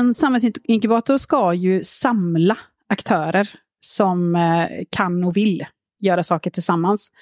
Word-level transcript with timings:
En 0.00 0.14
samhällsinkubator 0.14 1.18
ska 1.18 1.54
ju 1.54 1.84
samla 1.84 2.58
aktörer 2.88 3.50
som 3.80 4.36
eh, 4.36 4.68
kan 4.90 5.24
och 5.24 5.36
vill 5.36 5.66
göra 6.00 6.24
saker 6.24 6.50
tillsammans. 6.50 7.12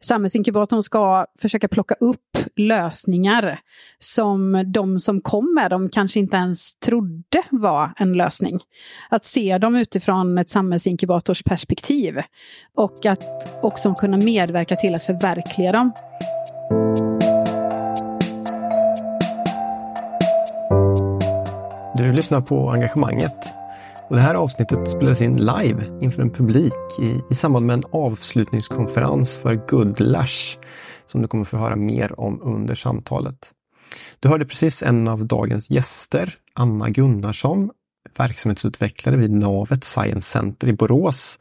Samhällsinkubatorn 0.00 0.82
ska 0.82 1.26
försöka 1.40 1.68
plocka 1.68 1.94
upp 1.94 2.38
lösningar 2.56 3.60
som 3.98 4.64
de 4.72 4.98
som 4.98 5.20
kom 5.20 5.54
med 5.54 5.70
dem 5.70 5.88
kanske 5.88 6.20
inte 6.20 6.36
ens 6.36 6.74
trodde 6.74 7.42
var 7.50 7.90
en 7.96 8.12
lösning. 8.12 8.60
Att 9.10 9.24
se 9.24 9.58
dem 9.58 9.76
utifrån 9.76 10.38
ett 10.38 10.50
samhällsinkubators 10.50 11.42
perspektiv 11.42 12.20
och 12.76 13.06
att 13.06 13.22
också 13.62 13.94
kunna 13.94 14.16
medverka 14.16 14.76
till 14.76 14.94
att 14.94 15.04
förverkliga 15.04 15.72
dem. 15.72 15.92
Du 22.04 22.12
lyssnar 22.12 22.40
på 22.40 22.70
Engagemanget 22.70 23.54
och 24.08 24.16
det 24.16 24.22
här 24.22 24.34
avsnittet 24.34 24.88
spelades 24.88 25.20
in 25.20 25.36
live 25.36 25.98
inför 26.02 26.22
en 26.22 26.30
publik 26.30 26.72
i, 27.00 27.22
i 27.30 27.34
samband 27.34 27.66
med 27.66 27.74
en 27.74 27.84
avslutningskonferens 27.92 29.36
för 29.36 29.54
Goodlash 29.54 30.58
som 31.06 31.22
du 31.22 31.28
kommer 31.28 31.44
få 31.44 31.56
höra 31.56 31.76
mer 31.76 32.20
om 32.20 32.40
under 32.42 32.74
samtalet. 32.74 33.52
Du 34.20 34.28
hörde 34.28 34.44
precis 34.44 34.82
en 34.82 35.08
av 35.08 35.26
dagens 35.26 35.70
gäster, 35.70 36.34
Anna 36.54 36.88
Gunnarsson, 36.88 37.70
verksamhetsutvecklare 38.16 39.16
vid 39.16 39.30
Navet 39.30 39.84
Science 39.84 40.30
Center 40.30 40.68
i 40.68 40.72
Borås. 40.72 41.38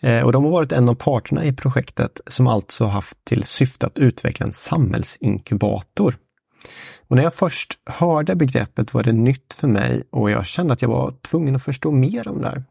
Eh, 0.00 0.24
och 0.24 0.32
de 0.32 0.44
har 0.44 0.50
varit 0.50 0.72
en 0.72 0.88
av 0.88 0.94
parterna 0.94 1.44
i 1.44 1.52
projektet 1.52 2.20
som 2.26 2.46
alltså 2.46 2.84
haft 2.84 3.24
till 3.24 3.44
syfte 3.44 3.86
att 3.86 3.98
utveckla 3.98 4.46
en 4.46 4.52
samhällsinkubator. 4.52 6.16
Och 7.08 7.16
när 7.16 7.22
jag 7.22 7.34
först 7.34 7.78
hörde 7.86 8.34
begreppet 8.34 8.94
var 8.94 9.02
det 9.02 9.12
nytt 9.12 9.54
för 9.54 9.68
mig 9.68 10.02
och 10.10 10.30
jag 10.30 10.46
kände 10.46 10.72
att 10.72 10.82
jag 10.82 10.88
var 10.88 11.14
tvungen 11.22 11.56
att 11.56 11.62
förstå 11.62 11.90
mer 11.90 12.28
om 12.28 12.40
det 12.40 12.48
här. 12.48 12.64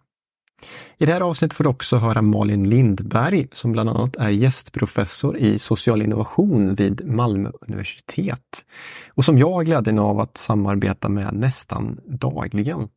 I 0.97 1.05
det 1.05 1.13
här 1.13 1.21
avsnittet 1.21 1.57
får 1.57 1.63
du 1.63 1.69
också 1.69 1.97
höra 1.97 2.21
Malin 2.21 2.69
Lindberg 2.69 3.47
som 3.51 3.71
bland 3.71 3.89
annat 3.89 4.15
är 4.15 4.29
gästprofessor 4.29 5.37
i 5.37 5.59
social 5.59 6.01
innovation 6.01 6.75
vid 6.75 7.05
Malmö 7.05 7.51
universitet 7.61 8.65
och 9.09 9.25
som 9.25 9.37
jag 9.37 9.51
har 9.53 9.63
glädjen 9.63 9.99
av 9.99 10.19
att 10.19 10.37
samarbeta 10.37 11.09
med 11.09 11.33
nästan 11.33 11.99
dagligen. 12.05 12.87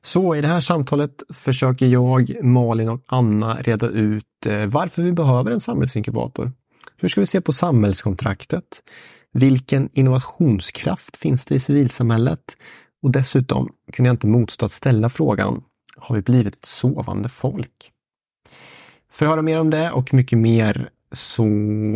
Så 0.00 0.36
i 0.36 0.40
det 0.40 0.48
här 0.48 0.60
samtalet 0.60 1.22
försöker 1.34 1.86
jag, 1.86 2.44
Malin 2.44 2.88
och 2.88 3.00
Anna 3.06 3.62
reda 3.62 3.88
ut 3.88 4.46
eh, 4.46 4.66
varför 4.66 5.02
vi 5.02 5.12
behöver 5.12 5.50
en 5.50 5.60
samhällsinkubator. 5.60 6.52
Hur 6.96 7.08
ska 7.08 7.20
vi 7.20 7.26
se 7.26 7.40
på 7.40 7.52
samhällskontraktet? 7.52 8.82
Vilken 9.36 9.88
innovationskraft 9.92 11.16
finns 11.16 11.44
det 11.44 11.54
i 11.54 11.60
civilsamhället? 11.60 12.56
Och 13.02 13.10
dessutom 13.10 13.72
kunde 13.92 14.08
jag 14.08 14.14
inte 14.14 14.26
motstå 14.26 14.66
att 14.66 14.72
ställa 14.72 15.08
frågan, 15.08 15.62
har 15.96 16.14
vi 16.14 16.22
blivit 16.22 16.54
ett 16.54 16.64
sovande 16.64 17.28
folk? 17.28 17.92
För 19.10 19.26
att 19.26 19.30
höra 19.30 19.42
mer 19.42 19.60
om 19.60 19.70
det 19.70 19.90
och 19.90 20.14
mycket 20.14 20.38
mer 20.38 20.90
så 21.12 21.44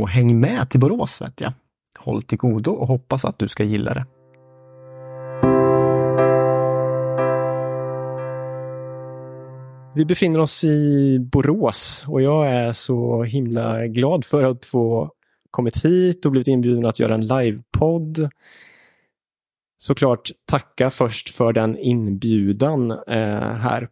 häng 0.06 0.40
med 0.40 0.70
till 0.70 0.80
Borås 0.80 1.20
vet 1.20 1.40
jag. 1.40 1.52
Håll 1.98 2.22
till 2.22 2.38
godo 2.38 2.70
och 2.70 2.88
hoppas 2.88 3.24
att 3.24 3.38
du 3.38 3.48
ska 3.48 3.64
gilla 3.64 3.94
det. 3.94 4.06
Vi 9.94 10.04
befinner 10.04 10.40
oss 10.40 10.64
i 10.64 11.18
Borås 11.18 12.04
och 12.06 12.22
jag 12.22 12.48
är 12.48 12.72
så 12.72 13.22
himla 13.22 13.86
glad 13.86 14.24
för 14.24 14.44
att 14.44 14.64
få 14.64 15.10
kommit 15.50 15.84
hit 15.84 16.26
och 16.26 16.32
blivit 16.32 16.48
inbjuden 16.48 16.86
att 16.86 17.00
göra 17.00 17.14
en 17.14 17.26
livepodd. 17.26 18.30
Såklart 19.78 20.30
tacka 20.50 20.90
först 20.90 21.34
för 21.34 21.52
den 21.52 21.78
inbjudan 21.78 22.90
eh, 22.90 23.54
här. 23.54 23.88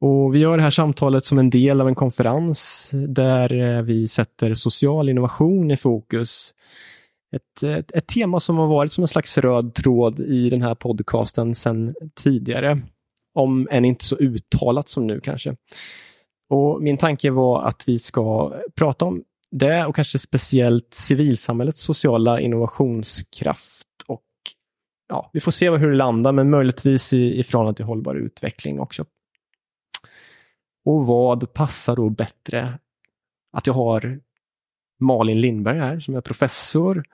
Och 0.00 0.34
Vi 0.34 0.38
gör 0.38 0.56
det 0.56 0.62
här 0.62 0.70
samtalet 0.70 1.24
som 1.24 1.38
en 1.38 1.50
del 1.50 1.80
av 1.80 1.88
en 1.88 1.94
konferens 1.94 2.90
där 3.08 3.76
eh, 3.76 3.82
vi 3.82 4.08
sätter 4.08 4.54
social 4.54 5.08
innovation 5.08 5.70
i 5.70 5.76
fokus. 5.76 6.54
Ett, 7.36 7.62
ett, 7.62 7.92
ett, 7.92 8.06
tema 8.06 8.40
som 8.40 8.56
har 8.56 8.66
varit 8.66 8.92
som 8.92 9.04
en 9.04 9.08
slags 9.08 9.38
röd 9.38 9.74
tråd 9.74 10.20
i 10.20 10.50
den 10.50 10.62
här 10.62 10.74
podcasten 10.74 11.54
sedan 11.54 11.94
tidigare. 12.14 12.80
Om 13.34 13.68
än 13.70 13.84
inte 13.84 14.04
så 14.04 14.16
uttalat 14.16 14.88
som 14.88 15.06
nu 15.06 15.20
kanske. 15.20 15.56
Och 16.50 16.82
Min 16.82 16.96
tanke 16.96 17.30
var 17.30 17.62
att 17.62 17.88
vi 17.88 17.98
ska 17.98 18.54
prata 18.74 19.04
om 19.04 19.22
det 19.50 19.86
och 19.86 19.96
kanske 19.96 20.18
speciellt 20.18 20.94
civilsamhällets 20.94 21.80
sociala 21.80 22.40
innovationskraft. 22.40 23.86
Och 24.06 24.24
ja, 25.08 25.30
Vi 25.32 25.40
får 25.40 25.52
se 25.52 25.70
hur 25.70 25.90
det 25.90 25.96
landar, 25.96 26.32
men 26.32 26.50
möjligtvis 26.50 27.12
i, 27.12 27.38
i 27.38 27.44
förhållande 27.44 27.76
till 27.76 27.84
hållbar 27.84 28.14
utveckling 28.14 28.80
också. 28.80 29.04
Och 30.84 31.06
vad 31.06 31.52
passar 31.52 31.96
då 31.96 32.08
bättre 32.08 32.78
att 33.52 33.66
jag 33.66 33.74
har 33.74 34.20
Malin 35.00 35.40
Lindberg 35.40 35.78
här 35.78 36.00
som 36.00 36.14
är 36.14 36.20
professor 36.20 37.04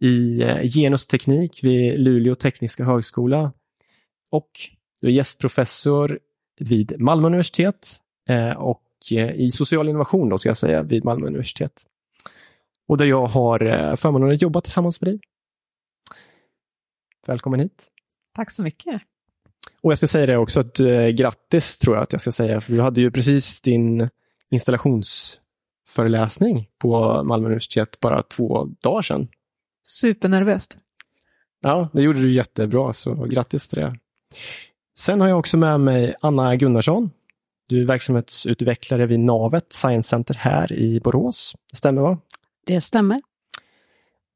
i 0.00 0.42
eh, 0.42 0.62
genusteknik 0.62 1.64
vid 1.64 2.00
Luleå 2.00 2.34
tekniska 2.34 2.84
högskola 2.84 3.52
och 4.32 4.50
du 5.00 5.06
är 5.06 5.12
gästprofessor 5.12 6.18
vid 6.60 7.00
Malmö 7.00 7.26
universitet 7.26 7.98
eh, 8.28 8.50
och 8.50 8.83
och 9.12 9.12
Eh, 9.12 9.30
i 9.30 9.50
social 9.50 9.88
innovation 9.88 10.28
då, 10.28 10.38
ska 10.38 10.48
jag 10.48 10.56
säga, 10.56 10.82
vid 10.82 11.04
Malmö 11.04 11.26
universitet. 11.26 11.82
Och 12.88 12.98
där 12.98 13.04
jag 13.04 13.26
har 13.26 13.66
eh, 13.66 13.96
förmånen 13.96 14.34
att 14.34 14.42
jobba 14.42 14.60
tillsammans 14.60 15.00
med 15.00 15.10
dig. 15.10 15.20
Välkommen 17.26 17.60
hit. 17.60 17.90
Tack 18.34 18.50
så 18.50 18.62
mycket. 18.62 19.02
Och 19.82 19.92
jag 19.92 19.98
ska 19.98 20.06
säga 20.06 20.26
det 20.26 20.36
också, 20.36 20.60
att 20.60 20.80
eh, 20.80 21.08
grattis 21.08 21.78
tror 21.78 21.96
jag 21.96 22.02
att 22.02 22.12
jag 22.12 22.20
ska 22.20 22.32
säga, 22.32 22.60
för 22.60 22.72
du 22.72 22.80
hade 22.80 23.00
ju 23.00 23.10
precis 23.10 23.60
din 23.60 24.08
installationsföreläsning 24.50 26.68
på 26.78 27.22
Malmö 27.24 27.46
universitet 27.46 28.00
bara 28.00 28.22
två 28.22 28.64
dagar 28.64 29.02
sedan. 29.02 29.28
Supernervöst. 29.86 30.78
Ja, 31.60 31.88
det 31.92 32.02
gjorde 32.02 32.20
du 32.20 32.34
jättebra, 32.34 32.92
så 32.92 33.14
grattis 33.14 33.68
till 33.68 33.78
det. 33.78 33.98
Sen 34.98 35.20
har 35.20 35.28
jag 35.28 35.38
också 35.38 35.56
med 35.56 35.80
mig 35.80 36.14
Anna 36.20 36.56
Gunnarsson 36.56 37.10
du 37.66 37.80
är 37.80 37.86
verksamhetsutvecklare 37.86 39.06
vid 39.06 39.20
Navet 39.20 39.72
Science 39.72 40.08
Center 40.08 40.34
här 40.34 40.72
i 40.72 41.00
Borås. 41.00 41.56
Det 41.70 41.76
stämmer 41.76 42.02
va? 42.02 42.18
Det 42.66 42.80
stämmer. 42.80 43.20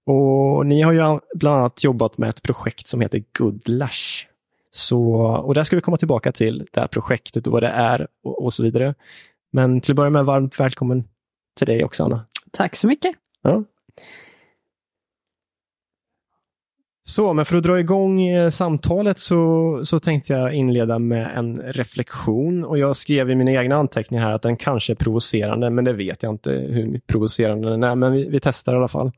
Och 0.07 0.67
ni 0.67 0.83
har 0.83 0.93
ju 0.93 1.19
bland 1.35 1.57
annat 1.57 1.85
jobbat 1.85 2.19
med 2.19 2.29
ett 2.29 2.43
projekt 2.43 2.87
som 2.87 3.01
heter 3.01 3.25
Goodlash. 3.39 4.27
Så, 4.71 5.15
och 5.23 5.55
där 5.55 5.65
ska 5.65 5.77
vi 5.77 5.83
komma 5.83 5.97
tillbaka 5.97 6.33
till 6.33 6.67
det 6.73 6.81
här 6.81 6.89
projektet 6.89 7.47
och 7.47 7.53
vad 7.53 7.63
det 7.63 7.69
är 7.69 8.07
och, 8.25 8.45
och 8.45 8.53
så 8.53 8.63
vidare. 8.63 8.95
Men 9.53 9.81
till 9.81 9.93
att 9.93 9.97
börja 9.97 10.11
med, 10.11 10.25
varmt 10.25 10.61
välkommen 10.61 11.05
till 11.57 11.67
dig 11.67 11.85
också 11.85 12.05
Anna. 12.05 12.27
Tack 12.51 12.77
så 12.77 12.87
mycket. 12.87 13.15
Ja. 13.43 13.65
Så, 17.09 17.33
men 17.33 17.45
för 17.45 17.57
att 17.57 17.63
dra 17.63 17.81
igång 17.81 18.23
eh, 18.23 18.51
samtalet 18.51 19.19
så, 19.19 19.81
så 19.85 20.01
tänkte 20.01 20.33
jag 20.33 20.55
inleda 20.55 20.99
med 20.99 21.39
en 21.39 21.63
reflektion 21.63 22.65
och 22.65 22.79
jag 22.79 22.97
skrev 22.97 23.31
i 23.31 23.35
mina 23.35 23.53
egna 23.53 23.77
anteckningar 23.77 24.25
här 24.25 24.33
att 24.33 24.43
den 24.43 24.57
kanske 24.57 24.93
är 24.93 24.95
provocerande, 24.95 25.71
men 25.71 25.85
det 25.85 25.93
vet 25.93 26.23
jag 26.23 26.33
inte 26.33 26.51
hur 26.51 27.01
provocerande 27.07 27.71
den 27.71 27.83
är, 27.83 27.95
men 27.95 28.13
vi, 28.13 28.29
vi 28.29 28.41
testar 28.41 28.75
i 28.75 28.77
alla 28.77 28.89
fall. 28.89 29.13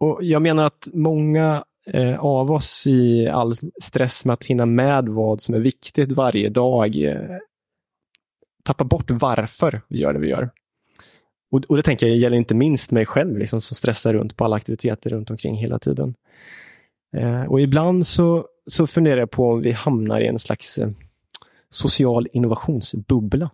Och 0.00 0.18
Jag 0.22 0.42
menar 0.42 0.66
att 0.66 0.88
många 0.92 1.64
eh, 1.86 2.18
av 2.18 2.50
oss 2.50 2.86
i 2.86 3.28
all 3.28 3.54
stress 3.82 4.24
med 4.24 4.34
att 4.34 4.44
hinna 4.44 4.66
med 4.66 5.08
vad 5.08 5.40
som 5.40 5.54
är 5.54 5.60
viktigt 5.60 6.12
varje 6.12 6.48
dag 6.48 6.96
eh, 6.96 7.36
tappar 8.64 8.84
bort 8.84 9.10
varför 9.10 9.80
vi 9.88 9.98
gör 9.98 10.12
det 10.12 10.18
vi 10.18 10.28
gör. 10.28 10.50
Och, 11.50 11.64
och 11.68 11.76
det 11.76 11.82
tänker 11.82 12.06
jag 12.06 12.16
gäller 12.16 12.36
inte 12.36 12.54
minst 12.54 12.90
mig 12.90 13.06
själv 13.06 13.38
liksom, 13.38 13.60
som 13.60 13.74
stressar 13.74 14.14
runt 14.14 14.36
på 14.36 14.44
alla 14.44 14.56
aktiviteter 14.56 15.10
runt 15.10 15.30
omkring 15.30 15.54
hela 15.54 15.78
tiden. 15.78 16.14
Eh, 17.16 17.42
och 17.42 17.60
ibland 17.60 18.06
så, 18.06 18.46
så 18.66 18.86
funderar 18.86 19.20
jag 19.20 19.30
på 19.30 19.50
om 19.50 19.62
vi 19.62 19.72
hamnar 19.72 20.20
i 20.20 20.26
en 20.26 20.38
slags 20.38 20.78
eh, 20.78 20.90
social 21.70 22.28
innovationsbubbla. 22.32 23.50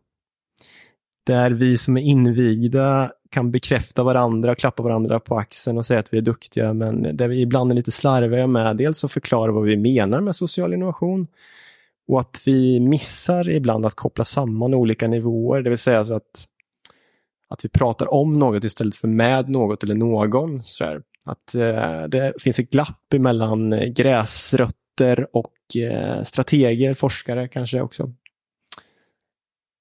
Där 1.26 1.50
vi 1.50 1.78
som 1.78 1.96
är 1.96 2.02
invigda 2.02 3.12
kan 3.30 3.50
bekräfta 3.50 4.02
varandra, 4.02 4.54
klappa 4.54 4.82
varandra 4.82 5.20
på 5.20 5.38
axeln 5.38 5.78
och 5.78 5.86
säga 5.86 6.00
att 6.00 6.14
vi 6.14 6.18
är 6.18 6.22
duktiga, 6.22 6.72
men 6.72 7.16
där 7.16 7.28
vi 7.28 7.40
ibland 7.40 7.70
är 7.70 7.76
lite 7.76 7.90
slarviga 7.90 8.46
med 8.46 8.76
dels 8.76 9.04
att 9.04 9.12
förklara 9.12 9.52
vad 9.52 9.64
vi 9.64 9.76
menar 9.76 10.20
med 10.20 10.36
social 10.36 10.74
innovation 10.74 11.26
och 12.08 12.20
att 12.20 12.42
vi 12.44 12.80
missar 12.80 13.50
ibland 13.50 13.86
att 13.86 13.94
koppla 13.94 14.24
samman 14.24 14.74
olika 14.74 15.08
nivåer, 15.08 15.62
det 15.62 15.70
vill 15.70 15.78
säga 15.78 16.04
så 16.04 16.14
att 16.14 16.48
att 17.54 17.64
vi 17.64 17.68
pratar 17.68 18.14
om 18.14 18.38
något 18.38 18.64
istället 18.64 18.94
för 18.94 19.08
med 19.08 19.48
något 19.48 19.82
eller 19.82 19.94
någon. 19.94 20.62
Så 20.64 20.84
här. 20.84 21.02
Att 21.24 21.54
eh, 21.54 22.02
det 22.02 22.34
finns 22.42 22.58
ett 22.58 22.70
glapp 22.70 23.12
mellan 23.12 23.72
eh, 23.72 23.88
gräsrötter 23.88 25.36
och 25.36 25.76
eh, 25.76 26.22
strateger, 26.22 26.94
forskare 26.94 27.48
kanske 27.48 27.80
också. 27.80 28.12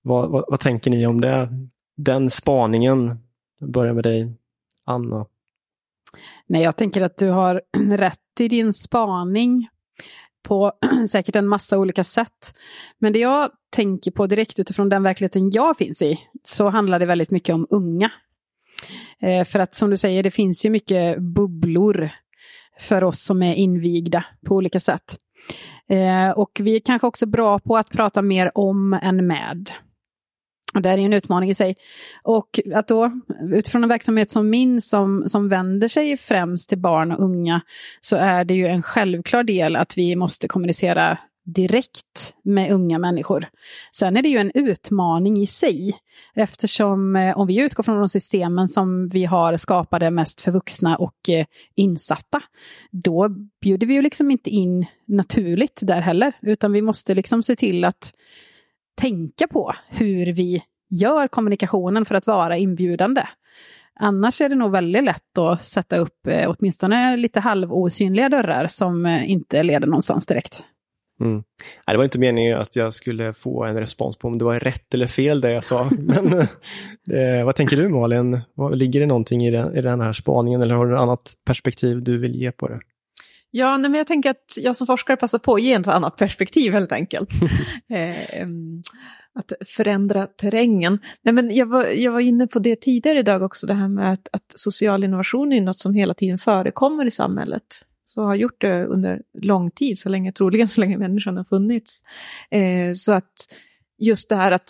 Vad, 0.01 0.29
vad, 0.29 0.45
vad, 0.47 0.59
tänker 0.59 0.91
ni 0.91 1.07
om 1.07 1.21
det? 1.21 1.49
Den 1.97 2.29
spaningen. 2.29 3.17
Jag 3.59 3.71
börjar 3.71 3.93
med 3.93 4.03
dig, 4.03 4.33
Anna. 4.85 5.25
Nej, 6.47 6.63
jag 6.63 6.77
tänker 6.77 7.01
att 7.01 7.17
du 7.17 7.29
har 7.29 7.61
rätt 7.97 8.39
i 8.39 8.47
din 8.47 8.73
spaning 8.73 9.69
på 10.43 10.71
säkert 11.09 11.35
en 11.35 11.47
massa 11.47 11.77
olika 11.77 12.03
sätt. 12.03 12.55
Men 12.99 13.13
det 13.13 13.19
jag 13.19 13.51
tänker 13.75 14.11
på 14.11 14.27
direkt 14.27 14.59
utifrån 14.59 14.89
den 14.89 15.03
verkligheten 15.03 15.49
jag 15.49 15.77
finns 15.77 16.01
i, 16.01 16.19
så 16.43 16.69
handlar 16.69 16.99
det 16.99 17.05
väldigt 17.05 17.31
mycket 17.31 17.55
om 17.55 17.67
unga. 17.69 18.11
Eh, 19.21 19.45
för 19.45 19.59
att 19.59 19.75
som 19.75 19.89
du 19.89 19.97
säger, 19.97 20.23
det 20.23 20.31
finns 20.31 20.65
ju 20.65 20.69
mycket 20.69 21.21
bubblor 21.21 22.09
för 22.79 23.03
oss 23.03 23.23
som 23.23 23.43
är 23.43 23.55
invigda 23.55 24.25
på 24.45 24.55
olika 24.55 24.79
sätt. 24.79 25.17
Eh, 25.89 26.29
och 26.29 26.51
vi 26.59 26.75
är 26.75 26.79
kanske 26.79 27.07
också 27.07 27.25
bra 27.25 27.59
på 27.59 27.77
att 27.77 27.91
prata 27.91 28.21
mer 28.21 28.51
om 28.55 28.93
än 28.93 29.27
med. 29.27 29.69
Och 30.75 30.81
det 30.81 30.89
är 30.89 30.97
en 30.97 31.13
utmaning 31.13 31.49
i 31.49 31.55
sig. 31.55 31.75
Och 32.23 32.59
att 32.75 32.87
då, 32.87 33.11
utifrån 33.51 33.83
en 33.83 33.89
verksamhet 33.89 34.31
som 34.31 34.49
min 34.49 34.81
som, 34.81 35.23
som 35.27 35.49
vänder 35.49 35.87
sig 35.87 36.17
främst 36.17 36.69
till 36.69 36.79
barn 36.79 37.11
och 37.11 37.23
unga, 37.23 37.61
så 38.01 38.15
är 38.15 38.43
det 38.43 38.53
ju 38.53 38.67
en 38.67 38.81
självklar 38.81 39.43
del 39.43 39.75
att 39.75 39.97
vi 39.97 40.15
måste 40.15 40.47
kommunicera 40.47 41.17
direkt 41.45 42.33
med 42.43 42.71
unga 42.71 42.99
människor. 42.99 43.45
Sen 43.91 44.17
är 44.17 44.21
det 44.21 44.29
ju 44.29 44.37
en 44.37 44.51
utmaning 44.53 45.37
i 45.37 45.47
sig, 45.47 45.93
eftersom 46.35 47.15
eh, 47.15 47.37
om 47.37 47.47
vi 47.47 47.61
utgår 47.61 47.83
från 47.83 47.99
de 47.99 48.09
systemen 48.09 48.67
som 48.67 49.07
vi 49.07 49.25
har 49.25 49.57
skapade 49.57 50.11
mest 50.11 50.41
för 50.41 50.51
vuxna 50.51 50.95
och 50.95 51.29
eh, 51.29 51.45
insatta, 51.75 52.41
då 52.91 53.29
bjuder 53.61 53.87
vi 53.87 53.93
ju 53.93 54.01
liksom 54.01 54.31
inte 54.31 54.49
in 54.49 54.85
naturligt 55.07 55.79
där 55.81 56.01
heller, 56.01 56.33
utan 56.41 56.71
vi 56.71 56.81
måste 56.81 57.13
liksom 57.13 57.43
se 57.43 57.55
till 57.55 57.85
att 57.85 58.13
tänka 59.01 59.47
på 59.47 59.73
hur 59.89 60.33
vi 60.33 60.61
gör 60.89 61.27
kommunikationen 61.27 62.05
för 62.05 62.15
att 62.15 62.27
vara 62.27 62.57
inbjudande. 62.57 63.21
Annars 63.99 64.41
är 64.41 64.49
det 64.49 64.55
nog 64.55 64.71
väldigt 64.71 65.03
lätt 65.03 65.37
att 65.37 65.63
sätta 65.63 65.97
upp 65.97 66.27
eh, 66.27 66.51
åtminstone 66.57 67.17
lite 67.17 67.39
halvosynliga 67.39 68.29
dörrar 68.29 68.67
som 68.67 69.05
eh, 69.05 69.31
inte 69.31 69.63
leder 69.63 69.87
någonstans 69.87 70.25
direkt. 70.25 70.63
Mm. 71.21 71.43
det 71.87 71.97
var 71.97 72.03
inte 72.03 72.19
meningen 72.19 72.57
att 72.57 72.75
jag 72.75 72.93
skulle 72.93 73.33
få 73.33 73.63
en 73.63 73.79
respons 73.79 74.17
på 74.17 74.27
om 74.27 74.37
det 74.37 74.45
var 74.45 74.59
rätt 74.59 74.93
eller 74.93 75.07
fel 75.07 75.41
det 75.41 75.51
jag 75.51 75.65
sa. 75.65 75.89
Men 75.99 76.33
eh, 77.19 77.45
vad 77.45 77.55
tänker 77.55 77.77
du 77.77 77.89
Malin? 77.89 78.41
Ligger 78.73 78.99
det 78.99 79.05
någonting 79.05 79.45
i 79.45 79.51
den, 79.51 79.75
i 79.75 79.81
den 79.81 80.01
här 80.01 80.13
spaningen 80.13 80.61
eller 80.61 80.75
har 80.75 80.85
du 80.85 80.93
ett 80.93 81.01
annat 81.01 81.33
perspektiv 81.45 82.03
du 82.03 82.17
vill 82.17 82.35
ge 82.35 82.51
på 82.51 82.67
det? 82.67 82.79
Ja, 83.55 83.77
men 83.77 83.93
jag 83.93 84.07
tänker 84.07 84.29
att 84.29 84.57
jag 84.57 84.75
som 84.75 84.87
forskare 84.87 85.17
passar 85.17 85.39
på 85.39 85.55
att 85.55 85.61
ge 85.61 85.73
ett 85.73 85.87
annat 85.87 86.17
perspektiv 86.17 86.73
helt 86.73 86.91
enkelt. 86.91 87.29
eh, 87.89 88.47
att 89.35 89.51
förändra 89.67 90.27
terrängen. 90.27 90.99
Nej, 91.23 91.33
men 91.33 91.55
jag, 91.55 91.65
var, 91.65 91.85
jag 91.85 92.11
var 92.11 92.19
inne 92.19 92.47
på 92.47 92.59
det 92.59 92.75
tidigare 92.75 93.19
idag 93.19 93.41
också, 93.41 93.67
det 93.67 93.73
här 93.73 93.87
med 93.87 94.13
att, 94.13 94.27
att 94.31 94.53
social 94.55 95.03
innovation 95.03 95.53
är 95.53 95.61
något 95.61 95.79
som 95.79 95.93
hela 95.93 96.13
tiden 96.13 96.37
förekommer 96.37 97.05
i 97.05 97.11
samhället. 97.11 97.63
Så 98.05 98.21
har 98.21 98.35
gjort 98.35 98.61
det 98.61 98.85
under 98.85 99.21
lång 99.41 99.71
tid, 99.71 99.99
så 99.99 100.09
länge, 100.09 100.31
troligen 100.31 100.67
så 100.67 100.81
länge 100.81 100.97
människan 100.97 101.37
har 101.37 101.43
funnits. 101.43 102.01
Eh, 102.51 102.93
så 102.95 103.11
att 103.11 103.33
just 103.97 104.29
det 104.29 104.35
här 104.35 104.51
att 104.51 104.69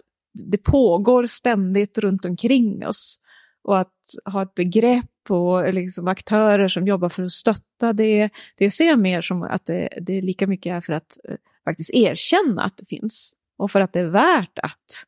det 0.51 0.57
pågår 0.57 1.25
ständigt 1.25 1.97
runt 1.97 2.25
omkring 2.25 2.87
oss. 2.87 3.19
Och 3.63 3.79
att 3.79 3.93
ha 4.25 4.41
ett 4.41 4.55
begrepp 4.55 5.05
och 5.29 5.73
liksom 5.73 6.07
aktörer 6.07 6.67
som 6.67 6.87
jobbar 6.87 7.09
för 7.09 7.23
att 7.23 7.31
stötta 7.31 7.93
det, 7.93 8.29
det 8.57 8.71
ser 8.71 8.87
jag 8.87 8.99
mer 8.99 9.21
som 9.21 9.43
att 9.43 9.65
det, 9.65 9.89
det 10.01 10.17
är 10.17 10.21
lika 10.21 10.47
mycket 10.47 10.71
är 10.71 10.81
för 10.81 10.93
att 10.93 11.17
eh, 11.29 11.35
faktiskt 11.65 11.93
erkänna 11.93 12.63
att 12.63 12.77
det 12.77 12.85
finns. 12.85 13.33
Och 13.57 13.71
för 13.71 13.81
att 13.81 13.93
det 13.93 13.99
är 13.99 14.09
värt 14.09 14.59
att 14.59 15.05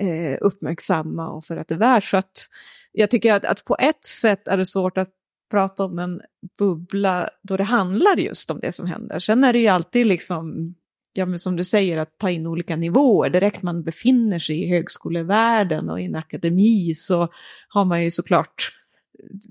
eh, 0.00 0.38
uppmärksamma 0.40 1.28
och 1.28 1.44
för 1.44 1.56
att 1.56 1.68
det 1.68 1.74
är 1.74 1.78
värt. 1.78 2.04
Så 2.04 2.16
att 2.16 2.48
jag 2.92 3.10
tycker 3.10 3.32
att, 3.32 3.44
att 3.44 3.64
på 3.64 3.76
ett 3.80 4.04
sätt 4.04 4.48
är 4.48 4.56
det 4.56 4.66
svårt 4.66 4.98
att 4.98 5.10
prata 5.50 5.84
om 5.84 5.98
en 5.98 6.20
bubbla 6.58 7.30
då 7.42 7.56
det 7.56 7.64
handlar 7.64 8.16
just 8.16 8.50
om 8.50 8.60
det 8.60 8.72
som 8.72 8.86
händer. 8.86 9.18
Sen 9.18 9.44
är 9.44 9.52
det 9.52 9.58
ju 9.58 9.68
alltid 9.68 10.06
liksom 10.06 10.74
ja, 11.16 11.26
men 11.26 11.38
som 11.38 11.56
du 11.56 11.64
säger, 11.64 11.98
att 11.98 12.18
ta 12.18 12.30
in 12.30 12.46
olika 12.46 12.76
nivåer. 12.76 13.30
Direkt 13.30 13.62
man 13.62 13.82
befinner 13.82 14.38
sig 14.38 14.62
i 14.62 14.68
högskolevärlden 14.68 15.90
och 15.90 16.00
i 16.00 16.04
en 16.04 16.14
akademi 16.14 16.94
så 16.94 17.28
har 17.68 17.84
man 17.84 18.04
ju 18.04 18.10
såklart 18.10 18.72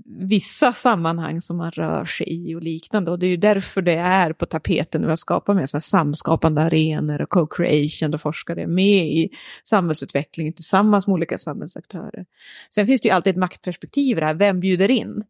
vissa 0.05 0.73
sammanhang 0.73 1.41
som 1.41 1.57
man 1.57 1.71
rör 1.71 2.05
sig 2.05 2.27
i 2.29 2.55
och 2.55 2.61
liknande. 2.61 3.11
Och 3.11 3.19
det 3.19 3.25
är 3.25 3.29
ju 3.29 3.37
därför 3.37 3.81
det 3.81 3.93
är 3.95 4.33
på 4.33 4.45
tapeten 4.45 5.01
nu 5.01 5.11
att 5.11 5.19
skapa 5.19 5.53
med 5.53 5.69
samskapande 5.69 6.61
arenor 6.61 7.21
och 7.21 7.29
co-creation 7.29 8.11
där 8.11 8.17
forskare 8.17 8.61
är 8.61 8.67
med 8.67 9.07
i 9.07 9.29
samhällsutvecklingen 9.63 10.53
tillsammans 10.53 11.07
med 11.07 11.13
olika 11.13 11.37
samhällsaktörer. 11.37 12.25
Sen 12.69 12.87
finns 12.87 13.01
det 13.01 13.07
ju 13.07 13.13
alltid 13.13 13.31
ett 13.31 13.39
maktperspektiv 13.39 14.17
i 14.17 14.19
det 14.19 14.25
här, 14.25 14.35
vem 14.35 14.59
bjuder 14.59 14.91
in? 14.91 15.23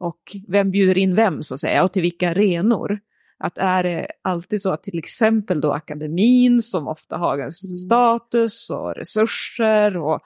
Och 0.00 0.36
vem 0.48 0.70
bjuder 0.70 0.98
in 0.98 1.14
vem 1.14 1.42
så 1.42 1.54
att 1.54 1.60
säga 1.60 1.84
och 1.84 1.92
till 1.92 2.02
vilka 2.02 2.30
arenor? 2.30 3.00
Att 3.44 3.58
är 3.58 3.82
det 3.82 4.06
alltid 4.22 4.62
så 4.62 4.72
att 4.72 4.82
till 4.82 4.98
exempel 4.98 5.60
då 5.60 5.72
akademin 5.72 6.62
som 6.62 6.88
ofta 6.88 7.16
har 7.16 7.34
mm. 7.34 7.50
status 7.50 8.70
och 8.70 8.94
resurser 8.96 9.96
och 9.96 10.20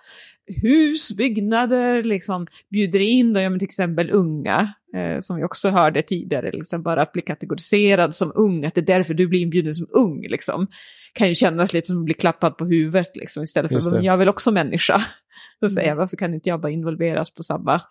hus, 0.63 1.17
byggnader, 1.17 2.03
liksom 2.03 2.47
bjuder 2.71 3.01
in 3.01 3.33
då, 3.33 3.41
ja, 3.41 3.51
men 3.51 3.59
till 3.59 3.67
exempel 3.67 4.11
unga, 4.11 4.75
eh, 4.97 5.21
som 5.21 5.37
vi 5.37 5.45
också 5.45 5.69
hörde 5.69 6.03
tidigare, 6.03 6.51
liksom 6.51 6.83
bara 6.83 7.03
att 7.03 7.13
bli 7.13 7.23
kategoriserad 7.23 8.15
som 8.15 8.33
ung, 8.35 8.65
att 8.65 8.75
det 8.75 8.81
är 8.81 8.87
därför 8.87 9.15
du 9.15 9.27
blir 9.27 9.41
inbjuden 9.41 9.75
som 9.75 9.87
ung, 9.91 10.23
liksom, 10.29 10.67
kan 11.13 11.29
ju 11.29 11.35
kännas 11.35 11.73
lite 11.73 11.87
som 11.87 11.99
att 11.99 12.05
bli 12.05 12.15
klappad 12.15 12.59
på 12.59 12.65
huvudet, 12.65 13.17
liksom, 13.17 13.43
istället 13.43 13.73
för 13.73 13.79
att 13.79 14.05
jag 14.05 14.13
är 14.13 14.17
väl 14.19 14.29
också 14.29 14.51
människa. 14.51 15.03
Då 15.61 15.71
säger 15.71 15.87
jag, 15.89 15.93
mm. 15.93 15.99
varför 15.99 16.17
kan 16.17 16.35
inte 16.35 16.49
jag 16.49 16.61
bara 16.61 16.73
involveras 16.73 17.35
på 17.35 17.43
samma 17.43 17.83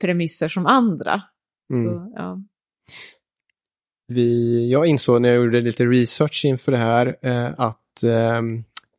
premisser 0.00 0.48
som 0.48 0.66
andra? 0.66 1.22
Mm. 1.72 1.82
Så, 1.82 2.12
ja. 2.16 2.42
Vi, 4.10 4.70
jag 4.70 4.86
insåg 4.86 5.22
när 5.22 5.28
jag 5.28 5.44
gjorde 5.44 5.60
lite 5.60 5.84
research 5.84 6.44
inför 6.44 6.72
det 6.72 6.78
här 6.78 7.16
eh, 7.22 7.48
att 7.58 8.02
eh, 8.02 8.42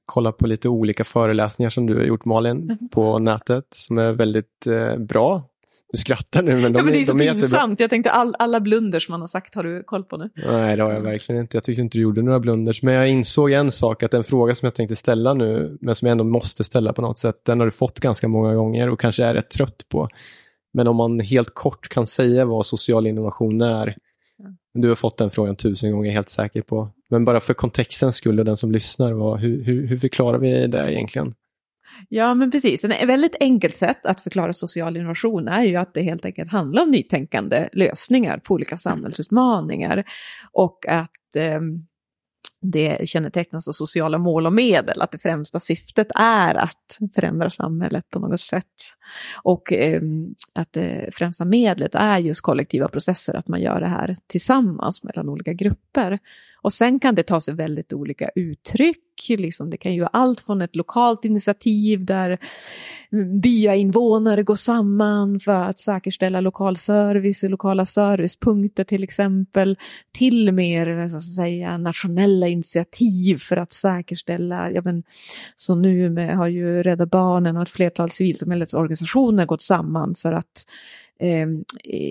kolla 0.06 0.32
på 0.32 0.48
lite 0.48 0.70
olika 0.70 1.04
föreläsningar 1.04 1.70
som 1.70 1.86
du 1.86 1.96
har 1.96 2.04
gjort 2.04 2.26
Malin 2.26 2.62
mm. 2.62 2.90
på 2.92 3.20
nätet 3.20 3.66
som 3.70 3.98
är 3.98 4.12
väldigt 4.12 4.68
eh, 4.68 4.98
bra. 4.98 5.44
Du 5.92 5.98
skrattar 5.98 6.44
nu 6.44 6.52
men 6.54 6.74
de, 6.74 6.80
ja, 6.80 6.84
men 6.84 6.94
det 6.94 7.02
är 7.02 7.06
så 7.06 7.14
de 7.14 7.28
är 7.28 7.34
pinsamt. 7.34 7.52
Jättebra. 7.54 7.76
Jag 7.80 7.90
tänkte 7.90 8.12
all, 8.12 8.36
alla 8.40 8.60
blunders 8.60 9.10
man 9.10 9.22
har 9.22 9.28
sagt 9.28 9.56
har 9.56 9.64
du 9.64 9.84
koll 9.84 10.04
på 10.04 10.18
nu? 10.18 10.30
Nej 10.36 10.78
det 10.78 10.84
har 10.84 10.92
jag 10.92 11.02
verkligen 11.02 11.42
inte. 11.42 11.58
Jag 11.58 11.64
tyckte 11.64 11.82
inte 11.82 11.98
du 11.98 12.02
gjorde 12.02 12.22
några 12.22 12.40
blunders. 12.40 12.84
Men 12.84 12.94
jag 12.94 13.10
insåg 13.10 13.52
en 13.52 13.72
sak 13.72 14.04
att 14.04 14.14
en 14.14 14.24
fråga 14.24 14.56
som 14.56 14.66
jag 14.66 14.76
tänkte 14.76 14.96
ställa 14.96 15.34
nu 15.34 15.78
men 15.82 15.96
som 15.96 16.06
jag 16.06 16.12
ändå 16.12 16.24
måste 16.24 16.64
ställa 16.64 16.94
på 16.94 17.02
något 17.02 17.18
sätt. 17.18 17.46
Den 17.46 17.60
har 17.60 17.66
du 17.68 17.72
fått 17.72 18.00
ganska 18.00 18.28
många 18.28 18.56
gånger 18.56 18.90
och 18.90 19.00
kanske 19.00 19.24
är 19.24 19.34
rätt 19.34 19.50
trött 19.50 19.86
på. 19.90 20.10
Men 20.74 20.88
om 20.88 20.96
man 20.96 21.20
helt 21.20 21.54
kort 21.54 21.88
kan 21.88 22.08
säga 22.08 22.46
vad 22.46 22.66
social 22.66 23.08
innovation 23.08 23.62
är 23.62 23.96
du 24.74 24.88
har 24.88 24.96
fått 24.96 25.18
den 25.18 25.32
frågan 25.32 25.56
tusen 25.56 25.92
gånger, 25.92 26.12
helt 26.12 26.30
säker 26.30 26.62
på. 26.62 26.90
Men 27.10 27.26
bara 27.26 27.40
för 27.40 27.54
kontextens 27.54 28.16
skull 28.16 28.36
den 28.36 28.58
som 28.58 28.72
lyssnar, 28.72 29.14
vad, 29.14 29.40
hur, 29.40 29.64
hur, 29.64 29.88
hur 29.88 29.98
förklarar 29.98 30.38
vi 30.38 30.68
det 30.68 30.94
egentligen? 30.94 31.34
Ja, 32.10 32.34
men 32.34 32.52
precis. 32.52 32.84
Ett 32.84 33.08
väldigt 33.08 33.36
enkelt 33.40 33.76
sätt 33.76 34.06
att 34.06 34.22
förklara 34.22 34.54
social 34.54 34.98
innovation 34.98 35.48
är 35.48 35.64
ju 35.64 35.76
att 35.76 35.94
det 35.94 36.02
helt 36.02 36.26
enkelt 36.26 36.52
handlar 36.52 36.84
om 36.84 36.92
nytänkande 36.92 37.70
lösningar 37.74 38.38
på 38.38 38.54
olika 38.54 38.78
samhällsutmaningar. 38.78 40.04
Och 40.52 40.88
att 40.88 41.36
eh, 41.36 41.60
det 42.62 43.10
kännetecknas 43.10 43.68
av 43.68 43.72
sociala 43.72 44.18
mål 44.18 44.46
och 44.46 44.54
medel, 44.54 45.02
att 45.02 45.12
det 45.12 45.20
främsta 45.20 45.60
syftet 45.60 46.08
är 46.16 46.56
att 46.56 47.00
förändra 47.16 47.50
samhället 47.50 48.10
på 48.10 48.20
något 48.20 48.42
sätt. 48.42 48.66
Och 49.44 49.74
ehm, 49.74 50.26
eh, 50.56 50.62
att 50.62 50.74
det 50.74 51.10
främsta 51.14 51.46
medlet 51.46 51.96
är 51.96 52.20
just 52.20 52.42
kollektiva 52.42 52.88
processer, 52.88 53.34
att 53.34 53.48
man 53.48 53.62
gör 53.62 53.80
det 53.80 53.88
här 53.88 54.18
tillsammans 54.28 55.04
mellan 55.04 55.30
olika 55.30 55.54
grupper. 55.54 56.20
Och 56.64 56.74
sen 56.74 57.00
kan 57.00 57.16
det 57.16 57.24
ta 57.24 57.40
sig 57.40 57.54
väldigt 57.54 57.94
olika 57.94 58.30
uttryck. 58.36 58.98
Liksom 59.30 59.70
det 59.70 59.78
kan 59.78 59.94
ju 59.94 60.00
vara 60.00 60.10
allt 60.14 60.42
från 60.42 60.62
ett 60.62 60.76
lokalt 60.76 61.26
initiativ 61.26 62.06
där 62.06 62.38
mm, 63.12 63.40
byainvånare 63.40 64.44
går 64.44 64.56
samman 64.56 65.40
för 65.40 65.52
att 65.52 65.80
säkerställa 65.80 66.42
lokal 66.42 66.78
service, 66.78 67.44
lokala 67.44 67.86
servicepunkter 67.86 68.84
till 68.84 69.04
exempel, 69.04 69.78
till 70.12 70.52
mer 70.52 71.08
så 71.08 71.18
att 71.18 71.36
säga, 71.36 71.78
nationella 71.78 72.48
initiativ 72.48 73.38
för 73.38 73.58
att 73.58 73.72
säkerställa, 73.72 74.72
ja 74.72 74.82
men, 74.82 75.04
så 75.56 75.76
nu 75.76 76.10
med, 76.10 76.38
har 76.38 76.48
ju 76.48 76.84
Rädda 76.84 77.06
Barnen 77.06 77.58
och 77.58 77.64
ett 77.64 77.70
flertal 77.70 78.12
civilsamhällets 78.12 78.74
organisationer 78.74 79.01
gått 79.46 79.62
samman 79.62 80.16
för 80.16 80.32
att 80.32 80.66
eh, 81.20 81.48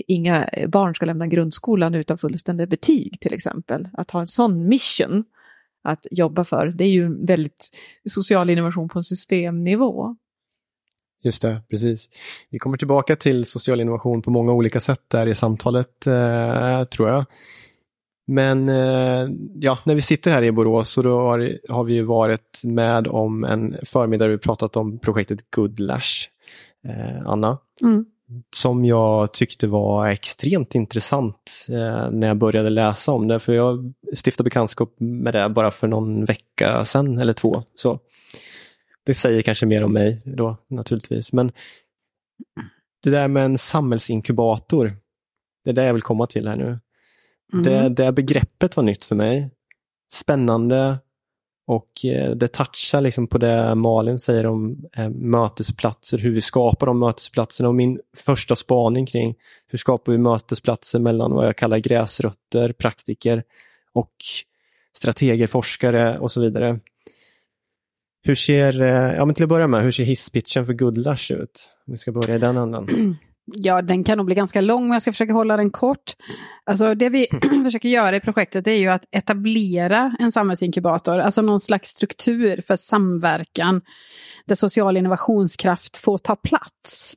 inga 0.07 0.49
barn 0.69 0.95
ska 0.95 1.07
lämna 1.07 1.27
grundskolan 1.27 1.95
utan 1.95 2.19
fullständiga 2.19 2.67
betyg 2.67 3.21
till 3.21 3.33
exempel. 3.33 3.89
Att 3.93 4.11
ha 4.11 4.21
en 4.21 4.27
sån 4.27 4.69
mission 4.69 5.25
att 5.83 6.07
jobba 6.11 6.45
för, 6.45 6.67
det 6.67 6.85
är 6.85 6.91
ju 6.91 7.27
väldigt 7.27 7.71
social 8.09 8.51
innovation 8.51 8.89
på 8.89 8.99
en 8.99 9.05
systemnivå. 9.05 10.17
Just 11.23 11.43
det, 11.43 11.63
precis. 11.71 12.09
Vi 12.51 12.59
kommer 12.59 12.77
tillbaka 12.77 13.17
till 13.17 13.45
social 13.45 13.81
innovation 13.81 14.23
på 14.23 14.31
många 14.31 14.53
olika 14.53 14.81
sätt 14.81 15.05
där 15.09 15.27
i 15.27 15.35
samtalet, 15.35 16.07
eh, 16.07 16.85
tror 16.85 17.09
jag. 17.09 17.25
Men 18.27 18.69
eh, 18.69 19.29
ja, 19.55 19.79
när 19.85 19.95
vi 19.95 20.03
sitter 20.03 20.31
här 20.31 20.43
i 20.43 20.53
Borås 20.53 20.91
så 20.91 21.03
då 21.03 21.21
har, 21.21 21.59
har 21.69 21.85
vi 21.85 22.01
varit 22.01 22.61
med 22.65 23.09
om 23.09 23.45
en 23.45 23.77
förmiddag 23.83 24.25
där 24.25 24.31
vi 24.31 24.39
pratat 24.39 24.77
om 24.77 24.99
projektet 24.99 25.51
Goodlash. 25.51 26.29
Eh, 26.89 27.27
Anna, 27.27 27.59
mm. 27.83 28.05
som 28.57 28.85
jag 28.85 29.33
tyckte 29.33 29.67
var 29.67 30.09
extremt 30.09 30.75
intressant 30.75 31.67
eh, 31.69 32.11
när 32.11 32.27
jag 32.29 32.37
började 32.37 32.71
läsa 32.71 33.13
om 33.13 33.29
det. 33.29 33.39
För 33.39 33.53
jag 33.53 33.93
stiftade 34.15 34.45
bekantskap 34.45 34.95
med 34.99 35.35
det 35.35 35.49
bara 35.49 35.71
för 35.71 35.89
någon 35.89 36.25
vecka 36.25 36.85
sedan 36.85 37.19
eller 37.19 37.33
två. 37.33 37.63
Så 37.75 37.99
Det 39.05 39.15
säger 39.15 39.43
kanske 39.43 39.67
mer 39.67 39.85
om 39.85 39.93
mig 39.93 40.23
då 40.25 40.57
naturligtvis. 40.69 41.33
Men 41.33 41.53
det 43.03 43.11
där 43.11 43.29
med 43.29 43.45
en 43.45 43.59
samhällsinkubator, 43.59 44.97
det 45.65 45.71
är 45.71 45.75
det 45.75 45.85
jag 45.85 45.95
vill 45.95 46.03
komma 46.03 46.27
till 46.27 46.49
här 46.49 46.57
nu. 46.57 46.79
Mm. 47.53 47.65
Det, 47.65 47.89
det 47.89 48.13
begreppet 48.13 48.77
var 48.77 48.85
nytt 48.85 49.05
för 49.05 49.17
mig. 49.17 49.51
Spännande 50.13 50.99
och 51.71 52.05
eh, 52.05 52.31
det 52.31 52.49
touchar 52.49 53.01
liksom 53.01 53.27
på 53.27 53.39
det 53.39 53.75
Malin 53.75 54.19
säger 54.19 54.47
om 54.47 54.85
eh, 54.97 55.09
mötesplatser, 55.11 56.19
hur 56.19 56.31
vi 56.31 56.41
skapar 56.41 56.87
de 56.87 56.99
mötesplatserna 56.99 57.69
och 57.69 57.75
min 57.75 58.01
första 58.17 58.57
spaning 58.57 59.07
kring 59.07 59.35
hur 59.67 59.79
skapar 59.79 60.13
vi 60.13 60.19
mötesplatser 60.19 60.99
mellan 60.99 61.33
vad 61.33 61.47
jag 61.47 61.57
kallar 61.57 61.79
gräsrötter, 61.79 62.73
praktiker 62.73 63.43
och 63.93 64.13
strateger, 64.97 65.47
forskare 65.47 66.19
och 66.19 66.33
så 66.33 66.41
vidare. 66.41 66.81
Hur 68.23 68.35
ser, 68.35 68.83
eh, 68.83 69.15
ja 69.15 69.25
men 69.25 69.35
till 69.35 69.45
att 69.45 69.49
börja 69.49 69.67
med, 69.67 69.83
hur 69.83 69.91
ser 69.91 70.05
hisspitchen 70.05 70.67
för 70.67 70.73
Goodlash 70.73 71.33
ut? 71.33 71.75
Om 71.87 71.93
vi 71.93 71.97
ska 71.97 72.13
börja 72.13 72.35
i 72.35 72.39
den 72.39 72.57
änden. 72.57 72.87
Ja, 73.45 73.83
den 73.83 74.05
kan 74.05 74.19
nog 74.19 74.27
bli 74.27 74.35
ganska 74.35 74.61
lång, 74.61 74.83
men 74.83 74.93
jag 74.93 75.03
ska 75.03 75.13
försöka 75.13 75.33
hålla 75.33 75.57
den 75.57 75.71
kort. 75.71 76.13
Alltså 76.67 76.95
det 76.95 77.09
vi 77.09 77.27
försöker 77.65 77.89
göra 77.89 78.17
i 78.17 78.21
projektet 78.21 78.67
är 78.67 78.75
ju 78.75 78.89
att 78.89 79.05
etablera 79.11 80.17
en 80.19 80.33
samhällsinkubator, 80.33 81.19
alltså 81.19 81.43
någon 81.43 81.61
slags 81.61 81.89
struktur 81.89 82.63
för 82.67 82.77
samverkan 82.77 83.83
där 84.47 84.55
social 84.55 84.97
innovationskraft 84.97 85.99
får 85.99 86.19
ta 86.19 86.37
plats. 86.37 87.15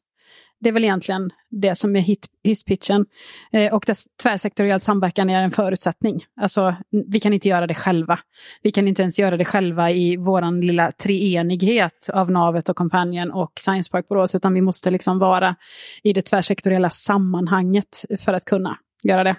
Det 0.63 0.69
är 0.69 0.73
väl 0.73 0.83
egentligen 0.83 1.29
det 1.49 1.75
som 1.75 1.95
är 1.95 2.05
hisspitchen. 2.43 3.05
Eh, 3.51 3.73
och 3.73 3.83
dess 3.87 4.05
tvärsektoriell 4.23 4.79
samverkan 4.79 5.29
är 5.29 5.43
en 5.43 5.51
förutsättning. 5.51 6.25
Alltså, 6.41 6.75
vi 7.07 7.19
kan 7.19 7.33
inte 7.33 7.49
göra 7.49 7.67
det 7.67 7.73
själva. 7.73 8.19
Vi 8.61 8.71
kan 8.71 8.87
inte 8.87 9.01
ens 9.01 9.19
göra 9.19 9.37
det 9.37 9.45
själva 9.45 9.91
i 9.91 10.17
vår 10.17 10.61
lilla 10.61 10.91
treenighet 10.91 12.09
av 12.13 12.31
Navet 12.31 12.69
och 12.69 12.75
kompanjen 12.75 13.31
och 13.31 13.51
Science 13.59 13.91
Park 13.91 14.07
Borås, 14.07 14.35
utan 14.35 14.53
vi 14.53 14.61
måste 14.61 14.91
liksom 14.91 15.19
vara 15.19 15.55
i 16.03 16.13
det 16.13 16.21
tvärsektoriella 16.21 16.89
sammanhanget 16.89 18.05
för 18.19 18.33
att 18.33 18.45
kunna 18.45 18.77
göra 19.03 19.23
det. 19.23 19.35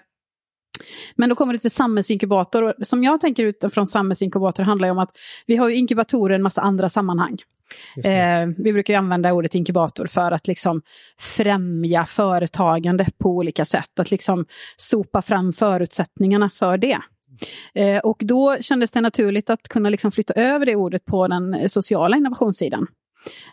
Men 1.16 1.28
då 1.28 1.34
kommer 1.34 1.52
det 1.52 1.58
till 1.58 1.70
samhällsinkubator. 1.70 2.62
Och 2.62 2.86
som 2.86 3.04
jag 3.04 3.20
tänker 3.20 3.44
utifrån 3.44 3.86
samhällsinkubator 3.86 4.62
handlar 4.62 4.88
det 4.88 4.92
om 4.92 4.98
att 4.98 5.16
vi 5.46 5.56
har 5.56 5.68
ju 5.68 5.74
inkubatorer 5.74 6.34
i 6.34 6.36
en 6.36 6.42
massa 6.42 6.60
andra 6.60 6.88
sammanhang. 6.88 7.38
Eh, 8.04 8.46
vi 8.58 8.72
brukar 8.72 8.94
använda 8.94 9.32
ordet 9.32 9.54
inkubator 9.54 10.06
för 10.06 10.32
att 10.32 10.46
liksom 10.46 10.82
främja 11.18 12.06
företagande 12.06 13.06
på 13.18 13.28
olika 13.28 13.64
sätt. 13.64 13.98
Att 13.98 14.10
liksom 14.10 14.46
sopa 14.76 15.22
fram 15.22 15.52
förutsättningarna 15.52 16.50
för 16.50 16.78
det. 16.78 16.98
Eh, 17.74 17.98
och 17.98 18.22
då 18.24 18.56
kändes 18.60 18.90
det 18.90 19.00
naturligt 19.00 19.50
att 19.50 19.68
kunna 19.68 19.90
liksom 19.90 20.12
flytta 20.12 20.34
över 20.34 20.66
det 20.66 20.76
ordet 20.76 21.04
på 21.04 21.28
den 21.28 21.68
sociala 21.68 22.16
innovationssidan. 22.16 22.86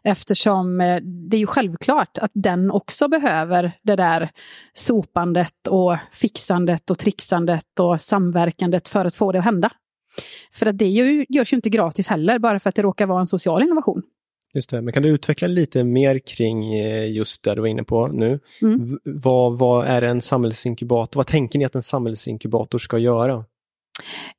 Eftersom 0.04 0.82
eh, 0.82 1.02
det 1.30 1.38
är 1.38 1.40
ju 1.40 1.48
självklart 1.48 2.18
att 2.18 2.32
den 2.34 2.72
också 2.72 3.08
behöver 3.08 3.72
det 3.84 3.96
där 3.96 4.30
sopandet 4.74 5.68
och 5.68 5.98
fixandet 6.12 6.90
och 6.90 7.00
trixandet 7.00 7.80
och 7.80 8.02
samverkandet 8.02 8.88
för 8.88 9.06
att 9.06 9.16
få 9.16 9.32
det 9.32 9.40
att 9.40 9.46
hända. 9.46 9.70
För 10.52 10.66
att 10.66 10.78
det 10.78 10.90
görs 11.30 11.54
ju 11.54 11.56
inte 11.56 11.70
gratis 11.70 12.08
heller, 12.08 12.40
bara 12.40 12.60
för 12.60 12.70
att 12.70 12.76
det 12.76 12.82
råkar 12.82 13.08
vara 13.08 13.20
en 13.20 13.28
social 13.28 13.64
innovation. 13.64 14.02
Just 14.54 14.70
det, 14.70 14.82
men 14.82 14.94
kan 14.94 15.04
du 15.04 15.10
utveckla 15.10 15.48
lite 15.48 15.84
mer 15.84 16.20
kring 16.20 16.74
eh, 16.74 17.12
just 17.12 17.44
det 17.44 17.56
du 17.56 17.62
var 17.62 17.68
inne 17.68 17.84
på 17.84 18.08
nu? 18.08 18.40
Mm. 18.62 19.00
Vad, 19.04 19.60
vad 19.60 19.88
är 19.88 20.02
en 20.02 20.22
samhällsinkubator? 20.22 21.20
Vad 21.20 21.28
tänker 21.28 21.60
ni 21.60 21.66
att 21.66 21.76
en 21.76 21.84
samhällsinkubator 21.84 22.80
ska 22.80 22.98
göra? 22.98 23.46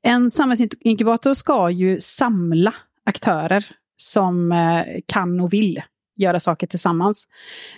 En 0.01 0.31
samhällsinkubator 0.31 1.33
ska 1.33 1.69
ju 1.69 1.99
samla 1.99 2.73
aktörer 3.05 3.65
som 3.97 4.51
eh, 4.51 5.01
kan 5.05 5.39
och 5.39 5.53
vill 5.53 5.81
göra 6.15 6.39
saker 6.39 6.67
tillsammans. 6.67 7.27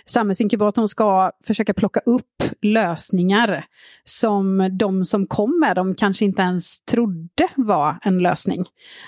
Samhällsinkubatorn 0.06 0.88
ska 0.88 1.30
försöka 1.44 1.74
plocka 1.74 2.00
upp 2.00 2.42
lösningar 2.62 3.64
som 4.04 4.70
de 4.78 5.04
som 5.04 5.26
kom 5.26 5.60
med 5.60 5.76
dem 5.76 5.94
kanske 5.94 6.24
inte 6.24 6.42
ens 6.42 6.80
trodde 6.80 7.48
var 7.56 7.98
en 8.02 8.18
lösning. 8.18 8.64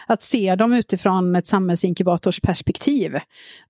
Att 0.07 0.23
se 0.23 0.55
dem 0.55 0.73
utifrån 0.73 1.37
ett 1.37 1.47
samhällsinkubators 1.47 2.41
perspektiv 2.41 3.19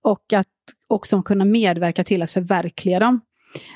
och 0.03 0.33
att 0.33 0.47
också 0.89 1.23
kunna 1.23 1.45
medverka 1.45 2.05
till 2.05 2.23
att 2.23 2.31
förverkliga 2.31 2.99
dem. 2.99 3.21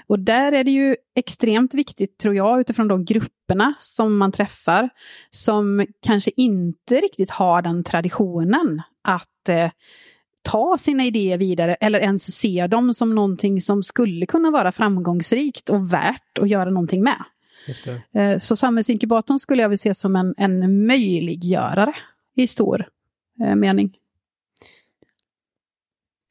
Och 0.07 0.19
där 0.19 0.53
är 0.53 0.65
det 0.65 0.71
ju 0.71 0.97
extremt 1.17 1.75
viktigt, 1.75 2.19
tror 2.19 2.35
jag, 2.35 2.61
utifrån 2.61 2.89
de 2.89 3.05
grupperna 3.05 3.75
som 3.79 4.17
man 4.17 4.33
träffar, 4.33 4.89
som 5.31 5.87
kanske 6.07 6.31
inte 6.37 6.95
riktigt 6.95 7.31
har 7.31 7.62
den 7.62 7.85
traditionen 7.85 8.83
att 9.09 9.49
eh, 9.49 9.71
ta 10.43 10.79
sina 10.79 11.05
idéer 11.05 11.39
vidare 11.39 11.75
eller 11.75 12.01
ens 12.01 12.37
se 12.37 12.67
dem 12.67 12.95
som 12.95 13.15
någonting 13.15 13.61
som 13.61 13.83
skulle 13.83 14.27
kunna 14.27 14.51
vara 14.51 14.73
framgångsrikt 14.73 15.71
och 15.71 15.93
värt 15.93 16.39
att 16.41 16.49
göra 16.49 16.71
någonting 16.71 17.03
med. 17.03 17.25
Eh, 18.15 18.39
så 18.39 18.57
samhällsinkubatorn 18.57 19.39
skulle 19.39 19.63
jag 19.63 19.69
vilja 19.69 19.79
se 19.79 19.95
som 19.95 20.17
en, 20.17 20.35
en 20.37 20.87
möjliggörare 20.87 21.95
i 22.37 22.47
stor 22.47 22.89
eh, 23.45 23.55
mening. 23.55 23.97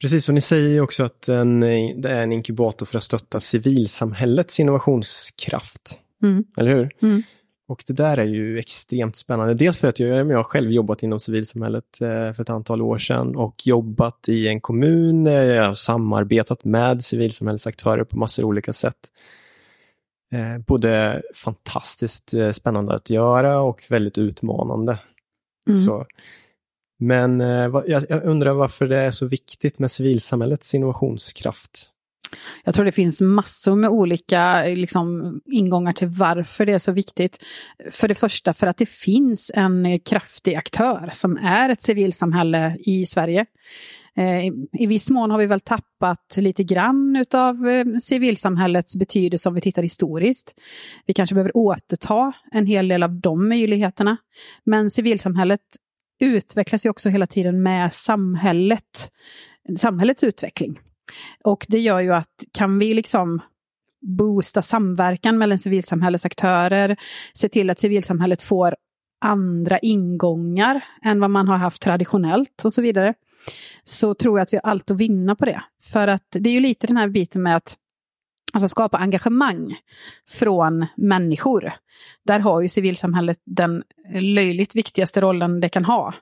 Precis, 0.01 0.29
och 0.29 0.35
ni 0.35 0.41
säger 0.41 0.81
också 0.81 1.03
att 1.03 1.27
en, 1.27 1.59
det 2.01 2.09
är 2.09 2.21
en 2.21 2.31
inkubator 2.31 2.85
för 2.85 2.97
att 2.97 3.03
stötta 3.03 3.39
civilsamhällets 3.39 4.59
innovationskraft. 4.59 6.01
Mm. 6.23 6.43
Eller 6.57 6.75
hur? 6.75 6.89
Mm. 7.01 7.23
Och 7.71 7.83
det 7.87 7.93
där 7.93 8.17
är 8.17 8.25
ju 8.25 8.59
extremt 8.59 9.15
spännande. 9.15 9.53
Dels 9.53 9.77
för 9.77 9.87
att 9.87 9.99
jag, 9.99 10.31
jag 10.31 10.37
har 10.37 10.43
själv 10.43 10.71
jobbat 10.71 11.03
inom 11.03 11.19
civilsamhället 11.19 12.01
eh, 12.01 12.33
för 12.33 12.41
ett 12.41 12.49
antal 12.49 12.81
år 12.81 12.97
sedan 12.97 13.35
och 13.35 13.67
jobbat 13.67 14.29
i 14.29 14.47
en 14.47 14.61
kommun. 14.61 15.25
Jag 15.25 15.65
har 15.65 15.73
samarbetat 15.73 16.63
med 16.63 17.03
civilsamhällesaktörer 17.03 18.03
på 18.03 18.17
massor 18.17 18.43
olika 18.43 18.73
sätt. 18.73 18.97
Eh, 20.33 20.57
både 20.67 21.21
fantastiskt 21.35 22.33
eh, 22.33 22.51
spännande 22.51 22.95
att 22.95 23.09
göra 23.09 23.61
och 23.61 23.83
väldigt 23.89 24.17
utmanande. 24.17 24.99
Mm. 25.67 25.79
Så, 25.79 26.05
men 26.99 27.39
jag 27.87 28.23
undrar 28.23 28.53
varför 28.53 28.87
det 28.87 28.97
är 28.97 29.11
så 29.11 29.25
viktigt 29.25 29.79
med 29.79 29.91
civilsamhällets 29.91 30.75
innovationskraft. 30.75 31.91
Jag 32.63 32.75
tror 32.75 32.85
det 32.85 32.91
finns 32.91 33.21
massor 33.21 33.75
med 33.75 33.89
olika 33.89 34.63
liksom, 34.63 35.39
ingångar 35.45 35.93
till 35.93 36.07
varför 36.07 36.65
det 36.65 36.73
är 36.73 36.79
så 36.79 36.91
viktigt. 36.91 37.45
För 37.91 38.07
det 38.07 38.15
första 38.15 38.53
för 38.53 38.67
att 38.67 38.77
det 38.77 38.89
finns 38.89 39.51
en 39.55 39.99
kraftig 39.99 40.55
aktör 40.55 41.09
som 41.13 41.37
är 41.37 41.69
ett 41.69 41.81
civilsamhälle 41.81 42.77
i 42.79 43.05
Sverige. 43.05 43.45
Eh, 44.17 44.45
I 44.71 44.85
viss 44.87 45.09
mån 45.09 45.31
har 45.31 45.37
vi 45.37 45.45
väl 45.45 45.59
tappat 45.59 46.37
lite 46.37 46.63
grann 46.63 47.25
av 47.33 47.67
eh, 47.67 47.85
civilsamhällets 48.01 48.95
betydelse 48.95 49.49
om 49.49 49.55
vi 49.55 49.61
tittar 49.61 49.81
historiskt. 49.81 50.53
Vi 51.05 51.13
kanske 51.13 51.35
behöver 51.35 51.57
återta 51.57 52.33
en 52.51 52.65
hel 52.65 52.87
del 52.87 53.03
av 53.03 53.19
de 53.19 53.49
möjligheterna. 53.49 54.17
Men 54.63 54.89
civilsamhället 54.89 55.61
utvecklas 56.19 56.85
ju 56.85 56.89
också 56.89 57.09
hela 57.09 57.27
tiden 57.27 57.63
med 57.63 57.93
samhället, 57.93 59.11
samhällets 59.77 60.23
utveckling. 60.23 60.79
Och 61.43 61.65
det 61.69 61.79
gör 61.79 61.99
ju 61.99 62.13
att 62.13 62.43
kan 62.51 62.79
vi 62.79 62.93
liksom 62.93 63.41
boosta 64.17 64.61
samverkan 64.61 65.37
mellan 65.37 65.59
civilsamhällesaktörer, 65.59 66.97
se 67.33 67.49
till 67.49 67.69
att 67.69 67.79
civilsamhället 67.79 68.41
får 68.41 68.75
andra 69.21 69.79
ingångar 69.79 70.83
än 71.03 71.19
vad 71.19 71.29
man 71.29 71.47
har 71.47 71.57
haft 71.57 71.81
traditionellt 71.81 72.65
och 72.65 72.73
så 72.73 72.81
vidare, 72.81 73.13
så 73.83 74.13
tror 74.13 74.39
jag 74.39 74.43
att 74.43 74.53
vi 74.53 74.59
har 74.63 74.71
allt 74.71 74.91
att 74.91 74.97
vinna 74.97 75.35
på 75.35 75.45
det. 75.45 75.63
För 75.83 76.07
att 76.07 76.27
det 76.31 76.49
är 76.49 76.53
ju 76.53 76.59
lite 76.59 76.87
den 76.87 76.97
här 76.97 77.07
biten 77.07 77.43
med 77.43 77.55
att 77.55 77.77
alltså 78.53 78.67
skapa 78.67 78.97
engagemang 78.97 79.75
från 80.29 80.85
människor. 80.97 81.73
Där 82.25 82.39
har 82.39 82.61
ju 82.61 82.69
civilsamhället 82.69 83.37
den 83.45 83.83
löjligt 84.13 84.75
viktigaste 84.75 85.21
rollen 85.21 85.59
det 85.59 85.69
kan 85.69 85.85
ha. 85.85 86.13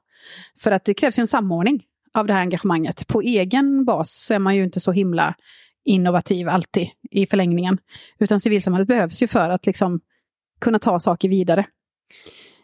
För 0.60 0.72
att 0.72 0.86
det 0.86 0.94
krävs 0.94 1.20
ju 1.20 1.22
en 1.22 1.28
samordning 1.28 1.84
av 2.14 2.28
det 2.28 2.34
här 2.34 2.42
engagemanget. 2.42 3.08
På 3.08 3.22
egen 3.22 3.86
bas 3.86 4.26
så 4.26 4.34
är 4.34 4.40
man 4.40 4.56
ju 4.56 4.64
inte 4.64 4.80
så 4.80 4.92
himla 4.92 5.36
innovativ 5.86 6.50
alltid 6.50 6.88
i 7.12 7.26
förlängningen. 7.26 7.78
Utan 8.20 8.40
civilsamhället 8.40 8.88
behövs 8.88 9.24
ju 9.24 9.28
för 9.28 9.50
att 9.50 9.66
liksom 9.66 10.00
kunna 10.62 10.80
ta 10.80 11.00
saker 11.00 11.30
vidare. 11.30 11.66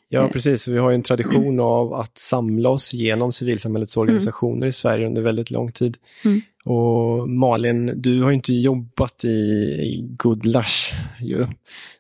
Ja, 0.09 0.23
eh. 0.23 0.31
precis. 0.31 0.67
Vi 0.67 0.77
har 0.77 0.91
en 0.91 1.03
tradition 1.03 1.59
av 1.59 1.93
att 1.93 2.17
samla 2.17 2.69
oss 2.69 2.93
genom 2.93 3.31
civilsamhällets 3.31 3.97
organisationer 3.97 4.57
mm. 4.57 4.69
i 4.69 4.73
Sverige 4.73 5.07
under 5.07 5.21
väldigt 5.21 5.51
lång 5.51 5.71
tid. 5.71 5.97
Mm. 6.25 6.41
Och 6.65 7.29
Malin, 7.29 8.01
du 8.01 8.23
har 8.23 8.31
inte 8.31 8.53
jobbat 8.53 9.25
i, 9.25 9.27
i 9.27 10.07
Goodlash 10.17 10.93
ju. 11.21 11.47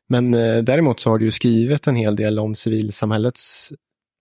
Men 0.07 0.33
eh, 0.33 0.63
däremot 0.63 0.99
så 0.99 1.09
har 1.09 1.19
du 1.19 1.31
skrivit 1.31 1.87
en 1.87 1.95
hel 1.95 2.15
del 2.15 2.39
om 2.39 2.55
civilsamhällets 2.55 3.73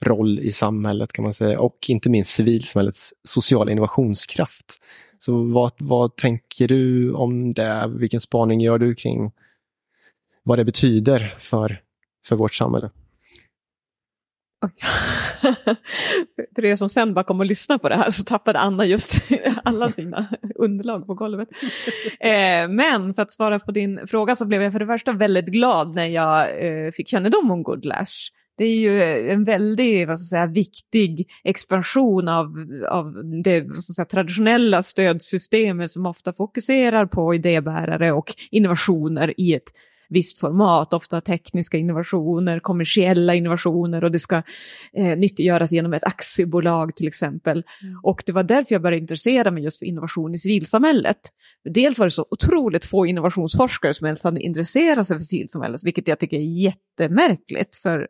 roll 0.05 0.39
i 0.39 0.53
samhället 0.53 1.13
kan 1.13 1.23
man 1.23 1.35
säga 1.35 1.61
och 1.61 1.79
inte 1.89 2.11
minst 2.11 2.35
civilsamhällets 2.35 3.15
sociala 3.25 3.73
innovationskraft 3.73 4.83
Så 5.19 5.43
vad, 5.43 5.73
vad 5.79 6.17
tänker 6.17 6.69
du 6.69 7.13
om 7.13 7.55
det? 7.55 7.93
Vilken 7.97 8.21
spaning 8.21 8.61
gör 8.61 8.79
du 8.79 8.95
kring 8.95 9.33
vad 10.43 10.59
det 10.59 10.65
betyder 10.65 11.35
för, 11.39 11.81
för 12.27 12.37
vårt 12.37 12.55
samhälle? 12.55 12.91
För 16.55 16.65
er 16.65 16.77
som 16.77 16.89
sen 16.89 17.15
bara 17.15 17.25
kom 17.25 17.41
och 17.41 17.47
lyssnade 17.47 17.79
på 17.79 17.89
det 17.89 17.97
här 17.97 18.11
så 18.11 18.25
tappade 18.25 18.59
Anna 18.59 18.87
just 18.87 19.17
alla 19.65 19.91
sina 19.91 20.27
underlag 20.55 21.07
på 21.07 21.15
golvet. 21.15 21.49
Eh, 22.21 22.69
men 22.69 23.15
för 23.15 23.23
att 23.23 23.33
svara 23.33 23.61
på 23.61 23.73
din 23.73 24.07
fråga 24.07 24.37
så 24.37 24.47
blev 24.47 24.63
jag 24.63 24.73
för 24.73 24.79
det 24.79 24.87
första 24.87 25.13
väldigt 25.13 25.47
glad 25.47 25.95
när 25.95 26.07
jag 26.07 26.67
eh, 26.67 26.91
fick 26.91 27.09
kännedom 27.09 27.51
om 27.51 27.63
Goodlash. 27.63 28.31
Det 28.57 28.65
är 28.65 28.77
ju 28.77 29.03
en 29.31 29.45
väldigt 29.45 30.09
vad 30.09 30.21
ska 30.21 30.37
jag 30.37 30.45
säga, 30.45 30.55
viktig 30.55 31.31
expansion 31.45 32.29
av, 32.29 32.47
av 32.89 33.15
det 33.45 33.83
säga, 33.83 34.05
traditionella 34.05 34.83
stödsystemet 34.83 35.91
som 35.91 36.07
ofta 36.07 36.33
fokuserar 36.33 37.07
på 37.07 37.35
idébärare 37.35 38.13
och 38.13 38.35
innovationer 38.51 39.35
i 39.37 39.55
ett 39.55 39.73
visst 40.09 40.39
format, 40.39 40.95
ofta 40.95 41.21
tekniska 41.21 41.77
innovationer, 41.77 42.59
kommersiella 42.59 43.35
innovationer 43.35 44.05
och 44.05 44.11
det 44.11 44.19
ska 44.19 44.43
eh, 44.93 45.19
nyttiggöras 45.19 45.73
genom 45.73 45.93
ett 45.95 46.05
aktiebolag 46.05 46.97
till 46.97 47.09
exempel. 47.09 47.65
Mm. 47.83 48.01
Och 48.03 48.23
det 48.27 48.33
var 48.33 48.43
därför 48.43 48.75
jag 48.75 48.83
började 48.83 49.01
intressera 49.01 49.51
mig 49.51 49.65
just 49.65 49.79
för 49.79 49.87
innovation 49.87 50.35
i 50.35 50.39
civilsamhället. 50.39 51.19
Dels 51.75 51.99
var 51.99 52.07
det 52.07 52.11
så 52.11 52.27
otroligt 52.31 52.85
få 52.85 53.07
innovationsforskare 53.07 53.95
som 53.95 54.07
ens 54.07 54.25
hade 54.25 54.41
intresserat 54.41 55.07
sig 55.07 55.17
för 55.17 55.25
civilsamhället, 55.25 55.85
vilket 55.85 56.09
jag 56.09 56.19
tycker 56.19 56.37
är 56.37 56.63
jättemärkligt, 56.63 57.77
för 57.77 58.09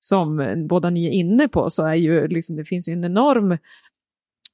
som 0.00 0.40
eh, 0.40 0.56
båda 0.56 0.90
ni 0.90 1.06
är 1.06 1.10
inne 1.10 1.48
på 1.48 1.70
så 1.70 1.86
är 1.86 1.94
ju 1.94 2.28
liksom, 2.28 2.56
det 2.56 2.64
finns 2.64 2.88
ju 2.88 2.92
en 2.92 3.04
enorm 3.04 3.52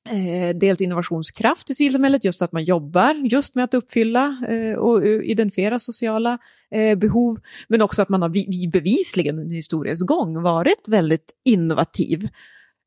eh, 0.08 0.56
dels 0.56 0.80
innovationskraft 0.80 1.70
i 1.70 1.74
civilsamhället 1.74 2.24
just 2.24 2.38
för 2.38 2.44
att 2.44 2.52
man 2.52 2.64
jobbar 2.64 3.14
just 3.14 3.54
med 3.54 3.64
att 3.64 3.74
uppfylla 3.74 4.38
eh, 4.48 4.78
och 4.78 5.06
eh, 5.06 5.20
identifiera 5.30 5.78
sociala 5.78 6.38
eh, 6.70 6.98
behov, 6.98 7.40
men 7.68 7.82
också 7.82 8.02
att 8.02 8.08
man 8.08 8.22
har 8.22 8.28
vi, 8.28 8.70
bevisligen 8.72 9.38
under 9.38 9.54
historiens 9.54 10.02
gång 10.02 10.42
varit 10.42 10.88
väldigt 10.88 11.32
innovativ. 11.44 12.28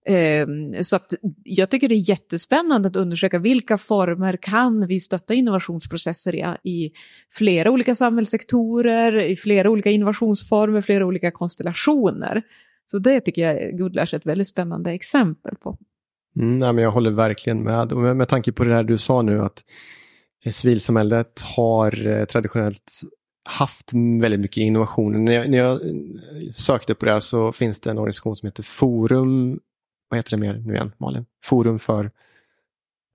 Ehm, 0.10 0.84
så 0.84 0.96
att 0.96 1.14
jag 1.44 1.70
tycker 1.70 1.88
det 1.88 1.96
är 1.96 2.10
jättespännande 2.10 2.88
att 2.88 2.96
undersöka 2.96 3.40
vilka 3.40 3.78
former 3.78 4.38
kan 4.42 4.88
vi 4.88 5.00
stötta 5.00 5.34
innovationsprocesser 5.34 6.36
i, 6.36 6.70
i 6.72 6.92
flera 7.32 7.72
olika 7.72 7.96
samhällssektorer, 7.96 9.22
i 9.22 9.36
flera 9.36 9.70
olika 9.70 9.90
innovationsformer, 9.90 10.82
flera 10.82 11.06
olika 11.06 11.32
konstellationer. 11.32 12.42
Så 12.92 13.00
det 13.00 13.22
tycker 13.22 13.42
jag 13.42 13.78
Goodlash 13.78 14.16
är 14.16 14.20
ett 14.20 14.26
väldigt 14.26 14.48
spännande 14.48 14.92
exempel 14.92 15.56
på. 15.56 15.78
Mm, 16.36 16.60
nej, 16.60 16.74
men 16.74 16.84
jag 16.84 16.92
håller 16.92 17.12
verkligen 17.12 17.64
med. 17.64 17.92
Och 17.92 18.02
med, 18.02 18.18
med 18.18 18.28
tanke 18.28 18.52
på 18.52 18.64
det 18.64 18.70
där 18.70 18.84
du 18.84 18.98
sa 18.98 19.22
nu 19.22 19.42
att 19.42 19.64
eh, 20.46 20.52
civilsamhället 20.52 21.42
har 21.56 22.08
eh, 22.08 22.26
traditionellt 22.26 23.02
haft 23.50 23.92
väldigt 24.22 24.40
mycket 24.40 24.62
innovationer. 24.62 25.20
När 25.20 25.34
jag, 25.34 25.50
när 25.50 25.58
jag 25.58 25.88
eh, 25.88 25.96
sökte 26.54 26.96
på 26.96 27.06
det 27.06 27.22
så 27.22 27.52
finns 27.52 27.80
det 27.80 27.90
en 27.90 27.98
organisation 27.98 28.36
som 28.36 28.48
heter 28.48 28.64
Forum 28.64 29.60
vad 30.10 30.18
heter 30.18 30.32
det 30.32 30.38
mer 30.38 30.54
nu 30.66 30.74
igen, 30.74 30.92
Malin? 30.98 31.26
Forum 31.44 31.80
för 31.80 32.12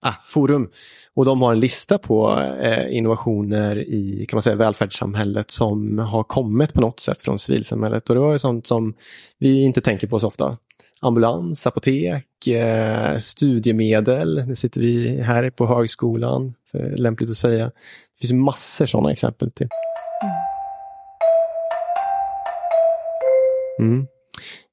ah, 0.04 0.14
Forum. 0.24 0.70
Och 1.14 1.24
de 1.24 1.42
har 1.42 1.52
en 1.52 1.60
lista 1.60 1.98
på 1.98 2.40
eh, 2.40 2.96
innovationer 2.96 3.76
i 3.78 4.26
kan 4.28 4.36
man 4.36 4.42
säga, 4.42 4.56
välfärdssamhället 4.56 5.50
som 5.50 5.98
har 5.98 6.22
kommit 6.22 6.74
på 6.74 6.80
något 6.80 7.00
sätt 7.00 7.22
från 7.22 7.38
civilsamhället. 7.38 8.08
Och 8.08 8.14
det 8.14 8.20
var 8.20 8.38
sånt 8.38 8.66
som 8.66 8.94
vi 9.38 9.64
inte 9.64 9.80
tänker 9.80 10.06
på 10.06 10.20
så 10.20 10.26
ofta. 10.26 10.58
Ambulans, 11.00 11.66
apotek, 11.66 12.46
eh, 12.46 13.18
studiemedel. 13.18 14.44
Nu 14.46 14.54
sitter 14.54 14.80
vi 14.80 15.20
här 15.20 15.50
på 15.50 15.66
högskolan, 15.66 16.54
så 16.64 16.78
det 16.78 16.84
är 16.84 16.96
lämpligt 16.96 17.30
att 17.30 17.36
säga. 17.36 17.64
Det 17.64 18.26
finns 18.26 18.44
massor 18.44 18.86
sådana 18.86 19.12
exempel 19.12 19.50
till. 19.50 19.68
Mm. 23.80 24.06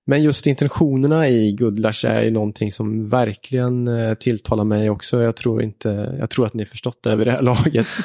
Men 0.06 0.24
just 0.24 0.48
intentionerna 0.48 1.30
i 1.30 1.52
Goodlash 1.52 2.06
är 2.06 2.22
ju 2.22 2.32
någonting 2.32 2.72
som 2.72 3.10
verkligen 3.10 3.88
eh, 3.88 4.14
tilltalar 4.14 4.64
mig 4.64 4.90
också. 4.90 5.22
Jag 5.24 5.36
tror, 5.36 5.64
inte, 5.64 6.16
jag 6.20 6.30
tror 6.30 6.46
att 6.46 6.54
ni 6.54 6.66
förstått 6.66 7.04
det 7.04 7.16
vid 7.16 7.28
det 7.28 7.32
här 7.32 7.42
laget. 7.42 7.88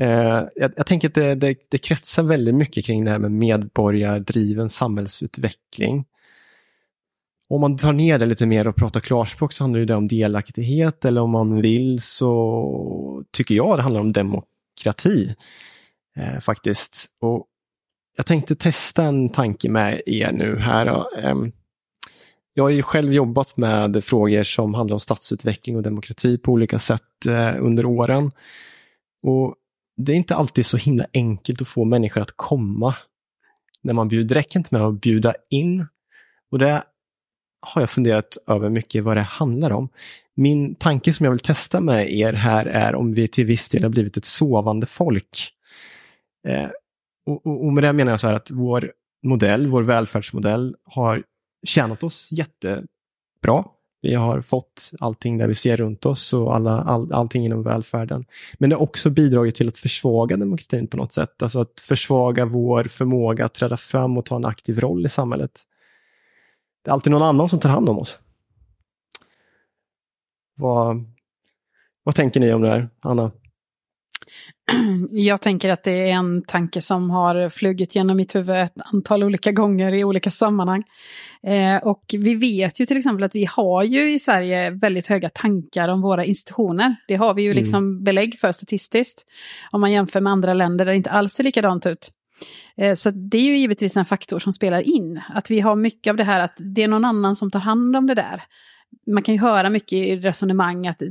Eh, 0.00 0.44
jag, 0.54 0.72
jag, 0.76 0.86
tänker 0.86 1.08
att 1.08 1.14
det, 1.14 1.34
det, 1.34 1.56
det, 1.70 1.78
kretsar 1.78 2.22
väldigt 2.22 2.54
mycket 2.54 2.84
kring 2.84 3.04
det 3.04 3.10
här 3.10 3.18
med 3.18 3.32
medborgardriven 3.32 4.68
samhällsutveckling. 4.68 6.04
Om 7.48 7.60
man 7.60 7.76
tar 7.76 7.92
ner 7.92 8.18
det 8.18 8.26
lite 8.26 8.46
mer 8.46 8.68
och 8.68 8.76
pratar 8.76 9.00
klarspråk 9.00 9.52
så 9.52 9.64
handlar 9.64 9.80
det 9.80 9.94
om 9.94 10.08
delaktighet 10.08 11.04
eller 11.04 11.20
om 11.20 11.30
man 11.30 11.60
vill 11.60 12.00
så 12.00 13.24
tycker 13.30 13.54
jag 13.54 13.78
det 13.78 13.82
handlar 13.82 14.00
om 14.00 14.12
demokrati. 14.12 15.34
Eh, 16.16 16.40
faktiskt. 16.40 17.06
Och 17.20 17.46
jag 18.18 18.26
tänkte 18.26 18.54
testa 18.56 19.04
en 19.04 19.28
tanke 19.28 19.68
med 19.68 20.02
er 20.06 20.32
nu 20.32 20.58
här. 20.58 21.18
Ehm, 21.18 21.52
jag 22.54 22.64
har 22.64 22.70
ju 22.70 22.82
själv 22.82 23.12
jobbat 23.12 23.56
med 23.56 24.04
frågor 24.04 24.42
som 24.42 24.74
handlar 24.74 24.94
om 24.94 25.00
stadsutveckling 25.00 25.76
och 25.76 25.82
demokrati 25.82 26.38
på 26.38 26.52
olika 26.52 26.78
sätt 26.78 27.26
eh, 27.26 27.54
under 27.60 27.84
åren. 27.84 28.30
Och 29.22 29.54
Det 29.96 30.12
är 30.12 30.16
inte 30.16 30.34
alltid 30.34 30.66
så 30.66 30.76
himla 30.76 31.06
enkelt 31.14 31.60
att 31.60 31.68
få 31.68 31.84
människor 31.84 32.20
att 32.20 32.36
komma 32.36 32.94
när 33.82 33.94
man 33.94 34.08
bjuder. 34.08 34.34
Det 34.34 34.40
räcker 34.40 34.58
inte 34.58 34.74
med 34.74 34.82
att 34.82 35.00
bjuda 35.00 35.34
in. 35.50 35.86
Och 36.50 36.58
det 36.58 36.82
har 37.60 37.82
jag 37.82 37.90
funderat 37.90 38.38
över 38.46 38.68
mycket 38.68 39.04
vad 39.04 39.16
det 39.16 39.22
handlar 39.22 39.70
om. 39.70 39.88
Min 40.34 40.74
tanke 40.74 41.12
som 41.12 41.24
jag 41.24 41.30
vill 41.30 41.40
testa 41.40 41.80
med 41.80 42.12
er 42.12 42.32
här 42.32 42.66
är 42.66 42.94
om 42.94 43.14
vi 43.14 43.28
till 43.28 43.46
viss 43.46 43.68
del 43.68 43.82
har 43.82 43.90
blivit 43.90 44.16
ett 44.16 44.24
sovande 44.24 44.86
folk. 44.86 45.52
Eh, 46.48 46.68
och, 47.28 47.46
och, 47.46 47.64
och 47.64 47.72
med 47.72 47.84
det 47.84 47.92
menar 47.92 48.12
jag 48.12 48.20
så 48.20 48.26
här 48.26 48.34
att 48.34 48.50
vår 48.50 48.92
modell, 49.22 49.66
vår 49.66 49.82
välfärdsmodell 49.82 50.76
har 50.84 51.24
tjänat 51.66 52.02
oss 52.02 52.28
jättebra. 52.32 53.64
Vi 54.00 54.14
har 54.14 54.40
fått 54.40 54.90
allting 55.00 55.38
där 55.38 55.48
vi 55.48 55.54
ser 55.54 55.76
runt 55.76 56.06
oss 56.06 56.32
och 56.32 56.54
alla, 56.54 56.80
all, 56.80 57.12
allting 57.12 57.44
inom 57.44 57.62
välfärden. 57.62 58.24
Men 58.58 58.70
det 58.70 58.76
har 58.76 58.82
också 58.82 59.10
bidragit 59.10 59.54
till 59.54 59.68
att 59.68 59.78
försvaga 59.78 60.36
demokratin 60.36 60.86
på 60.86 60.96
något 60.96 61.12
sätt. 61.12 61.42
Alltså 61.42 61.60
att 61.60 61.80
försvaga 61.80 62.44
vår 62.44 62.84
förmåga 62.84 63.44
att 63.44 63.54
träda 63.54 63.76
fram 63.76 64.18
och 64.18 64.26
ta 64.26 64.36
en 64.36 64.46
aktiv 64.46 64.80
roll 64.80 65.06
i 65.06 65.08
samhället. 65.08 65.62
Det 66.84 66.90
är 66.90 66.92
alltid 66.92 67.10
någon 67.10 67.22
annan 67.22 67.48
som 67.48 67.58
tar 67.58 67.70
hand 67.70 67.88
om 67.88 67.98
oss. 67.98 68.18
Vad, 70.54 71.04
vad 72.02 72.14
tänker 72.14 72.40
ni 72.40 72.52
om 72.52 72.62
det 72.62 72.68
här, 72.68 72.88
Anna? 73.00 73.30
Jag 75.10 75.40
tänker 75.40 75.70
att 75.70 75.82
det 75.82 76.10
är 76.10 76.12
en 76.12 76.42
tanke 76.42 76.82
som 76.82 77.10
har 77.10 77.48
flugit 77.48 77.94
genom 77.94 78.16
mitt 78.16 78.34
huvud 78.34 78.56
ett 78.56 78.72
antal 78.94 79.24
olika 79.24 79.52
gånger 79.52 79.94
i 79.94 80.04
olika 80.04 80.30
sammanhang. 80.30 80.84
Eh, 81.42 81.76
och 81.76 82.04
vi 82.18 82.34
vet 82.34 82.80
ju 82.80 82.86
till 82.86 82.96
exempel 82.96 83.24
att 83.24 83.34
vi 83.34 83.44
har 83.56 83.82
ju 83.82 84.12
i 84.12 84.18
Sverige 84.18 84.70
väldigt 84.70 85.06
höga 85.06 85.28
tankar 85.28 85.88
om 85.88 86.00
våra 86.00 86.24
institutioner. 86.24 86.96
Det 87.08 87.16
har 87.16 87.34
vi 87.34 87.42
ju 87.42 87.50
mm. 87.50 87.60
liksom 87.60 88.04
belägg 88.04 88.38
för 88.38 88.52
statistiskt. 88.52 89.24
Om 89.70 89.80
man 89.80 89.92
jämför 89.92 90.20
med 90.20 90.32
andra 90.32 90.54
länder 90.54 90.84
där 90.84 90.92
det 90.92 90.96
inte 90.96 91.10
alls 91.10 91.32
ser 91.32 91.44
likadant 91.44 91.86
ut. 91.86 92.10
Eh, 92.76 92.94
så 92.94 93.10
det 93.10 93.38
är 93.38 93.42
ju 93.42 93.58
givetvis 93.58 93.96
en 93.96 94.04
faktor 94.04 94.38
som 94.38 94.52
spelar 94.52 94.80
in. 94.80 95.20
Att 95.34 95.50
vi 95.50 95.60
har 95.60 95.76
mycket 95.76 96.10
av 96.10 96.16
det 96.16 96.24
här 96.24 96.40
att 96.40 96.56
det 96.74 96.82
är 96.82 96.88
någon 96.88 97.04
annan 97.04 97.36
som 97.36 97.50
tar 97.50 97.60
hand 97.60 97.96
om 97.96 98.06
det 98.06 98.14
där 98.14 98.42
man 99.06 99.22
kan 99.22 99.34
ju 99.34 99.40
höra 99.40 99.70
mycket 99.70 99.92
i 99.92 100.16
resonemang 100.16 100.86
att 100.86 101.02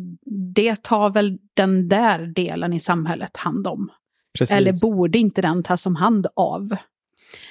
det 0.56 0.84
tar 0.84 1.10
väl 1.10 1.38
den 1.54 1.90
där 1.90 2.20
delen 2.36 2.74
i 2.74 2.80
samhället 2.80 3.38
hand 3.38 3.68
om. 3.68 3.92
Precis. 4.40 4.56
Eller 4.56 4.74
borde 4.74 5.18
inte 5.18 5.42
den 5.42 5.64
tas 5.64 5.86
om 5.86 5.96
hand 5.96 6.28
av? 6.36 6.70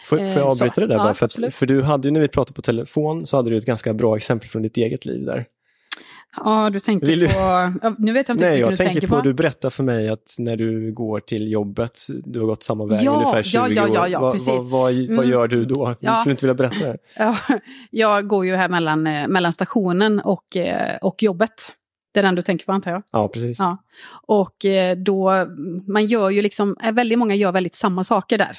Får, 0.05 0.17
får 0.17 0.27
jag 0.27 0.37
eh, 0.37 0.43
avbryta 0.43 0.75
så, 0.75 0.81
det 0.81 0.87
där 0.87 0.95
ja, 0.95 1.03
bara? 1.05 1.15
För, 1.15 1.27
att, 1.27 1.55
för 1.55 1.67
du 1.67 1.83
hade 1.83 2.09
ju 2.09 2.13
när 2.13 2.21
vi 2.21 2.29
pratade 2.29 2.55
på 2.55 2.63
telefon 2.63 3.27
så 3.27 3.37
hade 3.37 3.51
du 3.51 3.57
ett 3.57 3.67
ganska 3.67 3.95
bra 3.95 4.17
exempel 4.17 4.49
från 4.49 4.63
ditt 4.63 4.77
eget 4.77 5.05
liv 5.05 5.25
där. 5.25 5.47
Ja, 6.45 6.71
du 6.71 6.81
tänker 6.81 7.07
Vill 7.07 7.29
på... 7.29 7.73
Nu 7.99 8.13
vet 8.13 8.29
jag 8.29 8.35
inte 8.35 8.49
Nej, 8.49 8.59
jag 8.59 8.71
du 8.71 8.77
tänker 8.77 9.07
på... 9.07 9.21
Du 9.21 9.35
berättar 9.35 9.71
för 9.71 9.83
mig 9.83 10.09
att 10.09 10.37
när 10.39 10.57
du 10.57 10.93
går 10.93 11.21
till 11.21 11.53
jobbet, 11.53 11.99
du 12.25 12.41
har 12.41 12.47
gått 12.47 12.63
samma 12.63 12.87
väg 12.87 13.05
ja, 13.05 13.13
ungefär 13.13 13.43
20 13.43 13.59
ja, 13.59 13.69
ja, 13.69 13.89
ja, 13.95 14.09
ja, 14.09 14.29
år. 14.29 14.33
precis. 14.33 14.49
Vad, 14.49 14.65
vad, 14.65 14.93
vad, 14.93 14.95
mm. 14.95 15.31
gör 15.31 15.49
du 15.49 15.65
då? 15.65 15.95
Ja. 16.01 16.15
Skulle 16.15 16.31
du 16.31 16.31
inte 16.31 16.47
vilja 16.47 16.55
berätta 16.55 16.87
det? 16.87 16.99
Ja, 17.17 17.37
jag 17.91 18.29
går 18.29 18.47
ju 18.47 18.57
här 18.57 18.69
mellan, 18.69 19.07
eh, 19.07 19.29
mellan 19.29 19.53
stationen 19.53 20.21
och, 20.21 20.57
eh, 20.57 20.97
och 20.97 21.23
jobbet. 21.23 21.73
Det 22.15 22.21
är 22.21 22.25
den 22.25 22.35
du 22.35 22.43
tänker 22.43 22.67
på 22.67 22.73
antar 22.73 22.91
jag? 22.91 23.03
Ja, 23.13 23.29
precis. 23.29 23.59
Ja. 23.59 23.79
Och 24.27 24.65
eh, 24.65 24.97
då, 24.97 25.47
man 25.87 26.07
gör 26.07 26.31
ju 26.31 26.43
liksom, 26.43 26.77
väldigt 26.93 27.19
många 27.19 27.35
gör 27.35 27.53
väldigt 27.53 27.75
samma 27.75 28.05
saker 28.05 28.39
där. 28.39 28.59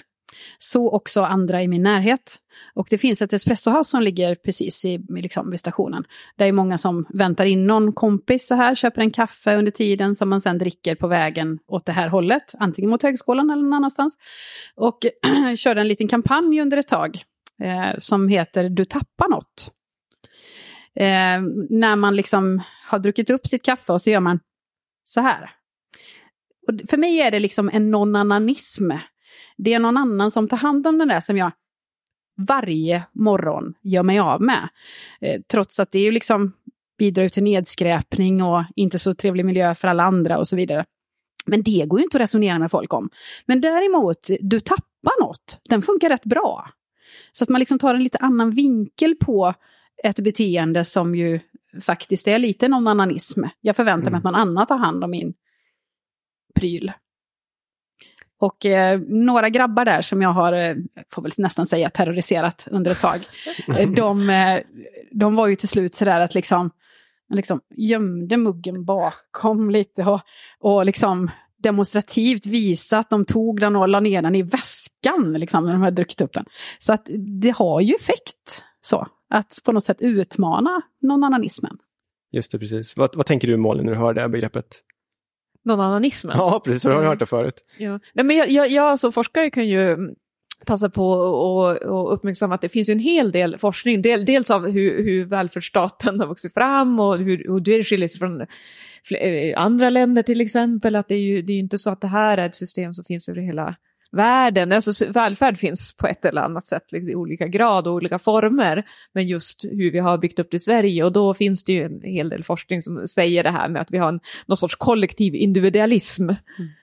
Så 0.58 0.92
också 0.92 1.22
andra 1.22 1.62
i 1.62 1.68
min 1.68 1.84
närhet. 1.84 2.38
Och 2.74 2.88
det 2.90 2.98
finns 2.98 3.22
ett 3.22 3.34
espressohus 3.34 3.90
som 3.90 4.02
ligger 4.02 4.36
precis 4.36 4.86
i, 4.86 5.00
liksom, 5.10 5.50
vid 5.50 5.60
stationen. 5.60 6.04
Det 6.36 6.46
är 6.46 6.52
många 6.52 6.78
som 6.78 7.06
väntar 7.10 7.46
in 7.46 7.68
någon 7.68 7.94
kompis 7.94 8.48
så 8.48 8.56
här, 8.56 8.76
köper 8.76 9.02
en 9.02 9.12
kaffe 9.12 9.56
under 9.56 9.72
tiden 9.72 10.16
som 10.16 10.30
man 10.30 10.42
sen 10.42 10.58
dricker 10.58 10.96
på 10.96 11.08
vägen 11.08 11.60
åt 11.68 11.86
det 11.86 11.92
här 11.92 12.08
hållet. 12.08 12.54
Antingen 12.60 12.90
mot 12.90 13.04
högskolan 13.04 13.50
eller 13.50 13.64
någon 13.64 13.74
annanstans. 13.74 14.20
Och 14.76 14.98
körde 15.58 15.82
en 15.82 15.88
liten 15.88 16.08
kampanj 16.08 16.62
under 16.62 16.78
ett 16.78 16.88
tag 16.88 17.22
eh, 17.64 17.98
som 17.98 18.28
heter 18.28 18.70
Du 18.70 18.86
tappar 18.86 19.30
något. 19.30 19.72
Eh, 20.96 21.42
när 21.70 21.96
man 21.96 22.16
liksom 22.16 22.62
har 22.88 23.00
druckit 23.00 23.30
upp 23.30 23.48
sitt 23.48 23.64
kaffe 23.64 23.94
och 23.94 24.02
så 24.02 24.10
gör 24.10 24.20
man 24.20 24.40
så 25.04 25.22
här. 25.22 25.50
Och 26.68 26.90
för 26.90 26.98
mig 26.98 27.22
är 27.22 27.32
det 27.32 27.40
liksom 27.40 27.70
en 27.74 27.92
nonananism 27.92 28.92
det 29.58 29.74
är 29.74 29.80
någon 29.80 29.98
annan 29.98 30.32
som 30.32 30.48
tar 30.48 30.58
hand 30.58 30.88
om 30.88 30.98
den 30.98 31.08
där 31.08 31.20
som 31.20 31.38
jag 31.38 31.52
varje 32.48 33.04
morgon 33.14 33.74
gör 33.82 34.04
mig 34.04 34.20
av 34.20 34.42
med. 34.42 34.70
Eh, 35.22 35.42
trots 35.52 35.80
att 35.80 35.92
det 35.92 36.00
är 36.00 36.04
ju 36.04 36.12
liksom 36.12 36.54
bidrar 36.98 37.30
till 37.30 37.44
nedskräpning 37.44 38.44
och 38.44 38.64
inte 38.76 39.00
så 39.00 39.14
trevlig 39.14 39.46
miljö 39.46 39.76
för 39.76 39.88
alla 39.88 40.04
andra 40.04 40.38
och 40.38 40.48
så 40.48 40.56
vidare. 40.56 40.86
Men 41.46 41.64
det 41.64 41.86
går 41.88 42.00
ju 42.00 42.04
inte 42.04 42.18
att 42.18 42.22
resonera 42.22 42.60
med 42.60 42.72
folk 42.72 42.94
om. 42.94 43.10
Men 43.46 43.62
däremot, 43.62 44.30
du 44.40 44.60
tappar 44.60 45.22
något. 45.22 45.62
Den 45.70 45.82
funkar 45.82 46.10
rätt 46.10 46.26
bra. 46.26 46.70
Så 47.32 47.44
att 47.44 47.50
man 47.50 47.60
liksom 47.60 47.80
tar 47.80 47.96
en 47.96 48.04
lite 48.04 48.18
annan 48.18 48.52
vinkel 48.52 49.16
på 49.16 49.54
ett 50.04 50.20
beteende 50.20 50.86
som 50.86 51.16
ju 51.16 51.40
faktiskt 51.82 52.28
är 52.28 52.40
lite 52.40 52.68
någon 52.68 52.88
ananism. 52.88 53.44
Jag 53.62 53.76
förväntar 53.76 54.04
mig 54.04 54.08
mm. 54.08 54.18
att 54.18 54.24
någon 54.24 54.36
annan 54.36 54.68
tar 54.68 54.78
hand 54.78 55.04
om 55.04 55.12
min 55.12 55.34
pryl. 56.56 56.92
Och 58.40 58.66
eh, 58.66 59.00
några 59.08 59.50
grabbar 59.50 59.86
där 59.86 60.02
som 60.02 60.22
jag 60.22 60.30
har, 60.30 60.54
eh, 60.54 60.76
får 61.14 61.22
väl 61.22 61.32
nästan 61.38 61.68
säga 61.68 61.90
terroriserat 61.90 62.68
under 62.72 62.92
ett 62.92 63.00
tag, 63.00 63.20
eh, 63.78 63.90
de, 63.90 64.30
eh, 64.30 64.60
de 65.12 65.36
var 65.36 65.48
ju 65.48 65.56
till 65.56 65.68
slut 65.68 65.96
sådär 65.96 66.22
att 66.22 66.36
liksom, 66.36 66.72
liksom 67.34 67.62
gömde 67.70 68.38
muggen 68.38 68.86
bakom 68.86 69.70
lite 69.70 70.04
och, 70.04 70.22
och 70.60 70.86
liksom 70.86 71.30
demonstrativt 71.64 72.46
visa 72.46 72.98
att 72.98 73.10
de 73.10 73.26
tog 73.26 73.60
den 73.60 73.76
och 73.76 73.88
la 73.88 74.00
ner 74.00 74.22
den 74.22 74.36
i 74.36 74.42
väskan 74.42 75.34
liksom, 75.34 75.66
när 75.66 75.72
de 75.72 75.82
hade 75.82 75.96
druckit 75.96 76.22
upp 76.22 76.34
den. 76.34 76.46
Så 76.78 76.94
att 76.94 77.08
det 77.42 77.50
har 77.50 77.82
ju 77.82 77.94
effekt, 77.94 78.64
så, 78.82 79.08
att 79.30 79.60
på 79.66 79.72
något 79.72 79.84
sätt 79.84 80.02
utmana 80.02 80.82
någon 81.02 81.24
annanismen. 81.24 81.78
Just 82.32 82.52
det, 82.52 82.60
precis. 82.60 82.98
Vad, 82.98 83.16
vad 83.16 83.26
tänker 83.26 83.48
du 83.48 83.58
Malin 83.58 83.86
när 83.86 83.94
du 83.94 84.00
hör 84.00 84.14
det 84.14 84.22
här 84.22 84.28
begreppet? 84.28 84.82
Någon 85.68 85.80
annanismen? 85.80 86.38
Ja, 86.38 86.62
precis. 86.66 86.84
Har 86.84 87.02
du 87.02 87.08
hört 87.08 87.20
det 87.20 87.26
förut? 87.26 87.62
Ja. 87.78 88.00
Nej, 88.14 88.26
men 88.26 88.38
jag, 88.38 88.50
jag, 88.50 88.72
jag 88.72 89.00
som 89.00 89.12
forskare 89.12 89.50
kan 89.50 89.68
ju 89.68 89.98
passa 90.66 90.90
på 90.90 91.14
att 91.68 92.14
uppmärksamma 92.14 92.56
att 92.56 92.62
det 92.62 92.70
finns 92.70 92.90
en 92.90 93.00
hel 93.00 93.32
del 93.32 93.58
forskning, 93.58 94.02
del, 94.02 94.26
dels 94.26 94.52
av 94.52 94.68
hur, 94.68 95.04
hur 95.04 95.26
välfärdsstaten 95.26 96.20
har 96.20 96.28
vuxit 96.28 96.54
fram 96.54 97.00
och 97.00 97.18
hur, 97.18 97.38
hur 97.48 97.60
det 97.60 97.84
skiljer 97.84 98.08
sig 98.08 98.20
från 98.20 98.42
eh, 98.42 99.62
andra 99.62 99.90
länder 99.90 100.24
till 100.24 100.42
exempel, 100.42 100.96
att 100.96 101.08
det 101.08 101.16
är 101.16 101.20
ju 101.20 101.42
det 101.42 101.54
är 101.54 101.60
inte 101.60 101.78
så 101.78 101.90
att 101.90 102.02
det 102.02 102.08
här 102.08 102.38
är 102.38 102.46
ett 102.46 102.56
system 102.56 102.94
som 102.94 103.06
finns 103.06 103.30
över 103.30 103.42
hela 103.42 103.76
världen. 104.12 104.72
Alltså, 104.72 105.12
välfärd 105.12 105.58
finns 105.58 105.98
på 105.98 106.08
ett 106.08 106.26
eller 106.26 106.42
annat 106.42 106.66
sätt 106.66 106.94
i 106.94 107.16
olika 107.16 107.48
grad 107.48 107.88
och 107.88 107.94
olika 107.94 108.20
former. 108.20 108.84
Men 109.14 109.28
just 109.28 109.66
hur 109.72 109.92
vi 109.92 110.00
har 110.00 110.18
byggt 110.18 110.40
upp 110.40 110.52
det 110.52 110.58
i 110.58 110.60
Sverige 110.60 111.04
och 111.04 111.12
då 111.12 111.34
finns 111.34 111.64
det 111.64 111.74
ju 111.74 111.84
en 111.84 112.02
hel 112.04 112.30
del 112.30 112.44
forskning 112.44 112.82
som 112.82 113.08
säger 113.08 113.44
det 113.44 113.52
här 113.52 113.70
med 113.70 113.82
att 113.82 113.92
vi 113.92 113.98
har 113.98 114.10
en, 114.10 114.20
någon 114.46 114.58
sorts 114.58 114.76
kollektiv 114.76 115.36
individualism. 115.36 116.30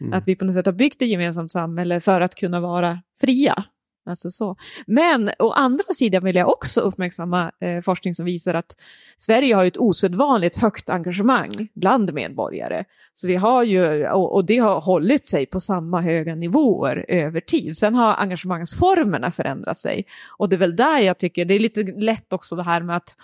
Mm. 0.00 0.12
Att 0.12 0.24
vi 0.26 0.36
på 0.36 0.44
något 0.44 0.54
sätt 0.54 0.66
har 0.66 0.72
byggt 0.72 1.02
ett 1.02 1.08
gemensamt 1.08 1.52
samhälle 1.52 2.00
för 2.00 2.20
att 2.20 2.34
kunna 2.34 2.60
vara 2.60 2.98
fria. 3.20 3.64
Alltså 4.06 4.30
så. 4.30 4.56
Men 4.86 5.30
å 5.38 5.50
andra 5.50 5.94
sidan 5.94 6.24
vill 6.24 6.36
jag 6.36 6.48
också 6.48 6.80
uppmärksamma 6.80 7.52
eh, 7.60 7.80
forskning 7.80 8.14
som 8.14 8.26
visar 8.26 8.54
att 8.54 8.76
Sverige 9.16 9.54
har 9.54 9.64
ett 9.64 9.76
osedvanligt 9.76 10.56
högt 10.56 10.90
engagemang 10.90 11.68
bland 11.74 12.14
medborgare. 12.14 12.84
Så 13.14 13.26
vi 13.26 13.36
har 13.36 13.64
ju, 13.64 14.08
och, 14.08 14.34
och, 14.34 14.44
det 14.44 14.58
har 14.58 14.80
hållit 14.80 15.26
sig 15.26 15.46
på 15.46 15.60
samma 15.60 16.00
höga 16.00 16.34
nivåer 16.34 17.04
över 17.08 17.40
tid. 17.40 17.76
Sen 17.76 17.94
har 17.94 18.14
engagemangsformerna 18.14 19.30
förändrat 19.30 19.78
sig. 19.78 20.04
Och 20.38 20.48
det 20.48 20.56
är 20.56 20.58
väl 20.58 20.76
där 20.76 20.98
jag 20.98 21.18
tycker, 21.18 21.44
det 21.44 21.54
är 21.54 21.60
lite 21.60 21.82
lätt 21.82 22.32
också 22.32 22.56
det 22.56 22.62
här 22.62 22.82
med 22.82 22.96
att 22.96 23.16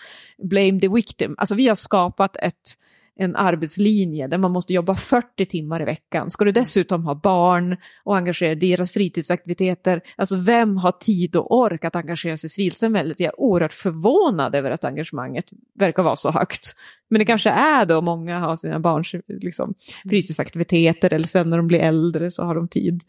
blame 0.43 0.81
the 0.81 0.89
victim. 0.89 1.35
Alltså 1.39 1.55
vi 1.55 1.69
har 1.69 1.75
skapat 1.75 2.37
ett 2.37 2.77
en 3.21 3.37
arbetslinje 3.37 4.27
där 4.27 4.39
man 4.39 4.51
måste 4.51 4.73
jobba 4.73 4.95
40 4.95 5.45
timmar 5.45 5.83
i 5.83 5.85
veckan. 5.85 6.31
Ska 6.31 6.45
du 6.45 6.53
dessutom 6.53 7.05
ha 7.05 7.15
barn 7.15 7.77
och 8.05 8.17
engagera 8.17 8.55
deras 8.55 8.93
fritidsaktiviteter, 8.93 10.01
alltså 10.17 10.37
vem 10.37 10.77
har 10.77 10.93
tid 10.93 11.37
och 11.37 11.59
ork 11.59 11.85
att 11.85 11.97
engagera 11.97 12.37
sig 12.37 12.47
i 12.47 12.51
civilsamhället? 12.51 13.21
Jag 13.21 13.29
är 13.29 13.41
oerhört 13.41 13.73
förvånad 13.73 14.55
över 14.55 14.71
att 14.71 14.85
engagemanget 14.85 15.45
verkar 15.79 16.03
vara 16.03 16.17
så 16.17 16.31
högt. 16.31 16.75
Men 17.11 17.19
det 17.19 17.25
kanske 17.25 17.51
är 17.51 17.87
då 17.87 18.01
många 18.01 18.39
har 18.39 18.57
sina 18.57 18.81
barns 18.81 19.15
liksom, 19.29 19.75
fritidsaktiviteter 20.11 21.13
eller 21.13 21.27
sen 21.27 21.51
när 21.51 21.57
de 21.57 21.67
blir 21.67 21.81
äldre 21.81 22.31
så 22.31 22.43
har 22.43 22.55
de 22.55 22.69
tid. 22.69 23.03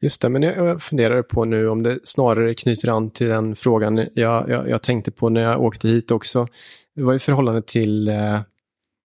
Just 0.00 0.22
det, 0.22 0.28
men 0.28 0.42
jag 0.42 0.82
funderar 0.82 1.22
på 1.22 1.44
nu 1.44 1.68
om 1.68 1.82
det 1.82 1.98
snarare 2.04 2.54
knyter 2.54 2.88
an 2.88 3.10
till 3.10 3.28
den 3.28 3.56
frågan 3.56 3.96
jag, 3.96 4.50
jag, 4.50 4.68
jag 4.68 4.82
tänkte 4.82 5.10
på 5.10 5.28
när 5.28 5.40
jag 5.40 5.62
åkte 5.62 5.88
hit 5.88 6.10
också. 6.10 6.46
Det 6.96 7.02
var 7.02 7.14
i 7.14 7.18
förhållande 7.18 7.62
till 7.62 8.08
eh, 8.08 8.40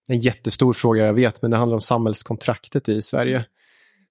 en 0.09 0.19
jättestor 0.19 0.73
fråga, 0.73 1.05
jag 1.05 1.13
vet, 1.13 1.41
men 1.41 1.51
det 1.51 1.57
handlar 1.57 1.75
om 1.75 1.81
samhällskontraktet 1.81 2.89
i 2.89 3.01
Sverige. 3.01 3.45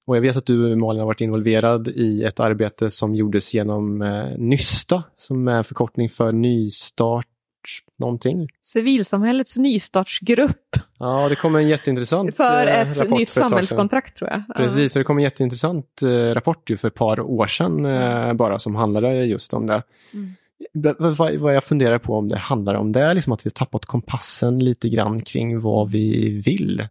Och 0.06 0.16
jag 0.16 0.20
vet 0.20 0.36
att 0.36 0.46
du, 0.46 0.76
Malin, 0.76 1.00
har 1.00 1.06
varit 1.06 1.20
involverad 1.20 1.88
i 1.88 2.24
ett 2.24 2.40
arbete 2.40 2.90
som 2.90 3.14
gjordes 3.14 3.54
genom 3.54 4.02
eh, 4.02 4.38
Nysta, 4.38 5.02
som 5.16 5.48
är 5.48 5.56
en 5.56 5.64
förkortning 5.64 6.08
för 6.08 6.32
nystart 6.32 7.26
någonting. 7.98 8.48
Civilsamhällets 8.60 9.56
nystartsgrupp. 9.56 10.76
Ja, 10.98 11.28
det 11.28 11.36
kommer 11.36 11.58
en 11.58 11.68
jätteintressant 11.68 12.36
För 12.36 12.66
eh, 12.66 12.92
ett 12.92 13.10
nytt 13.10 13.30
för 13.30 13.40
samhällskontrakt 13.40 14.16
tror 14.16 14.30
jag. 14.30 14.42
Precis, 14.56 14.96
och 14.96 15.00
det 15.00 15.04
kom 15.04 15.18
en 15.18 15.24
jätteintressant 15.24 16.02
eh, 16.02 16.08
rapport 16.08 16.70
ju 16.70 16.76
för 16.76 16.88
ett 16.88 16.94
par 16.94 17.20
år 17.20 17.46
sedan 17.46 17.86
eh, 17.86 18.32
bara 18.32 18.58
som 18.58 18.76
handlade 18.76 19.24
just 19.24 19.54
om 19.54 19.66
det. 19.66 19.82
Mm 20.12 20.34
vad 21.38 21.54
jag 21.54 21.64
funderar 21.64 21.98
på 21.98 22.14
om 22.14 22.28
det 22.28 22.38
handlar 22.38 22.74
om, 22.74 22.92
det 22.92 23.00
är 23.00 23.14
liksom 23.14 23.32
att 23.32 23.46
vi 23.46 23.50
tappat 23.50 23.84
kompassen 23.84 24.58
lite 24.58 24.88
grann 24.88 25.20
kring 25.20 25.60
vad 25.60 25.90
vi 25.90 26.28
vill. 26.40 26.88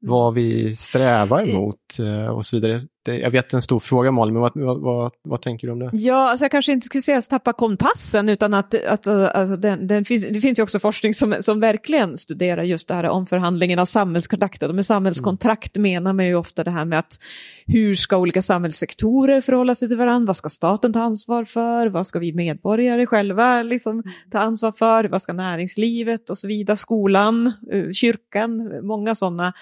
Vad 0.00 0.34
vi 0.34 0.76
strävar 0.76 1.48
emot 1.48 1.98
eh, 2.00 2.26
och 2.26 2.46
så 2.46 2.56
vidare 2.56 2.80
jag 3.14 3.30
vet 3.30 3.50
det 3.50 3.54
är 3.54 3.56
en 3.56 3.62
stor 3.62 3.80
fråga 3.80 4.10
Malin, 4.10 4.34
men 4.34 4.42
vad, 4.42 4.52
vad, 4.54 4.80
vad, 4.80 5.12
vad, 5.22 5.42
tänker 5.42 5.66
du 5.66 5.72
om 5.72 5.78
det? 5.78 5.90
Ja, 5.92 6.30
alltså 6.30 6.44
jag 6.44 6.50
kanske 6.50 6.72
inte 6.72 6.84
skulle 6.84 7.02
säga 7.02 7.18
att 7.18 7.30
tappa 7.30 7.52
kompassen, 7.52 8.28
utan 8.28 8.54
att, 8.54 8.84
att 8.84 9.06
alltså 9.06 9.56
den, 9.56 9.86
den 9.86 10.04
finns, 10.04 10.28
det 10.28 10.40
finns 10.40 10.58
ju 10.58 10.62
också 10.62 10.78
forskning 10.78 11.14
som, 11.14 11.34
som 11.40 11.60
verkligen 11.60 12.18
studerar 12.18 12.62
just 12.62 12.88
det 12.88 12.94
här 12.94 13.08
omförhandlingen 13.08 13.78
av 13.78 13.86
samhällskontrakter. 13.86 14.68
Och 14.68 14.74
med 14.74 14.86
samhällskontrakt 14.86 15.76
mm. 15.76 15.92
menar 15.92 16.12
man 16.12 16.26
ju 16.26 16.34
ofta 16.34 16.64
det 16.64 16.70
här 16.70 16.84
med 16.84 16.98
att 16.98 17.18
hur 17.66 17.94
ska 17.94 18.16
olika 18.16 18.42
samhällssektorer 18.42 19.40
förhålla 19.40 19.74
sig 19.74 19.88
till 19.88 19.96
varandra? 19.96 20.26
Vad 20.26 20.36
ska 20.36 20.48
staten 20.48 20.92
ta 20.92 21.00
ansvar 21.00 21.44
för? 21.44 21.86
Vad 21.86 22.06
ska 22.06 22.18
vi 22.18 22.32
medborgare 22.32 23.06
själva 23.06 23.62
liksom 23.62 24.02
ta 24.30 24.38
ansvar 24.38 24.72
för? 24.72 25.04
Vad 25.04 25.22
ska 25.22 25.32
näringslivet 25.32 26.30
och 26.30 26.38
så 26.38 26.48
vidare? 26.48 26.76
Skolan, 26.76 27.52
eh, 27.72 27.90
kyrkan, 27.92 28.86
många 28.86 29.14
sådana. 29.14 29.52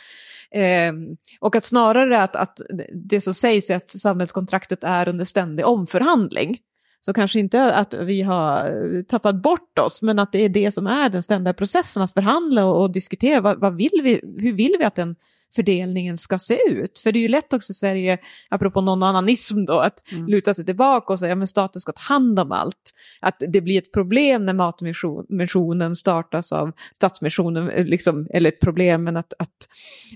Eh, 0.51 0.93
och 1.41 1.57
att 1.57 1.65
snarare 1.65 2.23
att, 2.23 2.37
att 2.37 2.61
det 2.93 3.21
som 3.21 3.35
sägs 3.35 3.71
är 3.71 3.77
att 3.77 3.91
samhällskontraktet 3.91 4.85
är 4.85 5.09
under 5.09 5.25
ständig 5.25 5.67
omförhandling. 5.67 6.59
Så 7.01 7.13
kanske 7.13 7.39
inte 7.39 7.75
att 7.75 7.95
vi 7.95 8.23
har 8.23 9.03
tappat 9.03 9.43
bort 9.43 9.79
oss, 9.79 10.03
men 10.03 10.19
att 10.19 10.33
det 10.33 10.39
är 10.39 10.49
det 10.49 10.73
som 10.73 10.87
är 10.87 11.09
den 11.09 11.23
ständiga 11.23 11.55
processen, 11.55 12.03
att 12.03 12.13
förhandla 12.13 12.65
och, 12.65 12.81
och 12.81 12.93
diskutera 12.93 13.41
vad, 13.41 13.61
vad, 13.61 13.77
vill 13.77 14.01
vi, 14.03 14.21
hur 14.39 14.53
vill 14.53 14.77
vi 14.79 14.85
att 14.85 14.95
den 14.95 15.17
fördelningen 15.55 16.19
ska 16.19 16.39
se 16.39 16.59
ut. 16.69 16.99
För 16.99 17.13
det 17.13 17.19
är 17.19 17.21
ju 17.21 17.29
lätt 17.29 17.53
också 17.53 17.73
i 17.73 17.75
Sverige, 17.75 18.19
apropå 18.51 18.81
någon 18.81 19.03
annanism 19.03 19.65
då, 19.65 19.79
att 19.79 20.13
mm. 20.13 20.27
luta 20.27 20.55
sig 20.55 20.65
tillbaka 20.65 21.13
och 21.13 21.19
säga 21.19 21.43
att 21.43 21.49
staten 21.49 21.81
ska 21.81 21.93
ta 21.93 22.01
hand 22.01 22.41
om 22.41 22.53
allt. 22.53 22.93
Att 23.21 23.43
det 23.49 23.61
blir 23.61 23.79
ett 23.79 23.93
problem 23.93 24.47
när 24.47 24.55
matmissionen 24.55 25.97
startas 25.97 26.53
av 26.53 26.73
Stadsmissionen, 26.95 27.71
eh, 27.71 27.85
liksom, 27.85 28.27
eller 28.31 28.49
ett 28.49 28.61
problem, 28.61 29.05
men 29.05 29.17
att, 29.17 29.33
att 29.39 29.69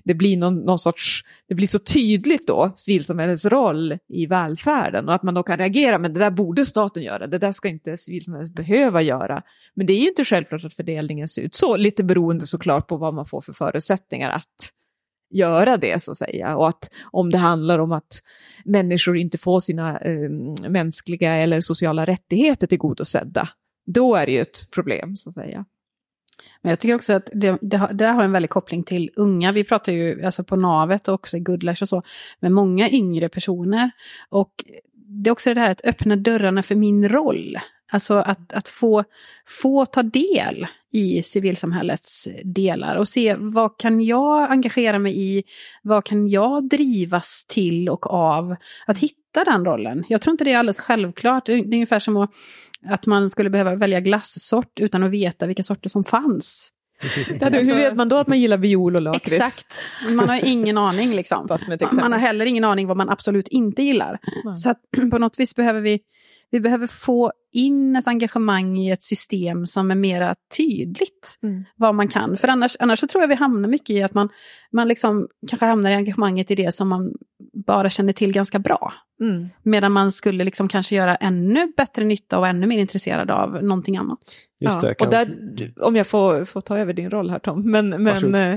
det 0.05 0.14
blir 0.14 0.37
någon, 0.37 0.57
någon 0.57 0.79
sorts, 0.79 1.25
det 1.49 1.55
blir 1.55 1.66
så 1.66 1.79
tydligt 1.79 2.47
då, 2.47 2.73
civilsamhällets 2.77 3.45
roll 3.45 3.99
i 4.09 4.27
välfärden 4.27 5.09
och 5.09 5.14
att 5.14 5.23
man 5.23 5.35
då 5.35 5.43
kan 5.43 5.59
reagera, 5.59 5.99
men 5.99 6.14
det 6.14 6.21
där 6.21 6.31
borde 6.31 6.64
staten 6.64 7.03
göra, 7.03 7.27
det 7.27 7.38
där 7.38 7.53
ska 7.53 7.69
inte 7.69 7.97
civilsamhället 7.97 8.55
behöva 8.55 9.03
göra. 9.03 9.43
Men 9.75 9.87
det 9.87 9.93
är 9.93 10.01
ju 10.01 10.09
inte 10.09 10.25
självklart 10.25 10.64
att 10.64 10.75
fördelningen 10.75 11.29
ser 11.29 11.43
ut 11.43 11.55
så, 11.55 11.77
lite 11.77 12.05
beroende 12.05 12.47
såklart 12.47 12.88
på 12.88 12.97
vad 12.97 13.14
man 13.14 13.27
får 13.27 13.40
för 13.40 13.53
förutsättningar 13.53 14.31
att 14.31 14.71
göra 15.31 15.77
det 15.77 16.03
så 16.03 16.11
att 16.11 16.16
säga. 16.16 16.57
Och 16.57 16.69
att 16.69 16.90
om 17.11 17.31
det 17.31 17.38
handlar 17.38 17.79
om 17.79 17.93
att 17.93 18.23
människor 18.64 19.16
inte 19.16 19.38
får 19.38 19.61
sina 19.61 19.99
eh, 19.99 20.31
mänskliga 20.71 21.35
eller 21.35 21.61
sociala 21.61 22.07
rättigheter 22.07 22.66
tillgodosedda, 22.66 23.49
då 23.87 24.14
är 24.14 24.27
det 24.27 24.33
ju 24.33 24.40
ett 24.40 24.71
problem 24.71 25.16
så 25.16 25.29
att 25.29 25.35
säga. 25.35 25.64
Men 26.62 26.71
jag 26.71 26.81
tycker 26.81 26.95
också 26.95 27.12
att 27.12 27.31
det, 27.35 27.59
det, 27.61 27.88
det 27.93 28.07
har 28.07 28.25
en 28.25 28.33
väldig 28.33 28.51
koppling 28.51 28.83
till 28.83 29.11
unga. 29.16 29.53
Vi 29.53 29.64
pratar 29.64 29.93
ju 29.93 30.25
alltså 30.25 30.45
på 30.45 30.57
navet 30.57 31.09
och 31.09 31.14
också 31.14 31.37
i 31.37 31.40
Goodlash 31.40 31.83
och 31.83 31.88
så, 31.88 32.03
med 32.40 32.53
många 32.53 32.90
yngre 32.90 33.29
personer. 33.29 33.90
Och 34.29 34.64
det 34.95 35.31
är 35.31 35.33
också 35.33 35.55
det 35.55 35.61
här 35.61 35.71
att 35.71 35.85
öppna 35.85 36.16
dörrarna 36.16 36.62
för 36.62 36.75
min 36.75 37.09
roll. 37.09 37.57
Alltså 37.90 38.14
att, 38.14 38.53
att 38.53 38.68
få, 38.68 39.05
få 39.48 39.87
ta 39.87 40.03
del 40.03 40.66
i 40.92 41.22
civilsamhällets 41.22 42.29
delar 42.44 42.96
och 42.96 43.09
se 43.09 43.37
vad 43.38 43.79
kan 43.79 44.00
jag 44.00 44.50
engagera 44.50 44.98
mig 44.98 45.22
i, 45.22 45.42
vad 45.83 46.05
kan 46.05 46.29
jag 46.29 46.68
drivas 46.68 47.44
till 47.48 47.88
och 47.88 48.12
av, 48.12 48.57
att 48.87 48.98
hitta 48.98 49.44
den 49.44 49.64
rollen. 49.64 50.05
Jag 50.09 50.20
tror 50.20 50.33
inte 50.33 50.44
det 50.44 50.53
är 50.53 50.59
alldeles 50.59 50.81
självklart, 50.81 51.46
det 51.46 51.53
är 51.53 51.59
ungefär 51.59 51.98
som 51.98 52.16
att, 52.16 52.31
att 52.87 53.07
man 53.07 53.31
skulle 53.31 53.50
behöva 53.50 53.74
välja 53.74 54.00
glassort 54.00 54.81
utan 54.81 55.03
att 55.03 55.11
veta 55.11 55.46
vilka 55.46 55.62
sorter 55.62 55.90
som 55.90 56.05
fanns. 56.05 56.72
Ja, 57.40 57.48
hur 57.48 57.74
vet 57.74 57.96
man 57.96 58.09
då 58.09 58.16
att 58.16 58.26
man 58.26 58.40
gillar 58.40 58.57
viol 58.57 58.96
och 58.96 59.03
lakrits? 59.03 59.33
Exakt, 59.33 59.81
man 60.11 60.29
har 60.29 60.44
ingen 60.44 60.79
aning 60.79 61.11
liksom. 61.11 61.48
Man 61.92 62.12
har 62.12 62.18
heller 62.18 62.46
ingen 62.46 62.64
aning 62.64 62.87
vad 62.87 62.96
man 62.96 63.09
absolut 63.09 63.48
inte 63.48 63.83
gillar. 63.83 64.18
Nej. 64.44 64.57
Så 64.57 64.70
att, 64.70 64.79
på 65.11 65.18
något 65.18 65.40
vis 65.40 65.57
behöver 65.57 65.81
vi, 65.81 66.00
vi 66.50 66.61
behöver 66.61 66.87
få 66.87 67.33
in 67.53 67.97
ett 67.97 68.07
engagemang 68.07 68.79
i 68.79 68.91
ett 68.91 69.03
system 69.03 69.67
som 69.67 69.91
är 69.91 69.95
mera 69.95 70.35
tydligt 70.57 71.39
mm. 71.43 71.65
vad 71.77 71.95
man 71.95 72.09
kan. 72.09 72.37
För 72.37 72.49
annars, 72.49 72.77
annars 72.81 72.99
så 72.99 73.07
tror 73.07 73.23
jag 73.23 73.29
vi 73.29 73.35
hamnar 73.35 73.69
mycket 73.69 73.91
i 73.91 74.03
att 74.03 74.15
man, 74.15 74.29
man 74.73 74.89
liksom 74.89 75.29
kanske 75.49 75.67
hamnar 75.67 75.91
i 75.91 75.95
engagemanget 75.95 76.51
i 76.51 76.55
det 76.55 76.75
som 76.75 76.89
man 76.89 77.13
bara 77.67 77.91
känner 77.91 78.13
till 78.13 78.33
ganska 78.33 78.59
bra. 78.59 78.93
Mm. 79.21 79.49
Medan 79.63 79.93
man 79.93 80.13
skulle 80.13 80.45
liksom 80.45 80.69
kanske 80.69 80.97
göra 80.97 81.17
ännu 81.17 81.73
bättre 81.77 82.05
nytta 82.05 82.39
och 82.39 82.49
ännu 82.49 82.67
mer 82.67 82.79
intresserad 82.79 83.31
av 83.31 83.65
någonting 83.65 83.97
annat. 83.97 84.19
Just 84.63 84.81
det, 84.81 84.95
och 85.01 85.11
där, 85.11 85.29
om 85.81 85.97
jag 85.97 86.07
får, 86.07 86.45
får 86.45 86.61
ta 86.61 86.79
över 86.79 86.93
din 86.93 87.11
roll 87.11 87.31
här 87.31 87.39
Tom, 87.39 87.71
men, 87.71 87.89
men 87.89 88.35
eh, 88.35 88.53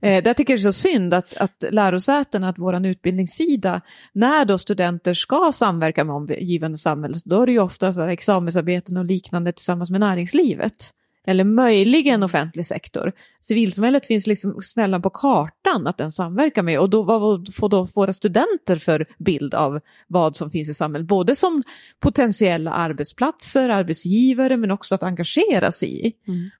eh, 0.00 0.22
där 0.22 0.34
tycker 0.34 0.52
jag 0.52 0.58
det 0.58 0.68
är 0.68 0.72
så 0.72 0.72
synd 0.72 1.14
att, 1.14 1.36
att 1.36 1.64
lärosätena, 1.70 2.48
att 2.48 2.58
vår 2.58 2.86
utbildningssida, 2.86 3.80
när 4.12 4.44
då 4.44 4.58
studenter 4.58 5.14
ska 5.14 5.50
samverka 5.54 6.04
med 6.04 6.14
omgivande 6.14 6.78
samhälle, 6.78 7.14
då 7.24 7.42
är 7.42 7.46
det 7.46 7.52
ju 7.52 7.58
ofta 7.58 7.92
så 7.92 8.00
här 8.00 8.08
examensarbeten 8.26 8.96
och 8.96 9.04
liknande 9.04 9.52
tillsammans 9.52 9.90
med 9.90 10.00
näringslivet 10.00 10.92
eller 11.26 11.44
möjligen 11.44 12.22
offentlig 12.22 12.66
sektor. 12.66 13.12
Civilsamhället 13.40 14.06
finns 14.06 14.26
liksom 14.26 14.58
snällan 14.62 15.02
på 15.02 15.10
kartan 15.10 15.86
att 15.86 15.98
den 15.98 16.12
samverkar 16.12 16.62
med 16.62 16.80
och 16.80 16.90
då, 16.90 17.02
vad 17.02 17.54
får 17.54 17.68
då 17.68 17.86
våra 17.94 18.12
studenter 18.12 18.76
för 18.76 19.06
bild 19.18 19.54
av 19.54 19.80
vad 20.08 20.36
som 20.36 20.50
finns 20.50 20.68
i 20.68 20.74
samhället? 20.74 21.08
Både 21.08 21.36
som 21.36 21.62
potentiella 22.00 22.70
arbetsplatser, 22.70 23.68
arbetsgivare 23.68 24.56
men 24.56 24.70
också 24.70 24.94
att 24.94 25.02
engagera 25.02 25.72
sig 25.72 26.06
i. 26.06 26.12
Mm. 26.28 26.50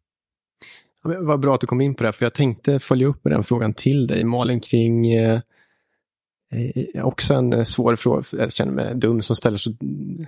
Vad 1.27 1.41
bra 1.41 1.55
att 1.55 1.61
du 1.61 1.67
kom 1.67 1.81
in 1.81 1.95
på 1.95 2.05
det, 2.05 2.13
för 2.13 2.25
jag 2.25 2.35
tänkte 2.35 2.79
följa 2.79 3.07
upp 3.07 3.25
med 3.25 3.33
den 3.33 3.45
frågan 3.45 3.75
till 3.75 4.07
dig 4.07 4.25
Malin 4.25 4.61
kring 4.61 5.15
Eh, 5.15 5.41
Eh, 6.53 7.07
också 7.07 7.35
en 7.35 7.53
eh, 7.53 7.63
svår 7.63 7.97
fråga. 7.97 8.23
Jag 8.33 8.53
känner 8.53 8.73
mig 8.73 8.95
dum 8.95 9.23
som 9.23 9.37
ställer 9.37 9.57
så 9.57 9.73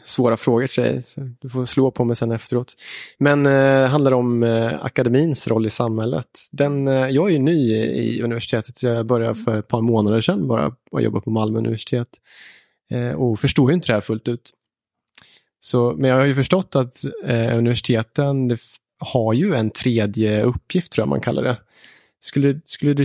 svåra 0.04 0.36
frågor 0.36 0.66
till 0.66 0.82
dig. 0.82 1.02
du 1.40 1.48
får 1.48 1.64
slå 1.64 1.90
på 1.90 2.04
mig 2.04 2.16
sen 2.16 2.32
efteråt. 2.32 2.74
Men 3.18 3.46
eh, 3.46 3.86
handlar 3.86 4.12
om 4.12 4.42
eh, 4.42 4.84
akademins 4.84 5.48
roll 5.48 5.66
i 5.66 5.70
samhället. 5.70 6.26
Den, 6.52 6.88
eh, 6.88 7.08
jag 7.08 7.28
är 7.28 7.32
ju 7.32 7.38
ny 7.38 7.74
i 7.74 8.22
universitetet. 8.22 8.82
Jag 8.82 9.06
började 9.06 9.34
för 9.34 9.58
ett 9.58 9.68
par 9.68 9.80
månader 9.80 10.20
sedan 10.20 10.48
bara 10.48 10.72
och 10.90 11.02
jobba 11.02 11.20
på 11.20 11.30
Malmö 11.30 11.58
universitet. 11.58 12.08
Eh, 12.90 13.10
och 13.10 13.40
förstår 13.40 13.70
ju 13.70 13.74
inte 13.74 13.86
det 13.86 13.94
här 13.94 14.00
fullt 14.00 14.28
ut. 14.28 14.50
Så, 15.60 15.94
men 15.98 16.10
jag 16.10 16.16
har 16.16 16.24
ju 16.24 16.34
förstått 16.34 16.76
att 16.76 17.04
eh, 17.24 17.58
universiteten 17.58 18.56
har 18.98 19.32
ju 19.32 19.54
en 19.54 19.70
tredje 19.70 20.42
uppgift, 20.42 20.92
tror 20.92 21.02
jag 21.02 21.08
man 21.08 21.20
kallar 21.20 21.42
det. 21.42 21.56
Skulle, 22.20 22.60
skulle 22.64 22.94
du, 22.94 23.04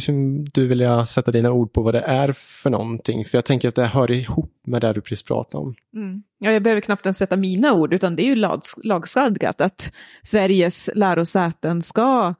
du 0.54 0.68
vilja 0.68 1.06
sätta 1.06 1.32
dina 1.32 1.52
ord 1.52 1.74
på 1.74 1.82
vad 1.82 1.94
det 1.94 2.02
är 2.02 2.32
för 2.32 2.70
någonting? 2.70 3.26
För 3.26 3.38
jag 3.38 3.46
tänker 3.46 3.68
att 3.68 3.76
det 3.76 3.86
hör 3.86 4.12
ihop 4.12 4.54
med 4.66 4.82
det 4.82 4.94
du 4.94 5.02
precis 5.02 5.24
pratade 5.24 5.64
om. 5.64 5.76
Mm. 5.96 6.24
Ja, 6.40 6.52
jag 6.52 6.64
behöver 6.64 6.82
knappt 6.82 7.06
ens 7.06 7.18
sätta 7.18 7.38
mina 7.38 7.74
ord, 7.74 7.94
utan 7.94 8.16
det 8.16 8.24
är 8.24 8.28
ju 8.28 8.36
lag, 8.36 8.62
lagstadgat 8.84 9.62
att 9.62 9.94
Sveriges 10.24 10.90
lärosäten 10.96 11.82
ska 11.82 12.34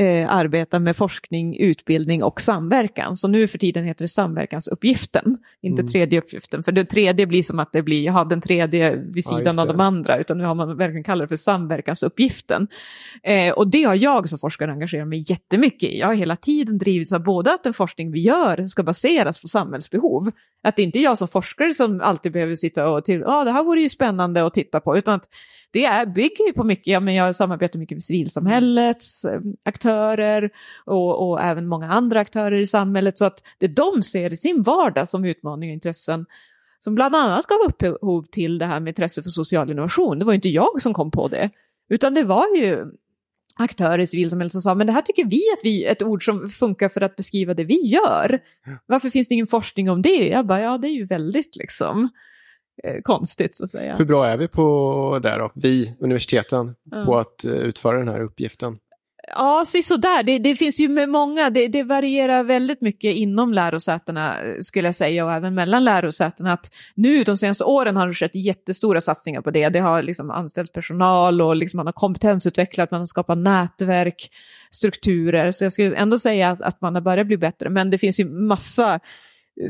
eh, 0.00 0.34
arbeta 0.34 0.78
med 0.78 0.96
forskning, 0.96 1.56
utbildning 1.56 2.22
och 2.22 2.40
samverkan. 2.40 3.16
Så 3.16 3.28
nu 3.28 3.48
för 3.48 3.58
tiden 3.58 3.84
heter 3.84 4.04
det 4.04 4.08
samverkansuppgiften, 4.08 5.38
inte 5.62 5.82
mm. 5.82 5.92
tredje 5.92 6.18
uppgiften. 6.18 6.62
För 6.62 6.72
det 6.72 6.84
tredje 6.84 7.26
blir 7.26 7.42
som 7.42 7.58
att 7.58 7.72
det 7.72 7.82
blir, 7.82 8.04
jag 8.04 8.12
har 8.12 8.24
den 8.24 8.40
tredje 8.40 8.96
vid 8.96 9.24
sidan 9.24 9.54
ja, 9.56 9.62
av 9.62 9.68
de 9.68 9.80
andra, 9.80 10.18
utan 10.18 10.38
nu 10.38 10.44
har 10.44 10.54
man 10.54 10.76
verkligen 10.76 11.04
kallat 11.04 11.28
det 11.28 11.28
för 11.28 11.42
samverkansuppgiften. 11.42 12.68
Eh, 13.22 13.52
och 13.52 13.70
det 13.70 13.82
har 13.82 13.94
jag 13.94 14.28
som 14.28 14.38
forskare 14.38 14.72
engagerat 14.72 15.08
mig 15.08 15.24
jättemycket 15.26 15.90
i. 15.90 15.98
Jag 15.98 16.06
har 16.06 16.14
hela 16.14 16.36
tiden 16.36 16.78
drivit 16.78 17.12
att 17.12 17.24
både 17.24 17.52
att 17.52 17.64
den 17.64 17.72
forskning 17.72 18.12
vi 18.12 18.20
gör 18.20 18.66
ska 18.66 18.82
baseras 18.82 19.40
på 19.40 19.48
samhällsbehov, 19.48 20.30
att 20.62 20.76
det 20.76 20.82
inte 20.82 20.98
är 20.98 21.02
jag 21.02 21.18
som 21.18 21.28
forskare 21.28 21.74
som 21.74 22.00
alltid 22.00 22.32
behöver 22.32 22.54
sitta 22.54 22.90
och 22.90 23.04
till, 23.04 23.20
ja 23.20 23.40
ah, 23.40 23.44
det 23.44 23.50
här 23.50 23.64
vore 23.64 23.80
ju 23.80 23.88
spännande 23.88 24.46
att 24.46 24.54
titta 24.54 24.80
på, 24.80 24.98
utan 24.98 25.14
att 25.14 25.28
det 25.72 25.84
är, 25.84 26.06
bygger 26.06 26.46
ju 26.46 26.52
på 26.52 26.64
mycket, 26.64 26.86
ja, 26.86 27.00
men 27.00 27.14
jag 27.14 27.36
samarbetar 27.36 27.78
mycket 27.78 27.96
med 27.96 28.02
civilsamhällets 28.02 29.24
eh, 29.24 29.40
aktörer 29.90 30.50
och, 30.84 31.30
och 31.30 31.40
även 31.40 31.66
många 31.66 31.88
andra 31.88 32.20
aktörer 32.20 32.60
i 32.60 32.66
samhället, 32.66 33.18
så 33.18 33.24
att 33.24 33.44
det 33.58 33.66
de 33.68 34.02
ser 34.02 34.32
i 34.32 34.36
sin 34.36 34.62
vardag 34.62 35.08
som 35.08 35.24
utmaningar 35.24 35.72
och 35.72 35.74
intressen 35.74 36.26
som 36.78 36.94
bland 36.94 37.16
annat 37.16 37.46
gav 37.46 37.58
upphov 37.68 38.22
till 38.22 38.58
det 38.58 38.66
här 38.66 38.80
med 38.80 38.90
intresse 38.90 39.22
för 39.22 39.30
social 39.30 39.70
innovation. 39.70 40.18
Det 40.18 40.24
var 40.24 40.32
inte 40.32 40.48
jag 40.48 40.82
som 40.82 40.94
kom 40.94 41.10
på 41.10 41.28
det, 41.28 41.50
utan 41.88 42.14
det 42.14 42.24
var 42.24 42.56
ju 42.56 42.86
aktörer 43.54 43.98
i 43.98 44.06
civilsamhället 44.06 44.52
som 44.52 44.62
sa, 44.62 44.74
men 44.74 44.86
det 44.86 44.92
här 44.92 45.02
tycker 45.02 45.24
vi 45.24 45.42
att 45.52 45.60
vi, 45.62 45.84
ett 45.84 46.02
ord 46.02 46.24
som 46.24 46.48
funkar 46.48 46.88
för 46.88 47.00
att 47.00 47.16
beskriva 47.16 47.54
det 47.54 47.64
vi 47.64 47.86
gör. 47.86 48.38
Varför 48.86 49.10
finns 49.10 49.28
det 49.28 49.34
ingen 49.34 49.46
forskning 49.46 49.90
om 49.90 50.02
det? 50.02 50.28
Jag 50.28 50.46
bara, 50.46 50.60
ja 50.60 50.78
det 50.78 50.88
är 50.88 50.92
ju 50.92 51.06
väldigt 51.06 51.56
liksom 51.56 52.08
eh, 52.84 53.02
konstigt 53.02 53.56
så 53.56 53.64
att 53.64 53.70
säga. 53.70 53.96
Hur 53.96 54.04
bra 54.04 54.26
är 54.26 54.36
vi 54.36 54.48
på 54.48 55.20
det 55.22 55.38
då, 55.38 55.52
vi, 55.54 55.96
universiteten, 56.00 56.74
mm. 56.92 57.06
på 57.06 57.18
att 57.18 57.44
uh, 57.46 57.52
utföra 57.52 57.98
den 57.98 58.08
här 58.08 58.20
uppgiften? 58.20 58.78
Ja, 59.34 59.64
sådär. 59.82 60.22
Det, 60.22 60.38
det 60.38 60.56
finns 60.56 60.80
ju 60.80 60.88
med 60.88 61.08
många, 61.08 61.50
det, 61.50 61.68
det, 61.68 61.82
varierar 61.82 62.42
väldigt 62.42 62.80
mycket 62.80 63.14
inom 63.14 63.54
lärosätena 63.54 64.42
eh, 64.42 64.60
skulle 64.60 64.88
jag 64.88 64.94
säga 64.94 65.24
och 65.24 65.32
även 65.32 65.54
mellan 65.54 65.84
lärosätena. 65.84 66.52
Att 66.52 66.74
nu 66.94 67.24
de 67.24 67.36
senaste 67.36 67.64
åren 67.64 67.96
har 67.96 68.08
det 68.08 68.14
skett 68.14 68.34
jättestora 68.34 69.00
satsningar 69.00 69.40
på 69.40 69.50
det. 69.50 69.68
Det 69.68 69.80
har 69.80 70.02
liksom 70.02 70.30
anställt 70.30 70.72
personal 70.72 71.42
och 71.42 71.56
liksom 71.56 71.76
man 71.76 71.86
har 71.86 71.92
kompetensutvecklat, 71.92 72.90
man 72.90 73.00
har 73.00 73.06
skapat 73.06 73.38
nätverk, 73.38 74.30
strukturer. 74.70 75.52
Så 75.52 75.64
jag 75.64 75.72
skulle 75.72 75.96
ändå 75.96 76.18
säga 76.18 76.50
att, 76.50 76.60
att 76.60 76.80
man 76.80 76.94
har 76.94 77.02
börjat 77.02 77.26
bli 77.26 77.36
bättre. 77.36 77.70
Men 77.70 77.90
det 77.90 77.98
finns 77.98 78.20
ju 78.20 78.24
massa 78.24 79.00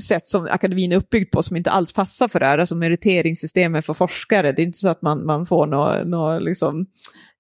sätt 0.08 0.26
som 0.26 0.48
akademin 0.50 0.92
är 0.92 0.96
uppbyggd 0.96 1.32
på 1.32 1.42
som 1.42 1.56
inte 1.56 1.70
alls 1.70 1.92
passar 1.92 2.28
för 2.28 2.40
det 2.40 2.46
här, 2.46 2.58
alltså 2.58 2.74
meriteringssystemet 2.74 3.86
för 3.86 3.94
forskare. 3.94 4.52
Det 4.52 4.62
är 4.62 4.66
inte 4.66 4.78
så 4.78 4.88
att 4.88 5.02
man, 5.02 5.26
man 5.26 5.46
får 5.46 5.66
något, 5.66 6.06
nå, 6.06 6.38
liksom, 6.38 6.86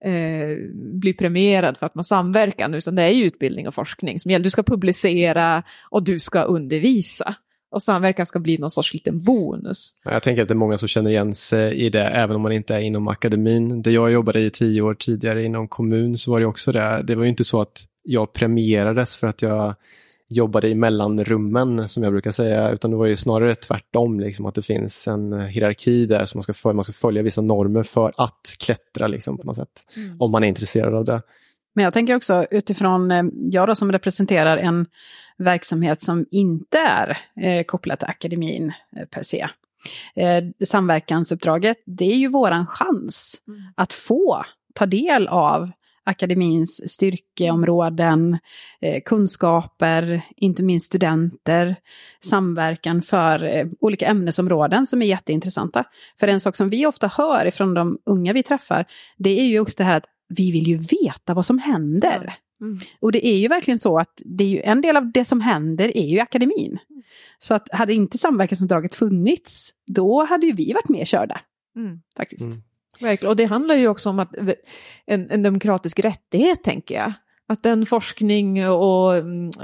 eh, 0.04 0.56
bli 1.00 1.12
premierad 1.12 1.78
för 1.78 1.86
att 1.86 1.94
man 1.94 2.04
samverkar, 2.04 2.76
utan 2.76 2.94
det 2.94 3.02
är 3.02 3.10
ju 3.10 3.24
utbildning 3.24 3.68
och 3.68 3.74
forskning 3.74 4.20
som 4.20 4.30
gäller. 4.30 4.44
Du 4.44 4.50
ska 4.50 4.62
publicera 4.62 5.62
och 5.90 6.02
du 6.02 6.18
ska 6.18 6.42
undervisa. 6.42 7.34
Och 7.72 7.82
samverkan 7.82 8.26
ska 8.26 8.38
bli 8.38 8.58
någon 8.58 8.70
sorts 8.70 8.94
liten 8.94 9.22
bonus. 9.22 9.94
Jag 10.04 10.22
tänker 10.22 10.42
att 10.42 10.48
det 10.48 10.52
är 10.52 10.56
många 10.56 10.78
som 10.78 10.88
känner 10.88 11.10
igen 11.10 11.34
sig 11.34 11.74
i 11.74 11.88
det, 11.88 12.02
även 12.02 12.36
om 12.36 12.42
man 12.42 12.52
inte 12.52 12.74
är 12.74 12.78
inom 12.78 13.08
akademin. 13.08 13.82
Det 13.82 13.90
jag 13.90 14.12
jobbade 14.12 14.40
i 14.40 14.50
tio 14.50 14.82
år 14.82 14.94
tidigare 14.94 15.44
inom 15.44 15.68
kommun 15.68 16.18
så 16.18 16.30
var 16.30 16.40
det 16.40 16.46
också 16.46 16.72
det. 16.72 17.02
Det 17.06 17.14
var 17.14 17.22
ju 17.22 17.28
inte 17.30 17.44
så 17.44 17.60
att 17.60 17.84
jag 18.02 18.32
premierades 18.32 19.16
för 19.16 19.26
att 19.26 19.42
jag 19.42 19.74
jobbade 20.30 20.68
i 20.68 20.74
mellanrummen 20.74 21.88
som 21.88 22.02
jag 22.02 22.12
brukar 22.12 22.30
säga, 22.30 22.70
utan 22.70 22.90
det 22.90 22.96
var 22.96 23.06
ju 23.06 23.16
snarare 23.16 23.54
tvärtom, 23.54 24.20
liksom, 24.20 24.46
att 24.46 24.54
det 24.54 24.62
finns 24.62 25.08
en 25.08 25.40
hierarki 25.40 26.06
där 26.06 26.24
som 26.24 26.38
man 26.38 26.42
ska, 26.42 26.52
följa, 26.52 26.74
man 26.74 26.84
ska 26.84 26.92
följa 26.92 27.22
vissa 27.22 27.40
normer 27.40 27.82
för 27.82 28.12
att 28.16 28.56
klättra 28.60 29.06
liksom, 29.06 29.38
på 29.38 29.46
något 29.46 29.56
sätt, 29.56 29.94
mm. 29.96 30.20
om 30.20 30.30
man 30.30 30.44
är 30.44 30.48
intresserad 30.48 30.94
av 30.94 31.04
det. 31.04 31.22
Men 31.74 31.84
jag 31.84 31.92
tänker 31.92 32.16
också 32.16 32.46
utifrån, 32.50 33.10
eh, 33.10 33.22
jag 33.34 33.68
då 33.68 33.74
som 33.74 33.92
representerar 33.92 34.56
en 34.56 34.86
verksamhet 35.38 36.00
som 36.00 36.26
inte 36.30 36.78
är 36.78 37.18
eh, 37.40 37.64
kopplad 37.64 37.98
till 37.98 38.08
akademin 38.08 38.72
eh, 38.96 39.04
per 39.04 39.22
se. 39.22 39.46
Eh, 40.16 40.66
samverkansuppdraget, 40.66 41.76
det 41.86 42.12
är 42.12 42.16
ju 42.16 42.28
våran 42.28 42.66
chans 42.66 43.42
mm. 43.48 43.60
att 43.74 43.92
få 43.92 44.44
ta 44.74 44.86
del 44.86 45.28
av 45.28 45.70
akademins 46.04 46.90
styrkeområden, 46.92 48.38
eh, 48.80 49.02
kunskaper, 49.04 50.22
inte 50.36 50.62
minst 50.62 50.86
studenter, 50.86 51.76
samverkan 52.24 53.02
för 53.02 53.44
eh, 53.44 53.66
olika 53.80 54.06
ämnesområden 54.06 54.86
som 54.86 55.02
är 55.02 55.06
jätteintressanta. 55.06 55.84
För 56.20 56.28
en 56.28 56.40
sak 56.40 56.56
som 56.56 56.70
vi 56.70 56.86
ofta 56.86 57.08
hör 57.16 57.46
ifrån 57.46 57.74
de 57.74 57.98
unga 58.06 58.32
vi 58.32 58.42
träffar, 58.42 58.86
det 59.18 59.40
är 59.40 59.44
ju 59.44 59.52
just 59.52 59.78
det 59.78 59.84
här 59.84 59.96
att 59.96 60.06
vi 60.28 60.52
vill 60.52 60.66
ju 60.66 60.76
veta 60.76 61.34
vad 61.34 61.46
som 61.46 61.58
händer. 61.58 62.34
Mm. 62.60 62.78
Och 63.00 63.12
det 63.12 63.26
är 63.26 63.36
ju 63.36 63.48
verkligen 63.48 63.78
så 63.78 63.98
att 63.98 64.22
det 64.24 64.44
är 64.44 64.48
ju, 64.48 64.60
en 64.60 64.80
del 64.80 64.96
av 64.96 65.12
det 65.12 65.24
som 65.24 65.40
händer 65.40 65.96
är 65.96 66.06
ju 66.06 66.18
akademin. 66.20 66.78
Mm. 66.90 67.02
Så 67.38 67.54
att 67.54 67.68
hade 67.72 67.94
inte 67.94 68.18
samverkansuppdraget 68.18 68.94
funnits, 68.94 69.70
då 69.86 70.24
hade 70.24 70.46
ju 70.46 70.52
vi 70.52 70.72
varit 70.72 70.88
mer 70.88 71.04
körda. 71.04 71.40
Mm. 71.76 72.00
Faktiskt. 72.16 72.42
Mm. 72.42 72.62
Verkligen, 73.00 73.30
och 73.30 73.36
det 73.36 73.44
handlar 73.44 73.74
ju 73.74 73.88
också 73.88 74.10
om 74.10 74.18
att 74.18 74.36
en, 75.06 75.30
en 75.30 75.42
demokratisk 75.42 75.98
rättighet, 75.98 76.62
tänker 76.62 76.94
jag. 76.94 77.12
Att 77.48 77.62
den 77.62 77.86
forskning 77.86 78.68
och 78.68 79.16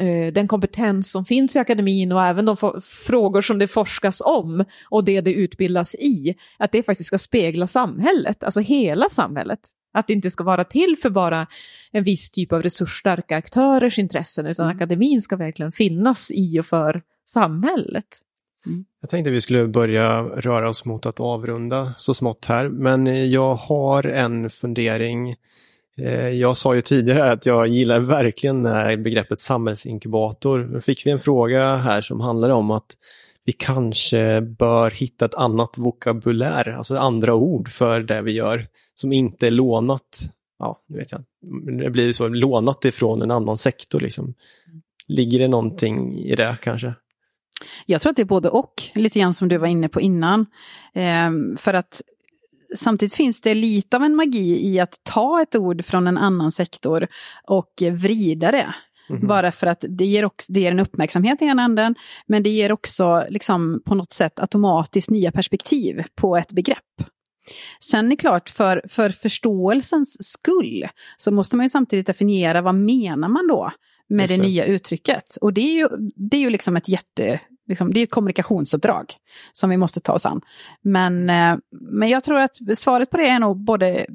eh, 0.02 0.32
den 0.32 0.48
kompetens 0.48 1.10
som 1.10 1.24
finns 1.24 1.56
i 1.56 1.58
akademin 1.58 2.12
och 2.12 2.24
även 2.24 2.44
de 2.44 2.56
frågor 2.82 3.42
som 3.42 3.58
det 3.58 3.68
forskas 3.68 4.22
om 4.24 4.64
och 4.90 5.04
det 5.04 5.20
det 5.20 5.32
utbildas 5.32 5.94
i, 5.94 6.34
att 6.58 6.72
det 6.72 6.82
faktiskt 6.82 7.06
ska 7.06 7.18
spegla 7.18 7.66
samhället, 7.66 8.44
alltså 8.44 8.60
hela 8.60 9.08
samhället. 9.08 9.58
Att 9.94 10.06
det 10.06 10.12
inte 10.12 10.30
ska 10.30 10.44
vara 10.44 10.64
till 10.64 10.96
för 11.02 11.10
bara 11.10 11.46
en 11.92 12.04
viss 12.04 12.30
typ 12.30 12.52
av 12.52 12.62
resursstarka 12.62 13.36
aktörers 13.36 13.98
intressen, 13.98 14.46
utan 14.46 14.64
mm. 14.66 14.76
akademin 14.76 15.22
ska 15.22 15.36
verkligen 15.36 15.72
finnas 15.72 16.30
i 16.30 16.60
och 16.60 16.66
för 16.66 17.02
samhället. 17.28 18.06
Mm. 18.66 18.84
Jag 19.00 19.10
tänkte 19.10 19.30
vi 19.30 19.40
skulle 19.40 19.66
börja 19.66 20.22
röra 20.22 20.68
oss 20.68 20.84
mot 20.84 21.06
att 21.06 21.20
avrunda 21.20 21.94
så 21.96 22.14
smått 22.14 22.44
här, 22.44 22.68
men 22.68 23.30
jag 23.30 23.54
har 23.54 24.06
en 24.06 24.50
fundering 24.50 25.34
eh, 25.98 26.28
jag 26.28 26.56
sa 26.56 26.74
ju 26.74 26.80
tidigare 26.80 27.32
att 27.32 27.46
jag 27.46 27.68
gillar 27.68 27.98
verkligen 27.98 28.62
när 28.62 28.96
begreppet 28.96 29.40
samhällsinkubator. 29.40 30.68
Nu 30.72 30.80
fick 30.80 31.06
vi 31.06 31.10
en 31.10 31.18
fråga 31.18 31.76
här 31.76 32.00
som 32.00 32.20
handlade 32.20 32.54
om 32.54 32.70
att 32.70 32.96
vi 33.44 33.52
kanske 33.52 34.40
bör 34.40 34.90
hitta 34.90 35.24
ett 35.24 35.34
annat 35.34 35.78
vokabulär, 35.78 36.68
alltså 36.68 36.96
andra 36.96 37.34
ord 37.34 37.68
för 37.68 38.00
det 38.00 38.22
vi 38.22 38.32
gör, 38.32 38.66
som 38.94 39.12
inte 39.12 39.46
är 39.46 39.50
lånat, 39.50 40.30
ja, 40.58 40.82
nu 40.88 40.98
vet 40.98 41.12
jag, 41.12 41.24
det 41.80 41.90
blir 41.90 42.12
så, 42.12 42.28
lånat 42.28 42.84
ifrån 42.84 43.22
en 43.22 43.30
annan 43.30 43.58
sektor 43.58 44.00
liksom. 44.00 44.34
Ligger 45.08 45.38
det 45.38 45.48
någonting 45.48 46.18
i 46.18 46.34
det 46.34 46.56
kanske? 46.62 46.94
Jag 47.86 48.00
tror 48.00 48.10
att 48.10 48.16
det 48.16 48.22
är 48.22 48.26
både 48.26 48.48
och, 48.48 48.82
lite 48.94 49.18
grann 49.18 49.34
som 49.34 49.48
du 49.48 49.58
var 49.58 49.66
inne 49.66 49.88
på 49.88 50.00
innan. 50.00 50.46
Ehm, 50.94 51.56
för 51.56 51.74
att 51.74 52.02
samtidigt 52.76 53.14
finns 53.14 53.40
det 53.40 53.54
lite 53.54 53.96
av 53.96 54.02
en 54.02 54.14
magi 54.14 54.68
i 54.68 54.80
att 54.80 55.00
ta 55.02 55.42
ett 55.42 55.56
ord 55.56 55.84
från 55.84 56.06
en 56.06 56.18
annan 56.18 56.52
sektor 56.52 57.06
och 57.46 57.72
vrida 57.92 58.52
det. 58.52 58.74
Mm. 59.10 59.26
Bara 59.26 59.52
för 59.52 59.66
att 59.66 59.84
det 59.88 60.04
ger, 60.06 60.24
också, 60.24 60.52
det 60.52 60.60
ger 60.60 60.72
en 60.72 60.80
uppmärksamhet 60.80 61.42
i 61.42 61.44
ena 61.44 61.62
änden, 61.62 61.94
men 62.26 62.42
det 62.42 62.50
ger 62.50 62.72
också 62.72 63.24
liksom, 63.28 63.82
på 63.84 63.94
något 63.94 64.12
sätt 64.12 64.40
automatiskt 64.40 65.10
nya 65.10 65.32
perspektiv 65.32 66.02
på 66.14 66.36
ett 66.36 66.52
begrepp. 66.52 66.78
Sen 67.80 68.06
är 68.06 68.10
det 68.10 68.16
klart, 68.16 68.48
för, 68.48 68.82
för 68.88 69.10
förståelsens 69.10 70.16
skull 70.32 70.84
så 71.16 71.30
måste 71.30 71.56
man 71.56 71.64
ju 71.64 71.70
samtidigt 71.70 72.06
definiera 72.06 72.62
vad 72.62 72.74
menar 72.74 73.28
man 73.28 73.46
då 73.48 73.72
med 74.08 74.28
det. 74.28 74.36
det. 74.36 74.42
nya 74.42 74.64
uttrycket. 74.64 75.36
Och 75.40 75.52
det 75.52 75.60
är 75.60 75.74
ju, 75.74 75.88
det 76.16 76.36
är 76.36 76.40
ju 76.40 76.50
liksom 76.50 76.76
ett 76.76 76.88
jätte... 76.88 77.40
Liksom, 77.68 77.92
det 77.92 78.00
är 78.00 78.02
ett 78.02 78.10
kommunikationsuppdrag 78.10 79.04
som 79.52 79.70
vi 79.70 79.76
måste 79.76 80.00
ta 80.00 80.12
oss 80.12 80.26
an. 80.26 80.40
Men, 80.82 81.30
eh, 81.30 81.56
men 81.70 82.08
jag 82.08 82.24
tror 82.24 82.38
att 82.38 82.78
svaret 82.78 83.10
på 83.10 83.16
det 83.16 83.28
är 83.28 83.40
nog 83.40 83.56
både, 83.56 84.06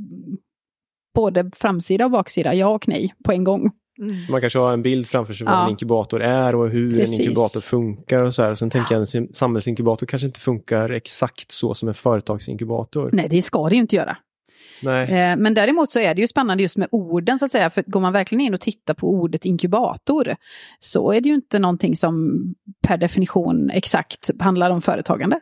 både 1.15 1.51
framsida 1.56 2.06
och 2.06 2.12
baksida, 2.12 2.54
ja 2.54 2.67
och 2.67 2.88
nej, 2.88 3.13
på 3.23 3.32
en 3.32 3.43
gång. 3.43 3.71
Mm. 4.01 4.15
Man 4.30 4.41
kanske 4.41 4.60
har 4.60 4.73
en 4.73 4.82
bild 4.82 5.08
framför 5.08 5.34
sig 5.34 5.45
vad 5.45 5.56
ja. 5.56 5.63
en 5.63 5.69
inkubator 5.69 6.21
är 6.21 6.56
och 6.56 6.69
hur 6.69 6.97
Precis. 6.97 7.19
en 7.19 7.25
inkubator 7.25 7.60
funkar 7.62 8.21
och 8.21 8.36
så 8.36 8.43
här. 8.43 8.56
Sen 8.56 8.67
ja. 8.67 8.71
tänker 8.71 8.95
jag 8.95 9.15
en 9.15 9.34
samhällsinkubator 9.34 10.08
kanske 10.08 10.25
inte 10.25 10.39
funkar 10.39 10.89
exakt 10.89 11.51
så 11.51 11.73
som 11.73 11.88
en 11.88 11.93
företagsinkubator. 11.93 13.10
Nej, 13.13 13.27
det 13.30 13.41
ska 13.41 13.69
det 13.69 13.75
ju 13.75 13.82
inte 13.82 13.95
göra. 13.95 14.17
Eh, 14.84 15.36
men 15.38 15.54
däremot 15.54 15.91
så 15.91 16.00
är 16.00 16.15
det 16.15 16.22
ju 16.22 16.28
spännande 16.28 16.63
just 16.63 16.78
med 16.78 16.88
orden 16.91 17.39
så 17.39 17.46
att 17.46 17.52
säga, 17.52 17.70
för 17.70 17.84
går 17.88 18.00
man 18.00 18.13
verkligen 18.13 18.41
in 18.41 18.54
och 18.54 18.60
tittar 18.60 18.94
på 18.94 19.10
ordet 19.10 19.46
inkubator 19.46 20.36
så 20.80 21.12
är 21.12 21.22
det 21.22 21.30
ju 21.30 21.36
inte 21.36 21.60
någonting 21.60 21.96
som 21.96 22.44
per 22.88 22.98
definition 22.98 23.70
exakt 23.70 24.30
handlar 24.39 24.70
om 24.70 24.82
företagande. 24.82 25.39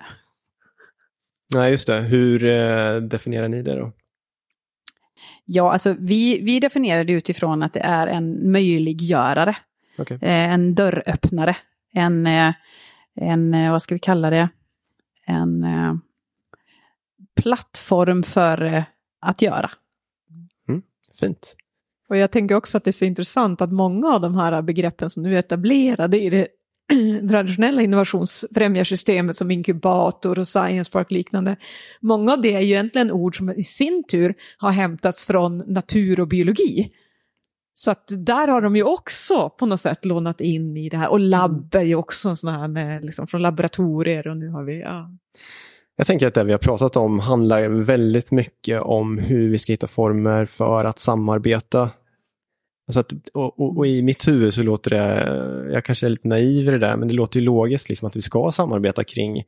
Nej, 1.53 1.71
just 1.71 1.87
det. 1.87 1.99
Hur 1.99 2.45
eh, 2.45 3.01
definierar 3.01 3.47
ni 3.47 3.61
det 3.61 3.75
då? 3.75 3.91
Ja, 5.45 5.71
alltså 5.71 5.95
vi, 5.99 6.41
vi 6.41 6.59
definierar 6.59 7.03
det 7.03 7.13
utifrån 7.13 7.63
att 7.63 7.73
det 7.73 7.79
är 7.79 8.07
en 8.07 8.51
möjliggörare. 8.51 9.55
Okay. 9.97 10.17
Eh, 10.21 10.53
en 10.53 10.75
dörröppnare. 10.75 11.57
En, 11.93 12.27
en, 13.15 13.71
vad 13.71 13.81
ska 13.81 13.95
vi 13.95 13.99
kalla 13.99 14.29
det? 14.29 14.49
En 15.25 15.65
plattform 17.41 18.23
för 18.23 18.85
att 19.19 19.41
göra. 19.41 19.71
Mm, 20.69 20.81
fint. 21.19 21.55
Och 22.09 22.17
jag 22.17 22.31
tänker 22.31 22.55
också 22.55 22.77
att 22.77 22.83
det 22.83 22.89
är 22.89 22.91
så 22.91 23.05
intressant 23.05 23.61
att 23.61 23.71
många 23.71 24.07
av 24.07 24.21
de 24.21 24.35
här 24.35 24.61
begreppen 24.61 25.09
som 25.09 25.23
nu 25.23 25.35
är 25.35 25.39
etablerade 25.39 26.19
i 26.19 26.29
det 26.29 26.47
traditionella 27.29 27.81
innovationsfrämjarsystemet 27.81 29.37
som 29.37 29.51
inkubator 29.51 30.39
och 30.39 30.47
science 30.47 30.91
park 30.91 31.11
liknande. 31.11 31.55
Många 32.01 32.33
av 32.33 32.41
det 32.41 32.53
är 32.53 32.59
ju 32.59 32.65
egentligen 32.65 33.11
ord 33.11 33.37
som 33.37 33.49
i 33.49 33.63
sin 33.63 34.03
tur 34.11 34.33
har 34.57 34.71
hämtats 34.71 35.25
från 35.25 35.57
natur 35.57 36.19
och 36.19 36.27
biologi. 36.27 36.89
Så 37.73 37.91
att 37.91 38.05
där 38.07 38.47
har 38.47 38.61
de 38.61 38.75
ju 38.75 38.83
också 38.83 39.49
på 39.49 39.65
något 39.65 39.79
sätt 39.79 40.05
lånat 40.05 40.41
in 40.41 40.77
i 40.77 40.89
det 40.89 40.97
här. 40.97 41.11
Och 41.11 41.19
labb 41.19 41.75
är 41.75 41.81
ju 41.81 41.95
också 41.95 42.35
sådana 42.35 42.59
här 42.59 42.67
med, 42.67 43.05
liksom, 43.05 43.27
från 43.27 43.41
laboratorier 43.41 44.27
och 44.27 44.37
nu 44.37 44.49
har 44.49 44.63
vi, 44.63 44.79
ja. 44.79 45.09
Jag 45.99 46.07
tänker 46.07 46.27
att 46.27 46.33
det 46.33 46.43
vi 46.43 46.51
har 46.51 46.59
pratat 46.59 46.95
om 46.95 47.19
handlar 47.19 47.67
väldigt 47.67 48.31
mycket 48.31 48.81
om 48.81 49.17
hur 49.17 49.49
vi 49.49 49.57
ska 49.57 49.73
hitta 49.73 49.87
former 49.87 50.45
för 50.45 50.85
att 50.85 50.99
samarbeta 50.99 51.91
Alltså 52.87 52.99
att, 52.99 53.13
och, 53.33 53.59
och, 53.59 53.77
och, 53.77 53.87
i 53.87 54.01
mitt 54.01 54.27
huvud 54.27 54.53
så 54.53 54.63
låter 54.63 54.89
det, 54.89 55.73
jag 55.73 55.85
kanske 55.85 56.05
är 56.05 56.09
lite 56.09 56.27
naiv 56.27 56.67
i 56.67 56.71
det 56.71 56.79
där, 56.79 56.97
men 56.97 57.07
det 57.07 57.13
låter 57.13 57.39
ju 57.39 57.45
logiskt 57.45 57.89
liksom 57.89 58.07
att 58.07 58.15
vi 58.15 58.21
ska 58.21 58.51
samarbeta 58.51 59.03
kring 59.03 59.43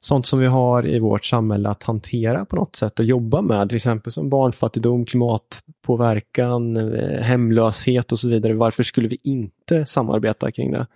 sånt 0.00 0.26
som 0.26 0.38
vi 0.38 0.46
har 0.46 0.86
i 0.86 0.98
vårt 0.98 1.24
samhälle 1.24 1.68
att 1.68 1.82
hantera 1.82 2.44
på 2.44 2.56
något 2.56 2.76
sätt 2.76 2.98
och 2.98 3.04
jobba 3.04 3.42
med, 3.42 3.68
till 3.68 3.76
exempel 3.76 4.12
som 4.12 4.30
barnfattigdom, 4.30 5.06
klimatpåverkan, 5.06 6.76
eh, 6.76 7.20
hemlöshet 7.20 8.12
och 8.12 8.18
så 8.18 8.28
vidare. 8.28 8.54
Varför 8.54 8.82
skulle 8.82 9.08
vi 9.08 9.18
inte 9.24 9.86
samarbeta 9.86 10.52
kring 10.52 10.72
det? 10.72 10.86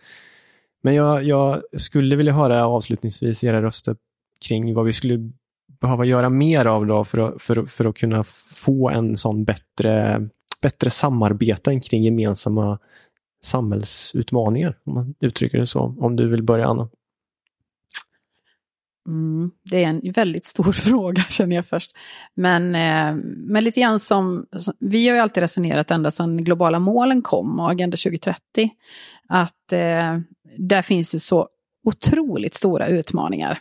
Men 0.82 0.94
jag, 0.94 1.24
jag 1.24 1.62
skulle 1.76 2.16
vilja 2.16 2.32
höra 2.32 2.66
avslutningsvis 2.66 3.44
era 3.44 3.62
röster 3.62 3.96
kring 4.48 4.74
vad 4.74 4.85
vi 4.85 4.92
skulle 4.92 5.31
behöva 5.81 6.05
göra 6.05 6.29
mer 6.29 6.66
av 6.66 6.87
då 6.87 7.05
för 7.05 7.18
att, 7.18 7.42
för, 7.42 7.66
för 7.66 7.85
att 7.85 7.96
kunna 7.96 8.24
få 8.24 8.90
en 8.90 9.16
sån 9.16 9.44
bättre 9.44 10.29
bättre 10.61 10.90
samarbeten 10.90 11.81
kring 11.81 12.03
gemensamma 12.03 12.79
samhällsutmaningar, 13.44 14.79
om 14.85 14.94
man 14.94 15.14
uttrycker 15.20 15.59
det 15.59 15.66
så. 15.66 15.96
Om 16.00 16.16
du 16.16 16.29
vill 16.29 16.42
börja, 16.42 16.66
Anna. 16.66 16.88
Mm, 19.09 19.50
det 19.70 19.85
är 19.85 19.88
en 19.88 20.12
väldigt 20.12 20.44
stor 20.44 20.72
fråga 20.72 21.22
känner 21.22 21.57
jag 21.57 21.66
först. 21.66 21.96
Men, 22.35 22.74
eh, 22.74 23.22
men 23.37 23.64
lite 23.64 23.81
grann 23.81 24.00
som, 24.00 24.46
vi 24.81 25.09
har 25.09 25.14
ju 25.14 25.22
alltid 25.22 25.40
resonerat 25.40 25.90
ända 25.90 26.11
sedan 26.11 26.44
globala 26.44 26.79
målen 26.79 27.22
kom 27.22 27.61
och 27.61 27.70
Agenda 27.70 27.96
2030, 27.96 28.70
att 29.29 29.72
eh, 29.72 30.18
där 30.59 30.83
finns 30.83 31.14
ju 31.14 31.18
så 31.18 31.48
otroligt 31.85 32.55
stora 32.55 32.87
utmaningar. 32.87 33.61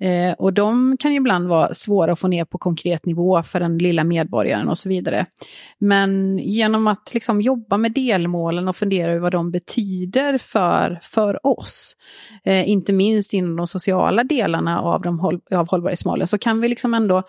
Eh, 0.00 0.32
och 0.32 0.52
de 0.52 0.96
kan 1.00 1.12
ibland 1.12 1.48
vara 1.48 1.74
svåra 1.74 2.12
att 2.12 2.18
få 2.18 2.28
ner 2.28 2.44
på 2.44 2.58
konkret 2.58 3.06
nivå 3.06 3.42
för 3.42 3.60
den 3.60 3.78
lilla 3.78 4.04
medborgaren 4.04 4.68
och 4.68 4.78
så 4.78 4.88
vidare. 4.88 5.26
Men 5.78 6.38
genom 6.38 6.86
att 6.86 7.14
liksom 7.14 7.40
jobba 7.40 7.76
med 7.76 7.92
delmålen 7.92 8.68
och 8.68 8.76
fundera 8.76 9.10
över 9.10 9.20
vad 9.20 9.32
de 9.32 9.50
betyder 9.50 10.38
för, 10.38 10.98
för 11.02 11.46
oss, 11.46 11.96
eh, 12.44 12.70
inte 12.70 12.92
minst 12.92 13.32
inom 13.32 13.56
de 13.56 13.66
sociala 13.66 14.24
delarna 14.24 14.80
av, 14.80 15.02
de 15.02 15.18
håll, 15.18 15.40
av 15.54 15.68
hållbarhetsmålen, 15.68 16.26
så 16.26 16.38
kan 16.38 16.60
vi 16.60 16.68
liksom 16.68 16.94
ändå 16.94 17.22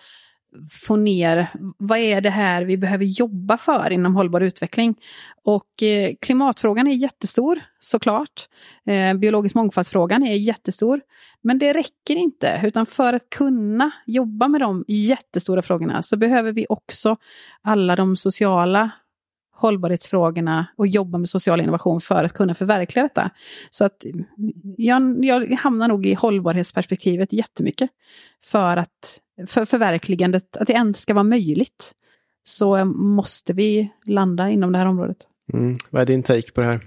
få 0.72 0.96
ner, 0.96 1.48
vad 1.78 1.98
är 1.98 2.22
det 2.22 2.30
här 2.30 2.64
vi 2.64 2.78
behöver 2.78 3.06
jobba 3.06 3.58
för 3.58 3.92
inom 3.92 4.16
hållbar 4.16 4.42
utveckling? 4.42 4.96
Och 5.44 5.84
eh, 5.84 6.12
klimatfrågan 6.22 6.88
är 6.88 6.92
jättestor, 6.92 7.60
såklart. 7.80 8.50
Eh, 8.86 9.14
biologisk 9.14 9.56
mångfaldsfrågan 9.56 10.24
är 10.24 10.36
jättestor. 10.36 11.02
Men 11.42 11.60
det 11.60 11.74
räcker 11.74 12.16
inte, 12.16 12.62
utan 12.64 12.86
för 12.86 13.14
att 13.14 13.30
kunna 13.30 13.92
jobba 14.06 14.48
med 14.48 14.62
de 14.62 14.86
jättestora 14.88 15.62
frågorna 15.62 16.04
så 16.04 16.18
behöver 16.18 16.52
vi 16.52 16.66
också 16.70 17.18
alla 17.62 17.96
de 17.96 18.16
sociala 18.16 18.92
hållbarhetsfrågorna 19.58 20.68
och 20.76 20.88
jobba 20.88 21.18
med 21.18 21.30
social 21.30 21.62
innovation 21.62 22.02
för 22.02 22.24
att 22.24 22.34
kunna 22.34 22.54
förverkliga 22.54 23.04
detta. 23.04 23.30
Så 23.70 23.86
att 23.86 24.04
mm, 24.04 24.26
jag, 24.78 25.26
jag 25.26 25.58
hamnar 25.58 25.88
nog 25.88 26.06
i 26.06 26.14
hållbarhetsperspektivet 26.14 27.34
jättemycket. 27.34 27.90
För 28.44 28.78
att 28.78 29.20
för 29.48 29.66
förverkligandet, 29.66 30.58
att 30.58 30.68
det 30.68 30.74
ens 30.74 31.02
ska 31.02 31.14
vara 31.14 31.24
möjligt, 31.24 31.92
så 32.44 32.86
måste 32.86 33.54
vi 33.54 33.90
landa 34.06 34.50
inom 34.50 34.72
det 34.72 34.78
här 34.78 34.86
området. 34.86 35.18
Mm. 35.54 35.78
Vad 35.90 36.02
är 36.02 36.06
din 36.06 36.24
take 36.24 36.52
på 36.52 36.62
det 36.62 36.68
här, 36.68 36.80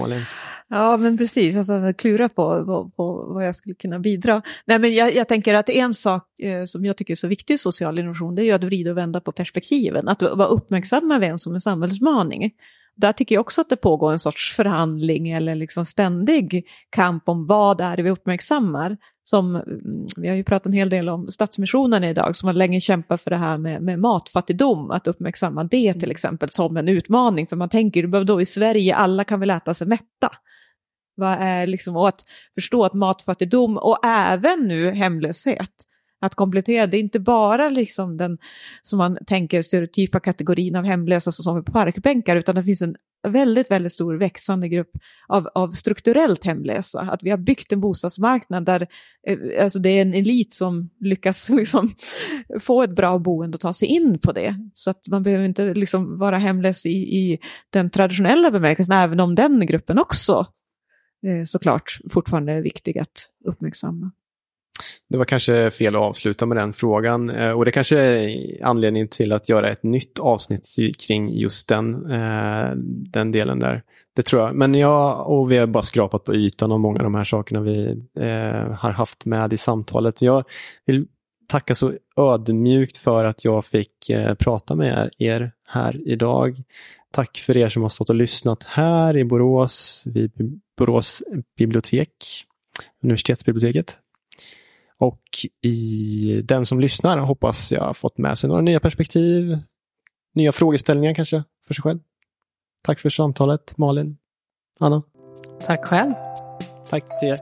Malin? 0.00 0.22
Ja, 0.68 0.96
men 0.96 1.18
precis. 1.18 1.56
Alltså, 1.56 1.72
att 1.72 1.96
klura 1.96 2.28
på, 2.28 2.64
på, 2.64 2.90
på, 2.96 3.32
vad 3.34 3.46
jag 3.46 3.56
skulle 3.56 3.74
kunna 3.74 3.98
bidra. 3.98 4.42
Nej, 4.64 4.78
men 4.78 4.94
jag, 4.94 5.14
jag 5.14 5.28
tänker 5.28 5.54
att 5.54 5.68
en 5.68 5.94
sak 5.94 6.40
eh, 6.40 6.64
som 6.64 6.84
jag 6.84 6.96
tycker 6.96 7.14
är 7.14 7.16
så 7.16 7.28
viktig 7.28 7.54
i 7.54 7.58
social 7.58 7.98
innovation, 7.98 8.34
det 8.34 8.42
är 8.42 8.44
ju 8.44 8.52
att 8.52 8.64
vrida 8.64 8.90
och 8.90 8.96
vända 8.96 9.20
på 9.20 9.32
perspektiven. 9.32 10.08
Att 10.08 10.22
vara 10.22 10.48
uppmärksam 10.48 11.08
med 11.08 11.22
en 11.22 11.38
som 11.38 11.54
en 11.54 11.60
samhällsutmaning. 11.60 12.50
Där 12.96 13.12
tycker 13.12 13.34
jag 13.34 13.40
också 13.40 13.60
att 13.60 13.68
det 13.68 13.76
pågår 13.76 14.12
en 14.12 14.18
sorts 14.18 14.52
förhandling 14.56 15.30
eller 15.30 15.54
liksom 15.54 15.86
ständig 15.86 16.66
kamp 16.90 17.28
om 17.28 17.46
vad 17.46 17.80
är 17.80 17.96
det 17.96 18.02
vi 18.02 18.10
uppmärksammar. 18.10 18.96
Som, 19.22 19.56
mm, 19.56 20.06
vi 20.16 20.28
har 20.28 20.36
ju 20.36 20.44
pratat 20.44 20.66
en 20.66 20.72
hel 20.72 20.90
del 20.90 21.08
om 21.08 21.28
Stadsmissionen 21.28 22.04
idag 22.04 22.36
som 22.36 22.46
har 22.46 22.54
länge 22.54 22.80
kämpat 22.80 23.20
för 23.20 23.30
det 23.30 23.36
här 23.36 23.58
med, 23.58 23.82
med 23.82 23.98
matfattigdom, 23.98 24.90
att 24.90 25.06
uppmärksamma 25.06 25.64
det 25.64 25.94
till 25.94 26.10
exempel 26.10 26.50
som 26.50 26.76
en 26.76 26.88
utmaning. 26.88 27.46
För 27.46 27.56
man 27.56 27.68
tänker, 27.68 28.24
då 28.24 28.40
i 28.40 28.46
Sverige, 28.46 28.94
alla 28.94 29.24
kan 29.24 29.40
väl 29.40 29.50
äta 29.50 29.74
sig 29.74 29.86
mätta. 29.86 30.30
Vad 31.16 31.38
är 31.40 31.66
liksom, 31.66 31.96
och 31.96 32.08
att 32.08 32.24
förstå 32.54 32.84
att 32.84 32.94
matfattigdom 32.94 33.76
och 33.76 33.98
även 34.04 34.68
nu 34.68 34.90
hemlöshet 34.90 35.70
att 36.20 36.34
komplettera. 36.34 36.86
Det 36.86 36.96
är 36.96 37.00
inte 37.00 37.20
bara 37.20 37.68
liksom 37.68 38.16
den 38.16 38.38
som 38.82 38.98
man 38.98 39.18
tänker 39.26 39.62
stereotypa 39.62 40.20
kategorin 40.20 40.76
av 40.76 40.84
hemlösa 40.84 41.32
som 41.32 41.56
är 41.56 41.62
på 41.62 41.72
parkbänkar, 41.72 42.36
utan 42.36 42.54
det 42.54 42.64
finns 42.64 42.82
en 42.82 42.96
väldigt, 43.28 43.70
väldigt 43.70 43.92
stor 43.92 44.14
växande 44.14 44.68
grupp 44.68 44.90
av, 45.28 45.48
av 45.54 45.70
strukturellt 45.70 46.44
hemlösa. 46.44 47.00
Att 47.00 47.22
vi 47.22 47.30
har 47.30 47.38
byggt 47.38 47.72
en 47.72 47.80
bostadsmarknad 47.80 48.64
där 48.64 48.86
eh, 49.26 49.64
alltså 49.64 49.78
det 49.78 49.88
är 49.88 50.02
en 50.02 50.14
elit 50.14 50.54
som 50.54 50.90
lyckas 51.00 51.50
liksom, 51.56 51.90
få 52.60 52.82
ett 52.82 52.96
bra 52.96 53.18
boende 53.18 53.54
och 53.56 53.60
ta 53.60 53.72
sig 53.72 53.88
in 53.88 54.18
på 54.18 54.32
det. 54.32 54.56
Så 54.72 54.90
att 54.90 55.06
man 55.08 55.22
behöver 55.22 55.44
inte 55.44 55.74
liksom 55.74 56.18
vara 56.18 56.38
hemlös 56.38 56.86
i, 56.86 56.98
i 56.98 57.38
den 57.70 57.90
traditionella 57.90 58.50
bemärkelsen, 58.50 58.94
även 58.94 59.20
om 59.20 59.34
den 59.34 59.66
gruppen 59.66 59.98
också 59.98 60.46
eh, 61.26 61.44
såklart 61.44 61.98
fortfarande 62.10 62.52
är 62.52 62.62
viktig 62.62 62.98
att 62.98 63.28
uppmärksamma. 63.44 64.10
Det 65.08 65.16
var 65.16 65.24
kanske 65.24 65.70
fel 65.70 65.96
att 65.96 66.02
avsluta 66.02 66.46
med 66.46 66.56
den 66.56 66.72
frågan 66.72 67.30
eh, 67.30 67.50
och 67.50 67.64
det 67.64 67.72
kanske 67.72 67.98
är 67.98 68.64
anledningen 68.64 69.08
till 69.08 69.32
att 69.32 69.48
göra 69.48 69.70
ett 69.70 69.82
nytt 69.82 70.18
avsnitt 70.18 70.68
kring 71.06 71.34
just 71.34 71.68
den, 71.68 72.10
eh, 72.10 72.70
den 72.88 73.32
delen 73.32 73.60
där. 73.60 73.82
Det 74.16 74.22
tror 74.22 74.42
jag. 74.42 74.54
Men 74.54 74.74
jag 74.74 75.30
och 75.30 75.52
vi 75.52 75.56
har 75.56 75.66
bara 75.66 75.82
skrapat 75.82 76.24
på 76.24 76.34
ytan 76.34 76.72
av 76.72 76.80
många 76.80 76.98
av 76.98 77.04
de 77.04 77.14
här 77.14 77.24
sakerna 77.24 77.60
vi 77.60 78.02
eh, 78.18 78.72
har 78.72 78.90
haft 78.90 79.24
med 79.24 79.52
i 79.52 79.56
samtalet. 79.56 80.22
Jag 80.22 80.44
vill 80.86 81.06
tacka 81.48 81.74
så 81.74 81.92
ödmjukt 82.16 82.96
för 82.96 83.24
att 83.24 83.44
jag 83.44 83.64
fick 83.64 84.10
prata 84.38 84.74
med 84.74 85.10
er 85.18 85.52
här 85.68 86.00
idag. 86.08 86.62
Tack 87.10 87.38
för 87.38 87.56
er 87.56 87.68
som 87.68 87.82
har 87.82 87.88
stått 87.88 88.10
och 88.10 88.16
lyssnat 88.16 88.62
här 88.62 89.16
i 89.16 89.24
Borås, 89.24 90.04
vid 90.06 90.60
Borås 90.78 91.22
bibliotek, 91.58 92.10
universitetsbiblioteket. 93.02 93.96
Och 94.98 95.22
i 95.62 96.42
den 96.44 96.66
som 96.66 96.80
lyssnar 96.80 97.18
hoppas 97.18 97.72
jag 97.72 97.96
fått 97.96 98.18
med 98.18 98.38
sig 98.38 98.48
några 98.48 98.62
nya 98.62 98.80
perspektiv, 98.80 99.58
nya 100.34 100.52
frågeställningar 100.52 101.14
kanske 101.14 101.44
för 101.66 101.74
sig 101.74 101.82
själv. 101.82 101.98
Tack 102.82 102.98
för 102.98 103.08
samtalet, 103.08 103.78
Malin, 103.78 104.16
Anna. 104.80 105.02
Tack 105.66 105.84
själv. 105.84 106.12
Tack 106.90 107.20
till 107.20 107.28
er. 107.28 107.38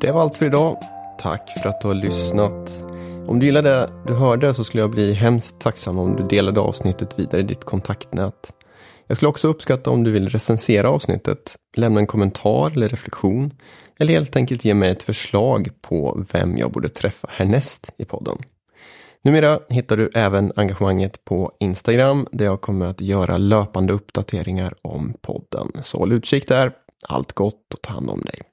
Det 0.00 0.12
var 0.12 0.20
allt 0.20 0.36
för 0.36 0.46
idag. 0.46 0.76
Tack 1.18 1.50
för 1.62 1.68
att 1.68 1.80
du 1.80 1.88
har 1.88 1.94
lyssnat. 1.94 2.84
Om 3.26 3.38
du 3.38 3.46
gillade 3.46 3.70
det 3.70 3.90
du 4.06 4.14
hörde 4.14 4.54
så 4.54 4.64
skulle 4.64 4.80
jag 4.82 4.90
bli 4.90 5.12
hemskt 5.12 5.60
tacksam 5.60 5.98
om 5.98 6.16
du 6.16 6.22
delade 6.22 6.60
avsnittet 6.60 7.18
vidare 7.18 7.40
i 7.40 7.44
ditt 7.44 7.64
kontaktnät. 7.64 8.52
Jag 9.06 9.16
skulle 9.16 9.28
också 9.28 9.48
uppskatta 9.48 9.90
om 9.90 10.04
du 10.04 10.10
vill 10.10 10.28
recensera 10.28 10.90
avsnittet, 10.90 11.56
lämna 11.76 12.00
en 12.00 12.06
kommentar 12.06 12.70
eller 12.70 12.88
reflektion 12.88 13.52
eller 13.98 14.12
helt 14.12 14.36
enkelt 14.36 14.64
ge 14.64 14.74
mig 14.74 14.90
ett 14.90 15.02
förslag 15.02 15.68
på 15.80 16.24
vem 16.32 16.58
jag 16.58 16.72
borde 16.72 16.88
träffa 16.88 17.28
härnäst 17.30 17.94
i 17.96 18.04
podden. 18.04 18.38
Numera 19.24 19.60
hittar 19.68 19.96
du 19.96 20.10
även 20.14 20.52
engagemanget 20.56 21.24
på 21.24 21.52
Instagram 21.60 22.26
där 22.32 22.44
jag 22.44 22.60
kommer 22.60 22.86
att 22.86 23.00
göra 23.00 23.38
löpande 23.38 23.92
uppdateringar 23.92 24.74
om 24.82 25.14
podden. 25.20 25.72
Så 25.82 25.98
håll 25.98 26.12
utkik 26.12 26.48
där. 26.48 26.72
Allt 27.08 27.32
gott 27.32 27.74
och 27.74 27.82
ta 27.82 27.92
hand 27.92 28.10
om 28.10 28.20
dig. 28.20 28.51